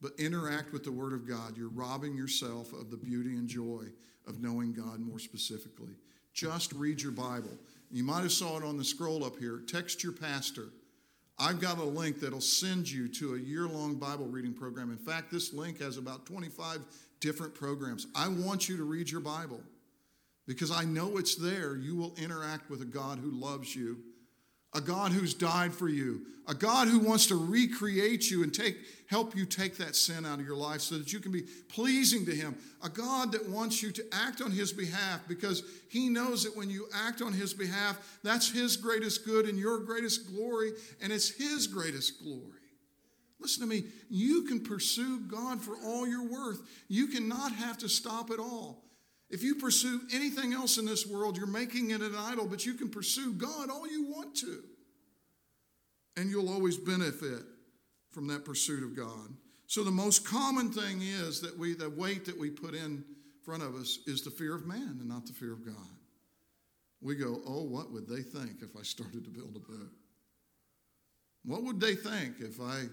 but 0.00 0.12
interact 0.18 0.72
with 0.72 0.84
the 0.84 0.92
Word 0.92 1.12
of 1.12 1.28
God. 1.28 1.56
You're 1.56 1.70
robbing 1.70 2.16
yourself 2.16 2.72
of 2.72 2.90
the 2.90 2.96
beauty 2.96 3.36
and 3.36 3.48
joy 3.48 3.84
of 4.26 4.40
knowing 4.40 4.72
God 4.72 5.00
more 5.00 5.18
specifically. 5.18 5.94
Just 6.32 6.72
read 6.72 7.02
your 7.02 7.12
Bible. 7.12 7.58
You 7.90 8.04
might 8.04 8.22
have 8.22 8.32
saw 8.32 8.56
it 8.56 8.64
on 8.64 8.76
the 8.76 8.84
scroll 8.84 9.24
up 9.24 9.38
here. 9.38 9.62
Text 9.66 10.02
your 10.02 10.12
pastor. 10.12 10.68
I've 11.40 11.58
got 11.58 11.78
a 11.78 11.84
link 11.84 12.20
that'll 12.20 12.40
send 12.42 12.90
you 12.90 13.08
to 13.08 13.34
a 13.34 13.38
year 13.38 13.66
long 13.66 13.94
Bible 13.94 14.26
reading 14.26 14.52
program. 14.52 14.90
In 14.90 14.98
fact, 14.98 15.32
this 15.32 15.54
link 15.54 15.80
has 15.80 15.96
about 15.96 16.26
25 16.26 16.80
different 17.20 17.54
programs. 17.54 18.06
I 18.14 18.28
want 18.28 18.68
you 18.68 18.76
to 18.76 18.84
read 18.84 19.10
your 19.10 19.22
Bible 19.22 19.60
because 20.46 20.70
I 20.70 20.84
know 20.84 21.16
it's 21.16 21.36
there. 21.36 21.76
You 21.76 21.96
will 21.96 22.14
interact 22.16 22.68
with 22.68 22.82
a 22.82 22.84
God 22.84 23.18
who 23.18 23.30
loves 23.30 23.74
you 23.74 23.98
a 24.74 24.80
God 24.80 25.12
who's 25.12 25.34
died 25.34 25.74
for 25.74 25.88
you, 25.88 26.26
a 26.46 26.54
God 26.54 26.88
who 26.88 26.98
wants 26.98 27.26
to 27.26 27.36
recreate 27.36 28.30
you 28.30 28.42
and 28.42 28.52
take, 28.52 28.76
help 29.06 29.36
you 29.36 29.44
take 29.44 29.76
that 29.76 29.94
sin 29.96 30.24
out 30.24 30.40
of 30.40 30.46
your 30.46 30.56
life 30.56 30.80
so 30.80 30.98
that 30.98 31.12
you 31.12 31.20
can 31.20 31.32
be 31.32 31.44
pleasing 31.68 32.24
to 32.26 32.34
Him, 32.34 32.56
a 32.82 32.88
God 32.88 33.32
that 33.32 33.48
wants 33.48 33.82
you 33.82 33.92
to 33.92 34.04
act 34.12 34.40
on 34.40 34.50
His 34.50 34.72
behalf 34.72 35.20
because 35.28 35.62
He 35.88 36.08
knows 36.08 36.44
that 36.44 36.56
when 36.56 36.70
you 36.70 36.86
act 36.94 37.22
on 37.22 37.32
His 37.32 37.54
behalf, 37.54 37.98
that's 38.22 38.50
His 38.50 38.76
greatest 38.76 39.24
good 39.24 39.46
and 39.46 39.58
your 39.58 39.78
greatest 39.78 40.34
glory, 40.34 40.72
and 41.02 41.12
it's 41.12 41.30
His 41.30 41.66
greatest 41.66 42.22
glory. 42.22 42.60
Listen 43.40 43.62
to 43.62 43.68
me, 43.68 43.84
you 44.10 44.42
can 44.42 44.60
pursue 44.60 45.20
God 45.20 45.60
for 45.60 45.74
all 45.84 46.06
you're 46.06 46.28
worth. 46.28 46.60
You 46.88 47.06
cannot 47.06 47.52
have 47.52 47.78
to 47.78 47.88
stop 47.88 48.30
at 48.30 48.38
all. 48.38 48.84
If 49.30 49.44
you 49.44 49.54
pursue 49.54 50.00
anything 50.12 50.52
else 50.52 50.76
in 50.76 50.84
this 50.84 51.06
world, 51.06 51.36
you're 51.36 51.46
making 51.46 51.92
it 51.92 52.00
an 52.00 52.16
idol, 52.16 52.46
but 52.46 52.66
you 52.66 52.74
can 52.74 52.90
pursue 52.90 53.32
God 53.32 53.70
all 53.70 53.88
you 53.88 54.04
want 54.04 54.34
to. 54.36 54.64
And 56.16 56.28
you'll 56.28 56.52
always 56.52 56.76
benefit 56.76 57.44
from 58.10 58.26
that 58.26 58.44
pursuit 58.44 58.82
of 58.82 58.96
God. 58.96 59.32
So 59.68 59.84
the 59.84 59.90
most 59.92 60.24
common 60.26 60.72
thing 60.72 61.00
is 61.00 61.40
that 61.42 61.56
we 61.56 61.74
the 61.74 61.88
weight 61.88 62.24
that 62.24 62.36
we 62.36 62.50
put 62.50 62.74
in 62.74 63.04
front 63.44 63.62
of 63.62 63.76
us 63.76 64.00
is 64.06 64.22
the 64.22 64.30
fear 64.30 64.54
of 64.54 64.66
man 64.66 64.98
and 64.98 65.08
not 65.08 65.26
the 65.26 65.32
fear 65.32 65.52
of 65.52 65.64
God. 65.64 65.96
We 67.00 67.14
go, 67.14 67.40
"Oh, 67.46 67.62
what 67.62 67.92
would 67.92 68.08
they 68.08 68.22
think 68.22 68.62
if 68.62 68.76
I 68.76 68.82
started 68.82 69.24
to 69.24 69.30
build 69.30 69.54
a 69.54 69.60
boat? 69.60 69.92
What 71.44 71.62
would 71.62 71.80
they 71.80 71.94
think 71.94 72.40
if 72.40 72.60
I 72.60 72.88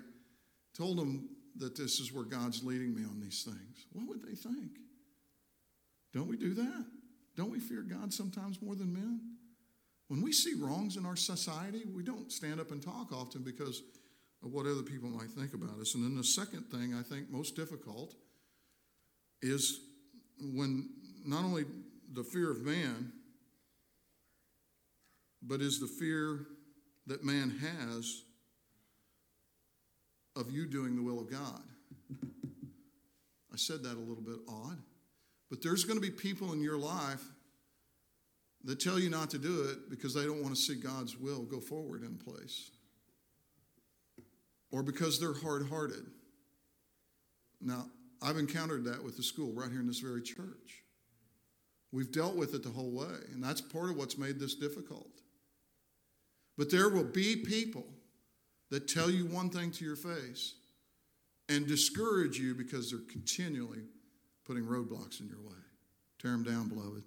told 0.75 0.99
them 0.99 1.29
that 1.55 1.75
this 1.75 1.99
is 1.99 2.13
where 2.13 2.23
God's 2.23 2.63
leading 2.63 2.93
me 2.93 3.03
on 3.03 3.19
these 3.19 3.43
things? 3.43 3.87
What 3.91 4.07
would 4.07 4.21
they 4.21 4.35
think?" 4.35 4.79
Don't 6.13 6.27
we 6.27 6.37
do 6.37 6.53
that? 6.53 6.85
Don't 7.35 7.51
we 7.51 7.59
fear 7.59 7.81
God 7.81 8.13
sometimes 8.13 8.61
more 8.61 8.75
than 8.75 8.93
men? 8.93 9.19
When 10.07 10.21
we 10.21 10.31
see 10.31 10.53
wrongs 10.57 10.97
in 10.97 11.05
our 11.05 11.15
society, 11.15 11.83
we 11.93 12.03
don't 12.03 12.31
stand 12.31 12.59
up 12.59 12.71
and 12.71 12.81
talk 12.81 13.11
often 13.11 13.43
because 13.43 13.83
of 14.43 14.53
what 14.53 14.65
other 14.65 14.83
people 14.83 15.09
might 15.09 15.29
think 15.29 15.53
about 15.53 15.79
us. 15.79 15.95
And 15.95 16.03
then 16.03 16.15
the 16.15 16.23
second 16.23 16.63
thing 16.71 16.93
I 16.93 17.03
think 17.03 17.29
most 17.29 17.55
difficult 17.55 18.15
is 19.41 19.81
when 20.39 20.89
not 21.25 21.43
only 21.43 21.65
the 22.13 22.23
fear 22.23 22.49
of 22.51 22.61
man, 22.61 23.11
but 25.41 25.61
is 25.61 25.79
the 25.79 25.87
fear 25.87 26.45
that 27.07 27.23
man 27.23 27.49
has 27.49 28.23
of 30.35 30.51
you 30.51 30.65
doing 30.65 30.95
the 30.95 31.01
will 31.01 31.19
of 31.19 31.29
God. 31.29 31.61
I 33.51 33.57
said 33.57 33.83
that 33.83 33.95
a 33.95 33.99
little 33.99 34.23
bit 34.23 34.37
odd, 34.47 34.77
but 35.49 35.61
there's 35.61 35.83
going 35.83 35.99
to 35.99 36.05
be 36.05 36.11
people 36.11 36.53
in 36.53 36.61
your 36.61 36.77
life 36.77 37.23
that 38.63 38.79
tell 38.79 38.99
you 38.99 39.09
not 39.09 39.29
to 39.29 39.37
do 39.37 39.63
it 39.63 39.89
because 39.89 40.13
they 40.13 40.25
don't 40.25 40.41
want 40.41 40.55
to 40.55 40.61
see 40.61 40.75
God's 40.75 41.17
will 41.17 41.43
go 41.43 41.59
forward 41.59 42.03
in 42.03 42.17
place 42.17 42.71
or 44.71 44.83
because 44.83 45.19
they're 45.19 45.33
hard 45.33 45.67
hearted. 45.69 46.05
Now, 47.61 47.85
I've 48.21 48.37
encountered 48.37 48.83
that 48.85 49.03
with 49.03 49.17
the 49.17 49.23
school 49.23 49.53
right 49.53 49.71
here 49.71 49.79
in 49.79 49.87
this 49.87 49.99
very 49.99 50.21
church. 50.21 50.83
We've 51.91 52.11
dealt 52.11 52.35
with 52.35 52.53
it 52.53 52.63
the 52.63 52.69
whole 52.69 52.91
way, 52.91 53.15
and 53.31 53.43
that's 53.43 53.61
part 53.61 53.89
of 53.89 53.97
what's 53.97 54.17
made 54.17 54.39
this 54.39 54.55
difficult. 54.55 55.07
But 56.57 56.69
there 56.71 56.89
will 56.89 57.05
be 57.05 57.37
people 57.37 57.85
that 58.69 58.87
tell 58.87 59.09
you 59.09 59.25
one 59.25 59.49
thing 59.49 59.71
to 59.71 59.85
your 59.85 59.95
face 59.95 60.55
and 61.47 61.65
discourage 61.65 62.37
you 62.37 62.53
because 62.53 62.91
they're 62.91 62.99
continually 63.09 63.83
putting 64.47 64.63
roadblocks 64.63 65.19
in 65.19 65.27
your 65.27 65.41
way. 65.41 65.55
Tear 66.19 66.31
them 66.31 66.43
down, 66.43 66.69
beloved. 66.69 67.03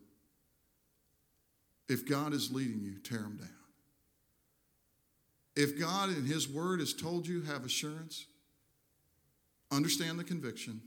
If 1.88 2.09
God 2.09 2.32
is 2.32 2.53
leading 2.53 2.82
you, 2.82 2.99
tear 2.99 3.18
them 3.18 3.38
down. 3.38 3.49
If 5.57 5.80
God 5.80 6.11
in 6.11 6.24
His 6.24 6.49
Word 6.49 6.78
has 6.80 6.93
told 6.93 7.26
you, 7.26 7.43
have 7.43 7.64
assurance, 7.64 8.26
understand 9.72 10.18
the 10.18 10.24
conviction, 10.24 10.80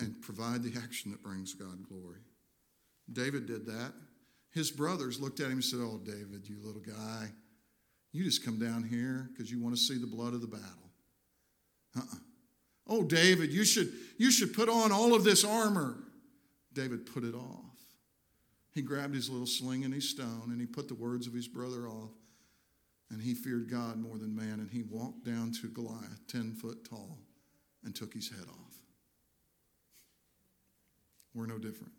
and 0.00 0.20
provide 0.22 0.62
the 0.62 0.72
action 0.82 1.12
that 1.12 1.22
brings 1.22 1.54
God 1.54 1.86
glory. 1.88 2.20
David 3.12 3.46
did 3.46 3.66
that. 3.66 3.92
His 4.50 4.70
brothers 4.70 5.20
looked 5.20 5.40
at 5.40 5.46
him 5.46 5.52
and 5.52 5.64
said, 5.64 5.80
Oh, 5.80 6.00
David, 6.04 6.48
you 6.48 6.56
little 6.62 6.80
guy, 6.80 7.30
you 8.12 8.24
just 8.24 8.44
come 8.44 8.58
down 8.58 8.82
here 8.82 9.30
because 9.32 9.50
you 9.50 9.62
want 9.62 9.74
to 9.76 9.80
see 9.80 9.98
the 9.98 10.06
blood 10.06 10.34
of 10.34 10.40
the 10.40 10.46
battle. 10.46 10.90
Uh-uh. 11.96 12.18
Oh, 12.86 13.02
David, 13.02 13.52
you 13.52 13.64
should, 13.64 13.92
you 14.18 14.30
should 14.30 14.52
put 14.52 14.68
on 14.68 14.92
all 14.92 15.14
of 15.14 15.24
this 15.24 15.44
armor. 15.44 15.96
David 16.72 17.06
put 17.06 17.24
it 17.24 17.34
off. 17.34 17.60
He 18.72 18.82
grabbed 18.82 19.14
his 19.14 19.30
little 19.30 19.46
sling 19.46 19.84
and 19.84 19.94
his 19.94 20.08
stone 20.08 20.48
and 20.48 20.60
he 20.60 20.66
put 20.66 20.88
the 20.88 20.94
words 20.94 21.26
of 21.26 21.32
his 21.32 21.48
brother 21.48 21.88
off. 21.88 22.10
And 23.10 23.22
he 23.22 23.34
feared 23.34 23.70
God 23.70 23.96
more 23.98 24.18
than 24.18 24.34
man. 24.34 24.58
And 24.60 24.68
he 24.70 24.82
walked 24.82 25.24
down 25.24 25.52
to 25.60 25.68
Goliath, 25.68 26.26
10 26.28 26.54
foot 26.54 26.88
tall, 26.88 27.18
and 27.84 27.94
took 27.94 28.12
his 28.12 28.28
head 28.28 28.46
off. 28.48 28.74
We're 31.34 31.46
no 31.46 31.58
different. 31.58 31.92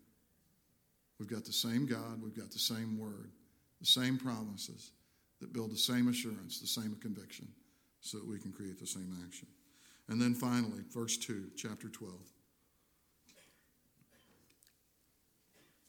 We've 1.18 1.28
got 1.28 1.44
the 1.44 1.52
same 1.52 1.86
God, 1.86 2.22
we've 2.22 2.36
got 2.36 2.50
the 2.50 2.58
same 2.58 2.98
word, 2.98 3.30
the 3.80 3.86
same 3.86 4.18
promises 4.18 4.90
that 5.40 5.52
build 5.52 5.70
the 5.70 5.78
same 5.78 6.08
assurance, 6.08 6.60
the 6.60 6.66
same 6.66 6.96
conviction, 7.00 7.48
so 8.00 8.18
that 8.18 8.26
we 8.26 8.38
can 8.38 8.52
create 8.52 8.78
the 8.78 8.86
same 8.86 9.16
action. 9.24 9.48
And 10.08 10.20
then 10.20 10.34
finally, 10.34 10.82
verse 10.92 11.16
2, 11.16 11.50
chapter 11.56 11.88
12. 11.88 12.14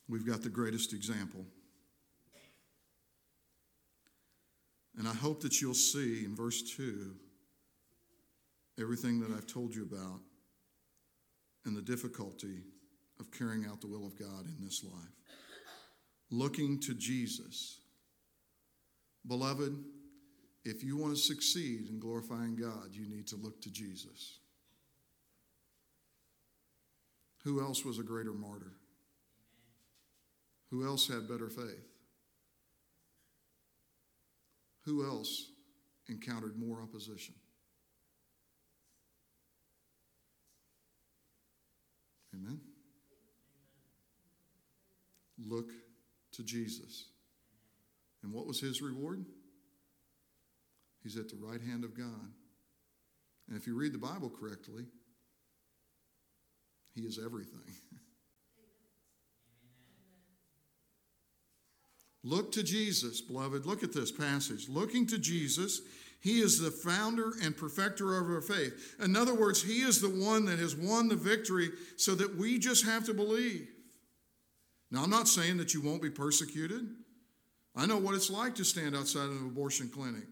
We've 0.09 0.26
got 0.26 0.41
the 0.41 0.49
greatest 0.49 0.93
example. 0.93 1.45
And 4.97 5.07
I 5.07 5.13
hope 5.13 5.41
that 5.41 5.61
you'll 5.61 5.76
see 5.76 6.26
in 6.26 6.36
verse 6.36 6.63
2 6.76 7.13
everything 8.80 9.20
that 9.20 9.32
I've 9.32 9.47
told 9.47 9.76
you 9.76 9.84
about 9.84 10.22
and 11.65 11.76
the 11.76 11.82
difficulty 11.82 12.63
of 13.20 13.32
carrying 13.32 13.65
out 13.65 13.82
the 13.82 13.88
will 13.88 14.05
of 14.05 14.18
God 14.18 14.47
in 14.47 14.63
this 14.63 14.84
life. 14.84 14.93
Looking 16.32 16.80
to 16.82 16.93
Jesus. 16.93 17.80
Beloved, 19.28 19.76
if 20.68 20.84
you 20.84 20.97
want 20.97 21.15
to 21.15 21.22
succeed 21.22 21.88
in 21.89 21.97
glorifying 21.97 22.55
God, 22.55 22.89
you 22.91 23.07
need 23.07 23.26
to 23.28 23.38
look 23.38 23.61
to 23.61 23.72
Jesus. 23.72 24.39
Who 27.45 27.61
else 27.61 27.86
was 27.86 27.99
a 27.99 28.03
greater 28.03 28.34
martyr? 28.34 28.74
Who 30.70 30.86
else 30.86 31.07
had 31.07 31.30
better 31.30 31.49
faith? 31.49 31.88
Who 34.84 35.05
else 35.05 35.51
encountered 36.09 36.57
more 36.59 36.82
opposition? 36.82 37.36
Amen. 42.36 42.59
Look 45.45 45.72
to 46.34 46.43
Jesus. 46.43 47.05
And 48.22 48.34
what 48.34 48.45
was 48.45 48.59
his 48.59 48.82
reward? 48.82 49.24
He's 51.07 51.15
at 51.15 51.29
the 51.29 51.37
right 51.39 51.61
hand 51.61 51.85
of 51.85 51.97
God. 51.97 52.33
And 53.47 53.57
if 53.57 53.65
you 53.65 53.77
read 53.77 53.93
the 53.93 53.97
Bible 53.97 54.29
correctly, 54.29 54.83
he 56.93 57.03
is 57.03 57.17
everything. 57.17 57.61
Look 62.25 62.51
to 62.51 62.61
Jesus, 62.61 63.21
beloved. 63.21 63.65
Look 63.65 63.83
at 63.83 63.93
this 63.93 64.11
passage. 64.11 64.67
Looking 64.67 65.07
to 65.07 65.17
Jesus, 65.17 65.79
he 66.19 66.41
is 66.41 66.59
the 66.59 66.71
founder 66.71 67.31
and 67.41 67.55
perfecter 67.55 68.17
of 68.17 68.29
our 68.29 68.41
faith. 68.41 68.97
In 69.01 69.15
other 69.15 69.33
words, 69.33 69.63
he 69.63 69.83
is 69.83 70.01
the 70.01 70.09
one 70.09 70.43
that 70.43 70.59
has 70.59 70.75
won 70.75 71.07
the 71.07 71.15
victory 71.15 71.69
so 71.95 72.15
that 72.15 72.35
we 72.35 72.59
just 72.59 72.83
have 72.83 73.05
to 73.05 73.13
believe. 73.13 73.69
Now, 74.91 75.03
I'm 75.03 75.09
not 75.09 75.29
saying 75.29 75.55
that 75.55 75.73
you 75.73 75.81
won't 75.81 76.01
be 76.01 76.09
persecuted. 76.09 76.85
I 77.77 77.85
know 77.85 77.97
what 77.97 78.15
it's 78.15 78.29
like 78.29 78.55
to 78.55 78.65
stand 78.65 78.93
outside 78.93 79.27
of 79.27 79.39
an 79.41 79.47
abortion 79.47 79.87
clinic. 79.87 80.25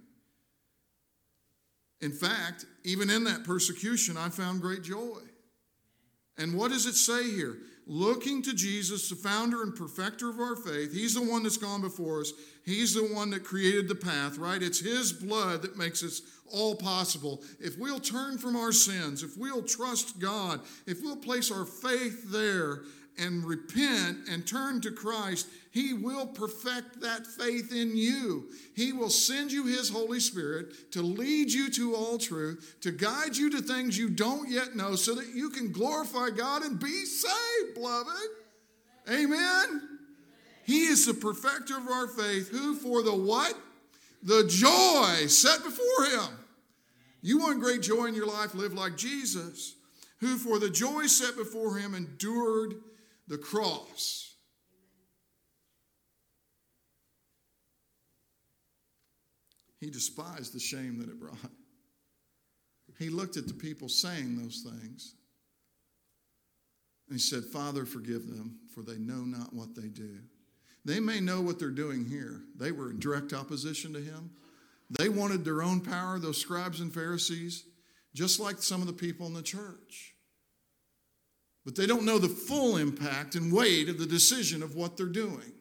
In 2.02 2.12
fact, 2.12 2.66
even 2.84 3.10
in 3.10 3.24
that 3.24 3.44
persecution, 3.44 4.18
I 4.18 4.30
found 4.30 4.62
great 4.62 4.84
joy. 4.84 5.20
And 6.38 6.58
what 6.58 6.72
does 6.72 6.86
it 6.86 6.96
say 6.96 7.24
here? 7.30 7.58
Looking 7.88 8.42
to 8.44 8.54
Jesus, 8.54 9.10
the 9.10 9.16
founder 9.16 9.62
and 9.62 9.76
perfecter 9.76 10.30
of 10.30 10.40
our 10.40 10.56
faith. 10.56 10.92
He's 10.92 11.14
the 11.14 11.22
one 11.22 11.44
that's 11.44 11.58
gone 11.58 11.82
before 11.82 12.22
us. 12.22 12.34
He's 12.66 12.96
the 12.96 13.14
one 13.14 13.30
that 13.30 13.44
created 13.44 13.88
the 13.88 13.96
path, 13.96 14.38
right? 14.38 14.62
It's 14.62 14.80
His 14.80 15.14
blood 15.14 15.62
that 15.62 15.78
makes 15.78 16.02
this 16.02 16.22
all 16.52 16.76
possible. 16.76 17.44
If 17.60 17.78
we'll 17.78 18.00
turn 18.00 18.38
from 18.38 18.56
our 18.56 18.72
sins, 18.72 19.24
if 19.24 19.38
we'll 19.38 19.64
trust 19.64 20.20
God, 20.20 20.62
if 20.88 21.02
we'll 21.02 21.16
place 21.16 21.52
our 21.52 21.66
faith 21.66 22.32
there 22.32 22.82
and 23.18 23.44
repent 23.44 24.28
and 24.30 24.46
turn 24.46 24.82
to 24.82 24.92
Christ, 24.92 25.48
He 25.72 25.94
will 25.94 26.28
perfect 26.28 27.02
that 27.02 27.26
faith 27.26 27.72
in 27.72 27.96
you. 27.96 28.46
He 28.76 28.94
will 28.94 29.10
send 29.10 29.52
you 29.52 29.66
His 29.66 29.90
Holy 29.90 30.20
Spirit 30.20 30.92
to 30.92 31.02
lead 31.02 31.52
you 31.52 31.70
to 31.72 31.96
all 31.96 32.18
truth, 32.18 32.78
to 32.82 32.92
guide 32.92 33.36
you 33.36 33.50
to 33.52 33.62
things 33.62 33.98
you 33.98 34.10
don't 34.10 34.50
yet 34.50 34.76
know, 34.76 34.96
so 34.96 35.16
that 35.16 35.28
you 35.34 35.50
can 35.50 35.72
glorify 35.72 36.30
God 36.30 36.64
and 36.64 36.80
be 36.80 37.06
saved, 37.06 37.76
beloved. 37.76 38.30
Amen. 39.10 39.82
He 40.64 40.86
is 40.86 41.06
the 41.06 41.14
perfecter 41.14 41.78
of 41.78 41.88
our 41.88 42.08
faith, 42.08 42.50
who 42.50 42.76
for 42.76 43.04
the 43.04 43.16
what? 43.16 43.54
The 44.24 44.46
joy 44.48 45.28
set 45.28 45.64
before 45.64 46.06
Him. 46.12 46.40
You 47.22 47.40
want 47.40 47.60
great 47.60 47.82
joy 47.82 48.06
in 48.06 48.16
your 48.16 48.28
life, 48.28 48.56
live 48.56 48.74
like 48.74 48.98
Jesus, 48.98 49.76
who 50.20 50.38
for 50.38 50.60
the 50.60 50.70
joy 50.70 51.06
set 51.06 51.36
before 51.36 51.78
Him 51.78 51.94
endured 51.94 52.76
the 53.28 53.38
cross. 53.38 54.36
He 59.80 59.90
despised 59.90 60.54
the 60.54 60.60
shame 60.60 61.00
that 61.00 61.10
it 61.10 61.20
brought. 61.20 61.38
He 62.98 63.10
looked 63.10 63.38
at 63.38 63.48
the 63.48 63.54
people 63.54 63.90
saying 63.90 64.38
those 64.38 64.66
things. 64.68 65.16
And 67.08 67.18
he 67.18 67.22
said, 67.22 67.44
Father, 67.44 67.86
forgive 67.86 68.28
them, 68.28 68.58
for 68.74 68.82
they 68.82 68.98
know 68.98 69.24
not 69.26 69.54
what 69.54 69.76
they 69.76 69.90
do. 69.90 70.18
They 70.86 71.00
may 71.00 71.20
know 71.20 71.42
what 71.42 71.60
they're 71.60 71.70
doing 71.70 72.06
here. 72.06 72.42
They 72.58 72.72
were 72.72 72.90
in 72.90 73.00
direct 73.00 73.34
opposition 73.34 73.94
to 73.94 74.00
him. 74.00 74.32
They 74.90 75.10
wanted 75.10 75.44
their 75.44 75.62
own 75.62 75.82
power, 75.82 76.20
those 76.20 76.38
scribes 76.40 76.80
and 76.80 76.94
Pharisees, 76.94 77.66
just 78.14 78.40
like 78.40 78.62
some 78.62 78.82
of 78.82 78.88
the 78.88 78.94
people 78.94 79.28
in 79.28 79.34
the 79.34 79.44
church 79.44 80.15
but 81.66 81.76
they 81.76 81.88
don't 81.88 82.06
know 82.06 82.20
the 82.20 82.30
full 82.30 82.78
impact 82.78 83.34
and 83.34 83.52
weight 83.52 83.90
of 83.90 83.98
the 83.98 84.06
decision 84.06 84.62
of 84.62 84.76
what 84.76 84.96
they're 84.96 85.08
doing. 85.08 85.52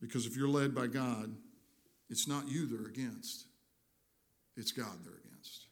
Because 0.00 0.26
if 0.26 0.34
you're 0.34 0.48
led 0.48 0.74
by 0.74 0.86
God, 0.88 1.32
it's 2.10 2.26
not 2.26 2.48
you 2.48 2.66
they're 2.66 2.88
against, 2.88 3.46
it's 4.56 4.72
God 4.72 5.04
they're 5.04 5.12
against. 5.12 5.66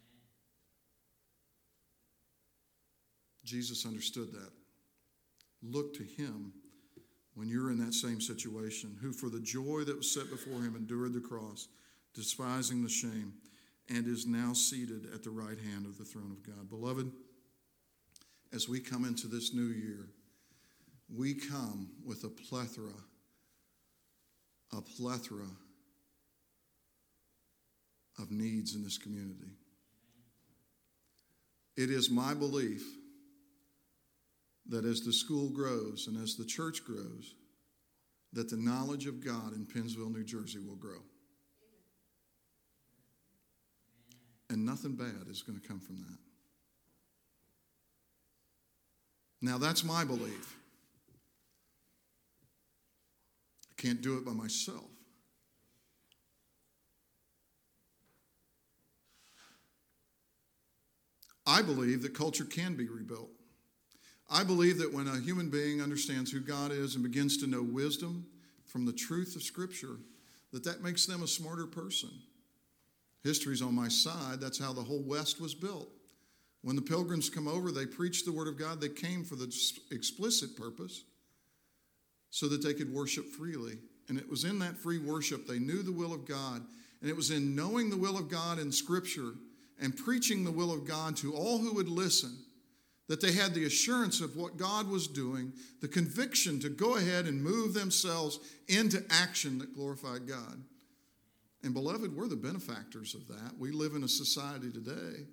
Jesus 3.43 3.85
understood 3.85 4.33
that. 4.33 4.51
Look 5.63 5.95
to 5.95 6.05
him 6.05 6.53
when 7.35 7.49
you're 7.49 7.71
in 7.71 7.79
that 7.85 7.95
same 7.95 8.21
situation, 8.21 8.97
who 9.01 9.13
for 9.13 9.29
the 9.29 9.41
joy 9.41 9.81
that 9.85 9.97
was 9.97 10.13
set 10.13 10.31
before 10.31 10.61
him 10.63 10.77
endured 10.77 11.15
the 11.15 11.21
cross, 11.21 11.69
despising 12.15 12.83
the 12.83 12.89
shame, 12.89 13.33
and 13.91 14.07
is 14.07 14.27
now 14.27 14.53
seated 14.53 15.07
at 15.13 15.25
the 15.25 15.31
right 15.31 15.59
hand 15.59 15.85
of 15.85 15.99
the 15.99 16.05
throne 16.05 16.31
of 16.31 16.47
God. 16.47 16.71
Beloved, 16.71 17.11
as 18.53 18.69
we 18.69 18.81
come 18.81 19.05
into 19.05 19.27
this 19.27 19.53
new 19.53 19.69
year, 19.69 20.07
we 21.15 21.35
come 21.35 21.91
with 22.05 22.25
a 22.25 22.29
plethora, 22.29 22.95
a 24.77 24.81
plethora 24.81 25.49
of 28.19 28.31
needs 28.31 28.75
in 28.75 28.85
this 28.85 28.99
community. 28.99 29.51
It 31.77 31.91
is 31.91 32.11
my 32.11 32.35
belief 32.35 32.85
that 34.69 34.85
as 34.85 35.01
the 35.01 35.13
school 35.13 35.49
grows 35.49 36.07
and 36.07 36.23
as 36.23 36.37
the 36.37 36.45
church 36.45 36.85
grows, 36.85 37.35
that 38.33 38.49
the 38.49 38.57
knowledge 38.57 39.07
of 39.07 39.25
God 39.25 39.55
in 39.55 39.67
Pennsville, 39.67 40.11
New 40.11 40.23
Jersey 40.23 40.61
will 40.61 40.77
grow. 40.77 41.01
And 44.51 44.67
nothing 44.67 44.97
bad 44.97 45.29
is 45.31 45.43
going 45.43 45.59
to 45.59 45.67
come 45.67 45.79
from 45.79 46.01
that. 46.01 46.19
Now, 49.41 49.59
that's 49.59 49.85
my 49.85 50.05
belief. 50.05 50.57
I 53.71 53.81
can't 53.81 54.03
do 54.03 54.19
it 54.19 54.25
by 54.25 54.33
myself. 54.33 54.85
I 61.47 61.63
believe 61.63 62.03
that 62.03 62.15
culture 62.15 62.45
can 62.45 62.75
be 62.75 62.89
rebuilt. 62.89 63.31
I 64.29 64.45
believe 64.45 64.79
that 64.79 64.93
when 64.93 65.07
a 65.09 65.21
human 65.21 65.49
being 65.49 65.81
understands 65.81 66.31
who 66.31 66.41
God 66.41 66.71
is 66.73 66.97
and 66.97 67.05
begins 67.05 67.37
to 67.39 67.47
know 67.47 67.63
wisdom 67.63 68.27
from 68.67 68.85
the 68.85 68.93
truth 68.93 69.37
of 69.37 69.43
Scripture, 69.43 69.97
that 70.53 70.65
that 70.65 70.83
makes 70.83 71.07
them 71.07 71.23
a 71.23 71.29
smarter 71.29 71.67
person. 71.67 72.11
History's 73.23 73.63
on 73.63 73.75
my 73.75 73.89
side. 73.89 74.41
That's 74.41 74.59
how 74.59 74.73
the 74.73 74.83
whole 74.83 75.03
West 75.03 75.41
was 75.41 75.55
built. 75.55 75.89
When 76.63 76.77
the 76.77 76.83
pilgrims 76.83 77.31
come 77.31 77.49
over, 77.49 77.71
they 77.71 77.87
preach 77.87 78.25
the 78.25 78.33
Word 78.33 78.49
of 78.49 78.59
God. 78.59 78.81
They 78.81 78.89
came 78.89 79.25
for 79.25 79.37
the 79.37 79.53
explicit 79.91 80.57
purpose 80.57 81.05
so 82.31 82.49
that 82.49 82.63
they 82.63 82.75
could 82.75 82.93
worship 82.93 83.27
freely. 83.27 83.79
And 84.09 84.19
it 84.19 84.29
was 84.29 84.45
in 84.45 84.59
that 84.59 84.77
free 84.77 84.99
worship 84.99 85.47
they 85.47 85.59
knew 85.59 85.83
the 85.83 85.93
will 85.93 86.13
of 86.13 86.27
God. 86.27 86.63
And 87.01 87.09
it 87.09 87.17
was 87.17 87.31
in 87.31 87.55
knowing 87.55 87.89
the 87.89 87.97
will 87.97 88.19
of 88.19 88.29
God 88.29 88.59
in 88.59 88.73
Scripture 88.73 89.33
and 89.81 89.97
preaching 89.97 90.45
the 90.45 90.51
will 90.51 90.73
of 90.73 90.87
God 90.87 91.17
to 91.19 91.35
all 91.35 91.59
who 91.59 91.75
would 91.75 91.89
listen 91.89 92.37
that 93.11 93.21
they 93.21 93.33
had 93.33 93.55
the 93.55 93.65
assurance 93.65 94.21
of 94.21 94.37
what 94.37 94.57
God 94.57 94.89
was 94.89 95.09
doing, 95.09 95.53
the 95.81 95.89
conviction 95.89 96.61
to 96.61 96.69
go 96.69 96.95
ahead 96.95 97.25
and 97.27 97.43
move 97.43 97.75
themselves 97.75 98.39
into 98.69 99.05
action 99.11 99.59
that 99.59 99.75
glorified 99.75 100.29
God. 100.29 100.63
And 101.63 101.75
beloved, 101.75 102.17
we're 102.17 102.29
the 102.29 102.37
benefactors 102.37 103.15
of 103.15 103.29
that. 103.29 103.59
We 103.59 103.71
live 103.71 103.95
in 103.95 104.05
a 104.05 104.09
society 104.09 104.71
today, 104.71 105.27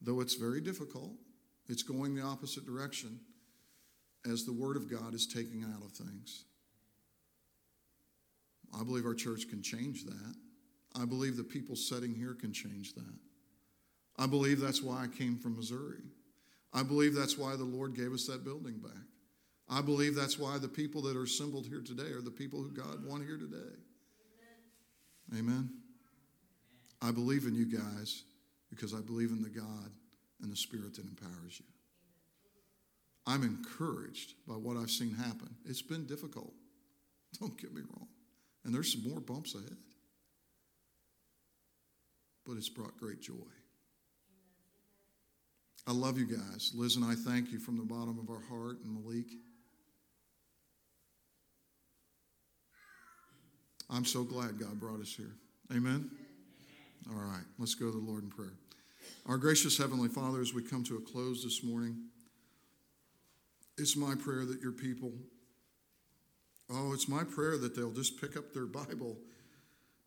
though 0.00 0.20
it's 0.20 0.34
very 0.34 0.60
difficult, 0.60 1.12
it's 1.68 1.82
going 1.82 2.14
the 2.14 2.22
opposite 2.22 2.66
direction 2.66 3.20
as 4.30 4.44
the 4.44 4.52
Word 4.52 4.76
of 4.76 4.90
God 4.90 5.14
is 5.14 5.26
taking 5.26 5.64
out 5.64 5.82
of 5.82 5.92
things. 5.92 6.44
I 8.78 8.84
believe 8.84 9.06
our 9.06 9.14
church 9.14 9.48
can 9.48 9.62
change 9.62 10.04
that. 10.04 10.34
I 10.94 11.04
believe 11.04 11.36
the 11.36 11.44
people 11.44 11.76
sitting 11.76 12.14
here 12.14 12.34
can 12.34 12.52
change 12.52 12.94
that. 12.94 13.18
I 14.18 14.26
believe 14.26 14.60
that's 14.60 14.82
why 14.82 15.04
I 15.04 15.06
came 15.06 15.38
from 15.38 15.56
Missouri. 15.56 16.02
I 16.72 16.82
believe 16.82 17.14
that's 17.14 17.38
why 17.38 17.56
the 17.56 17.64
Lord 17.64 17.96
gave 17.96 18.12
us 18.12 18.26
that 18.26 18.44
building 18.44 18.78
back. 18.78 18.92
I 19.68 19.80
believe 19.80 20.14
that's 20.14 20.38
why 20.38 20.58
the 20.58 20.68
people 20.68 21.02
that 21.02 21.16
are 21.16 21.22
assembled 21.22 21.66
here 21.66 21.80
today 21.80 22.10
are 22.10 22.20
the 22.20 22.30
people 22.30 22.62
who 22.62 22.70
God 22.70 23.04
want 23.04 23.24
here 23.24 23.38
today. 23.38 23.76
Amen. 25.38 25.70
I 27.02 27.10
believe 27.10 27.44
in 27.46 27.54
you 27.54 27.64
guys 27.64 28.22
because 28.68 28.94
I 28.94 29.00
believe 29.00 29.30
in 29.30 29.42
the 29.42 29.48
God 29.48 29.90
and 30.42 30.50
the 30.50 30.56
Spirit 30.56 30.94
that 30.96 31.04
empowers 31.04 31.58
you. 31.58 31.66
I'm 33.26 33.42
encouraged 33.42 34.34
by 34.46 34.54
what 34.54 34.76
I've 34.76 34.90
seen 34.90 35.14
happen. 35.14 35.54
It's 35.64 35.82
been 35.82 36.06
difficult. 36.06 36.52
Don't 37.40 37.56
get 37.60 37.72
me 37.72 37.82
wrong. 37.82 38.08
And 38.64 38.74
there's 38.74 38.92
some 38.92 39.08
more 39.08 39.20
bumps 39.20 39.54
ahead. 39.54 39.76
But 42.46 42.56
it's 42.56 42.68
brought 42.68 42.96
great 42.98 43.20
joy. 43.20 43.34
I 45.86 45.92
love 45.92 46.18
you 46.18 46.26
guys. 46.26 46.72
Liz 46.74 46.96
and 46.96 47.04
I 47.04 47.14
thank 47.14 47.52
you 47.52 47.58
from 47.58 47.76
the 47.76 47.84
bottom 47.84 48.18
of 48.18 48.30
our 48.30 48.42
heart, 48.48 48.78
and 48.84 48.94
Malik. 48.94 49.26
I'm 53.90 54.04
so 54.04 54.22
glad 54.22 54.58
God 54.58 54.78
brought 54.78 55.00
us 55.00 55.12
here. 55.14 55.34
Amen? 55.72 56.10
All 57.10 57.20
right, 57.20 57.42
let's 57.58 57.74
go 57.74 57.86
to 57.86 57.92
the 57.92 57.98
Lord 57.98 58.22
in 58.22 58.30
prayer. 58.30 58.52
Our 59.26 59.36
gracious 59.36 59.76
Heavenly 59.76 60.08
Father, 60.08 60.40
as 60.40 60.54
we 60.54 60.62
come 60.62 60.84
to 60.84 60.96
a 60.96 61.00
close 61.00 61.42
this 61.42 61.64
morning, 61.64 61.96
it's 63.76 63.96
my 63.96 64.14
prayer 64.14 64.44
that 64.44 64.60
your 64.60 64.72
people, 64.72 65.12
oh, 66.70 66.92
it's 66.92 67.08
my 67.08 67.24
prayer 67.24 67.56
that 67.58 67.74
they'll 67.74 67.92
just 67.92 68.20
pick 68.20 68.36
up 68.36 68.52
their 68.52 68.66
Bible 68.66 69.16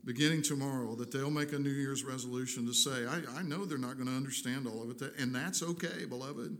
beginning 0.05 0.41
tomorrow 0.41 0.95
that 0.95 1.11
they'll 1.11 1.31
make 1.31 1.53
a 1.53 1.59
New 1.59 1.69
Year's 1.69 2.03
resolution 2.03 2.65
to 2.67 2.73
say, 2.73 3.05
I, 3.05 3.39
I 3.39 3.41
know 3.41 3.65
they're 3.65 3.77
not 3.77 3.95
going 3.95 4.07
to 4.07 4.15
understand 4.15 4.67
all 4.67 4.83
of 4.83 5.01
it, 5.01 5.13
and 5.17 5.33
that's 5.33 5.63
okay, 5.63 6.05
beloved. 6.07 6.57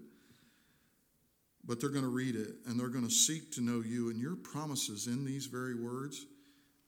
But 1.66 1.80
they're 1.80 1.90
going 1.90 2.04
to 2.04 2.10
read 2.10 2.36
it 2.36 2.56
and 2.68 2.78
they're 2.78 2.90
going 2.90 3.06
to 3.06 3.14
seek 3.14 3.54
to 3.54 3.62
know 3.62 3.80
you. 3.80 4.10
And 4.10 4.20
your 4.20 4.36
promises 4.36 5.08
in 5.08 5.24
these 5.24 5.46
very 5.46 5.76
words 5.76 6.26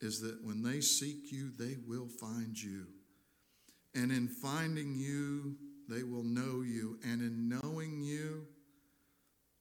is 0.00 0.20
that 0.20 0.44
when 0.44 0.62
they 0.62 0.80
seek 0.80 1.32
you, 1.32 1.50
they 1.58 1.76
will 1.86 2.08
find 2.08 2.60
you. 2.60 2.86
And 3.94 4.12
in 4.12 4.28
finding 4.28 4.94
you, 4.94 5.56
they 5.88 6.02
will 6.02 6.24
know 6.24 6.62
you. 6.62 6.98
And 7.02 7.22
in 7.22 7.48
knowing 7.48 8.02
you, 8.02 8.46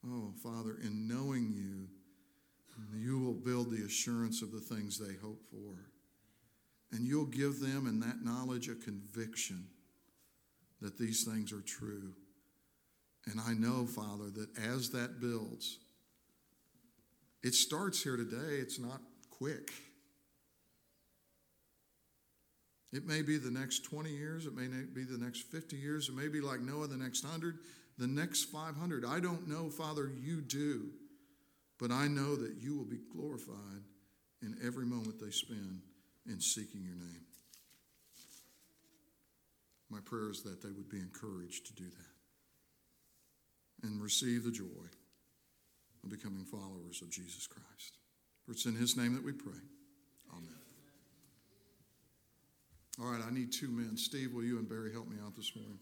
oh, 0.06 0.34
Father, 0.44 0.78
in 0.84 1.08
knowing 1.08 1.54
you, 1.56 1.88
you 2.94 3.20
will 3.20 3.34
build 3.34 3.72
the 3.72 3.86
assurance 3.86 4.42
of 4.42 4.52
the 4.52 4.60
things 4.60 4.98
they 4.98 5.16
hope 5.22 5.42
for. 5.50 5.90
And 6.92 7.08
you'll 7.08 7.26
give 7.26 7.60
them 7.60 7.88
in 7.88 8.00
that 8.02 8.24
knowledge 8.24 8.68
a 8.68 8.76
conviction 8.76 9.68
that 10.82 10.98
these 10.98 11.24
things 11.24 11.52
are 11.52 11.62
true. 11.62 12.14
And 13.28 13.40
I 13.40 13.54
know, 13.54 13.86
Father, 13.86 14.30
that 14.36 14.50
as 14.58 14.92
that 14.92 15.20
builds, 15.20 15.80
it 17.44 17.54
starts 17.54 18.04
here 18.04 18.18
today, 18.18 18.58
it's 18.60 18.80
not 18.80 19.02
quick. 19.30 19.72
It 22.94 23.06
may 23.06 23.22
be 23.22 23.38
the 23.38 23.52
next 23.52 23.84
20 23.84 24.10
years, 24.10 24.46
it 24.46 24.56
may 24.56 24.68
be 24.68 25.04
the 25.04 25.18
next 25.18 25.52
50 25.52 25.76
years, 25.76 26.10
it 26.10 26.16
may 26.16 26.28
be 26.28 26.40
like 26.40 26.62
Noah 26.62 26.88
the 26.88 26.98
next 26.98 27.24
100, 27.24 27.58
the 27.98 28.08
next 28.08 28.46
500. 28.46 29.06
I 29.06 29.20
don't 29.20 29.48
know, 29.48 29.70
Father, 29.70 30.12
you 30.24 30.42
do. 30.42 30.90
But 31.78 31.92
I 31.92 32.08
know 32.08 32.36
that 32.36 32.56
you 32.62 32.78
will 32.78 32.86
be 32.86 33.00
glorified 33.12 33.84
in 34.42 34.56
every 34.66 34.86
moment 34.86 35.20
they 35.20 35.32
spend 35.32 35.82
in 36.26 36.40
seeking 36.40 36.84
your 36.84 36.96
name. 36.96 37.26
My 39.90 40.00
prayer 40.04 40.30
is 40.30 40.42
that 40.44 40.62
they 40.62 40.72
would 40.72 40.90
be 40.90 41.00
encouraged 41.00 41.68
to 41.68 41.74
do 41.74 41.84
that 41.84 43.88
and 43.88 44.02
receive 44.02 44.44
the 44.44 44.52
joy 44.52 44.64
of 46.04 46.10
becoming 46.10 46.46
followers 46.46 47.02
of 47.02 47.12
Jesus 47.12 47.48
Christ. 47.48 47.98
For 48.46 48.52
it's 48.52 48.66
in 48.66 48.76
his 48.76 48.98
name 48.98 49.14
that 49.14 49.24
we 49.24 49.32
pray. 49.32 49.54
Amen. 50.32 50.50
All 53.00 53.08
right, 53.08 53.22
I 53.26 53.32
need 53.32 53.52
two 53.52 53.68
men. 53.68 53.98
Steve, 53.98 54.34
will 54.34 54.44
you 54.44 54.58
and 54.58 54.70
Barry 54.70 54.94
help 54.94 55.10
me 55.10 55.18
out 55.24 55.36
this 55.36 55.54
morning? 55.56 55.80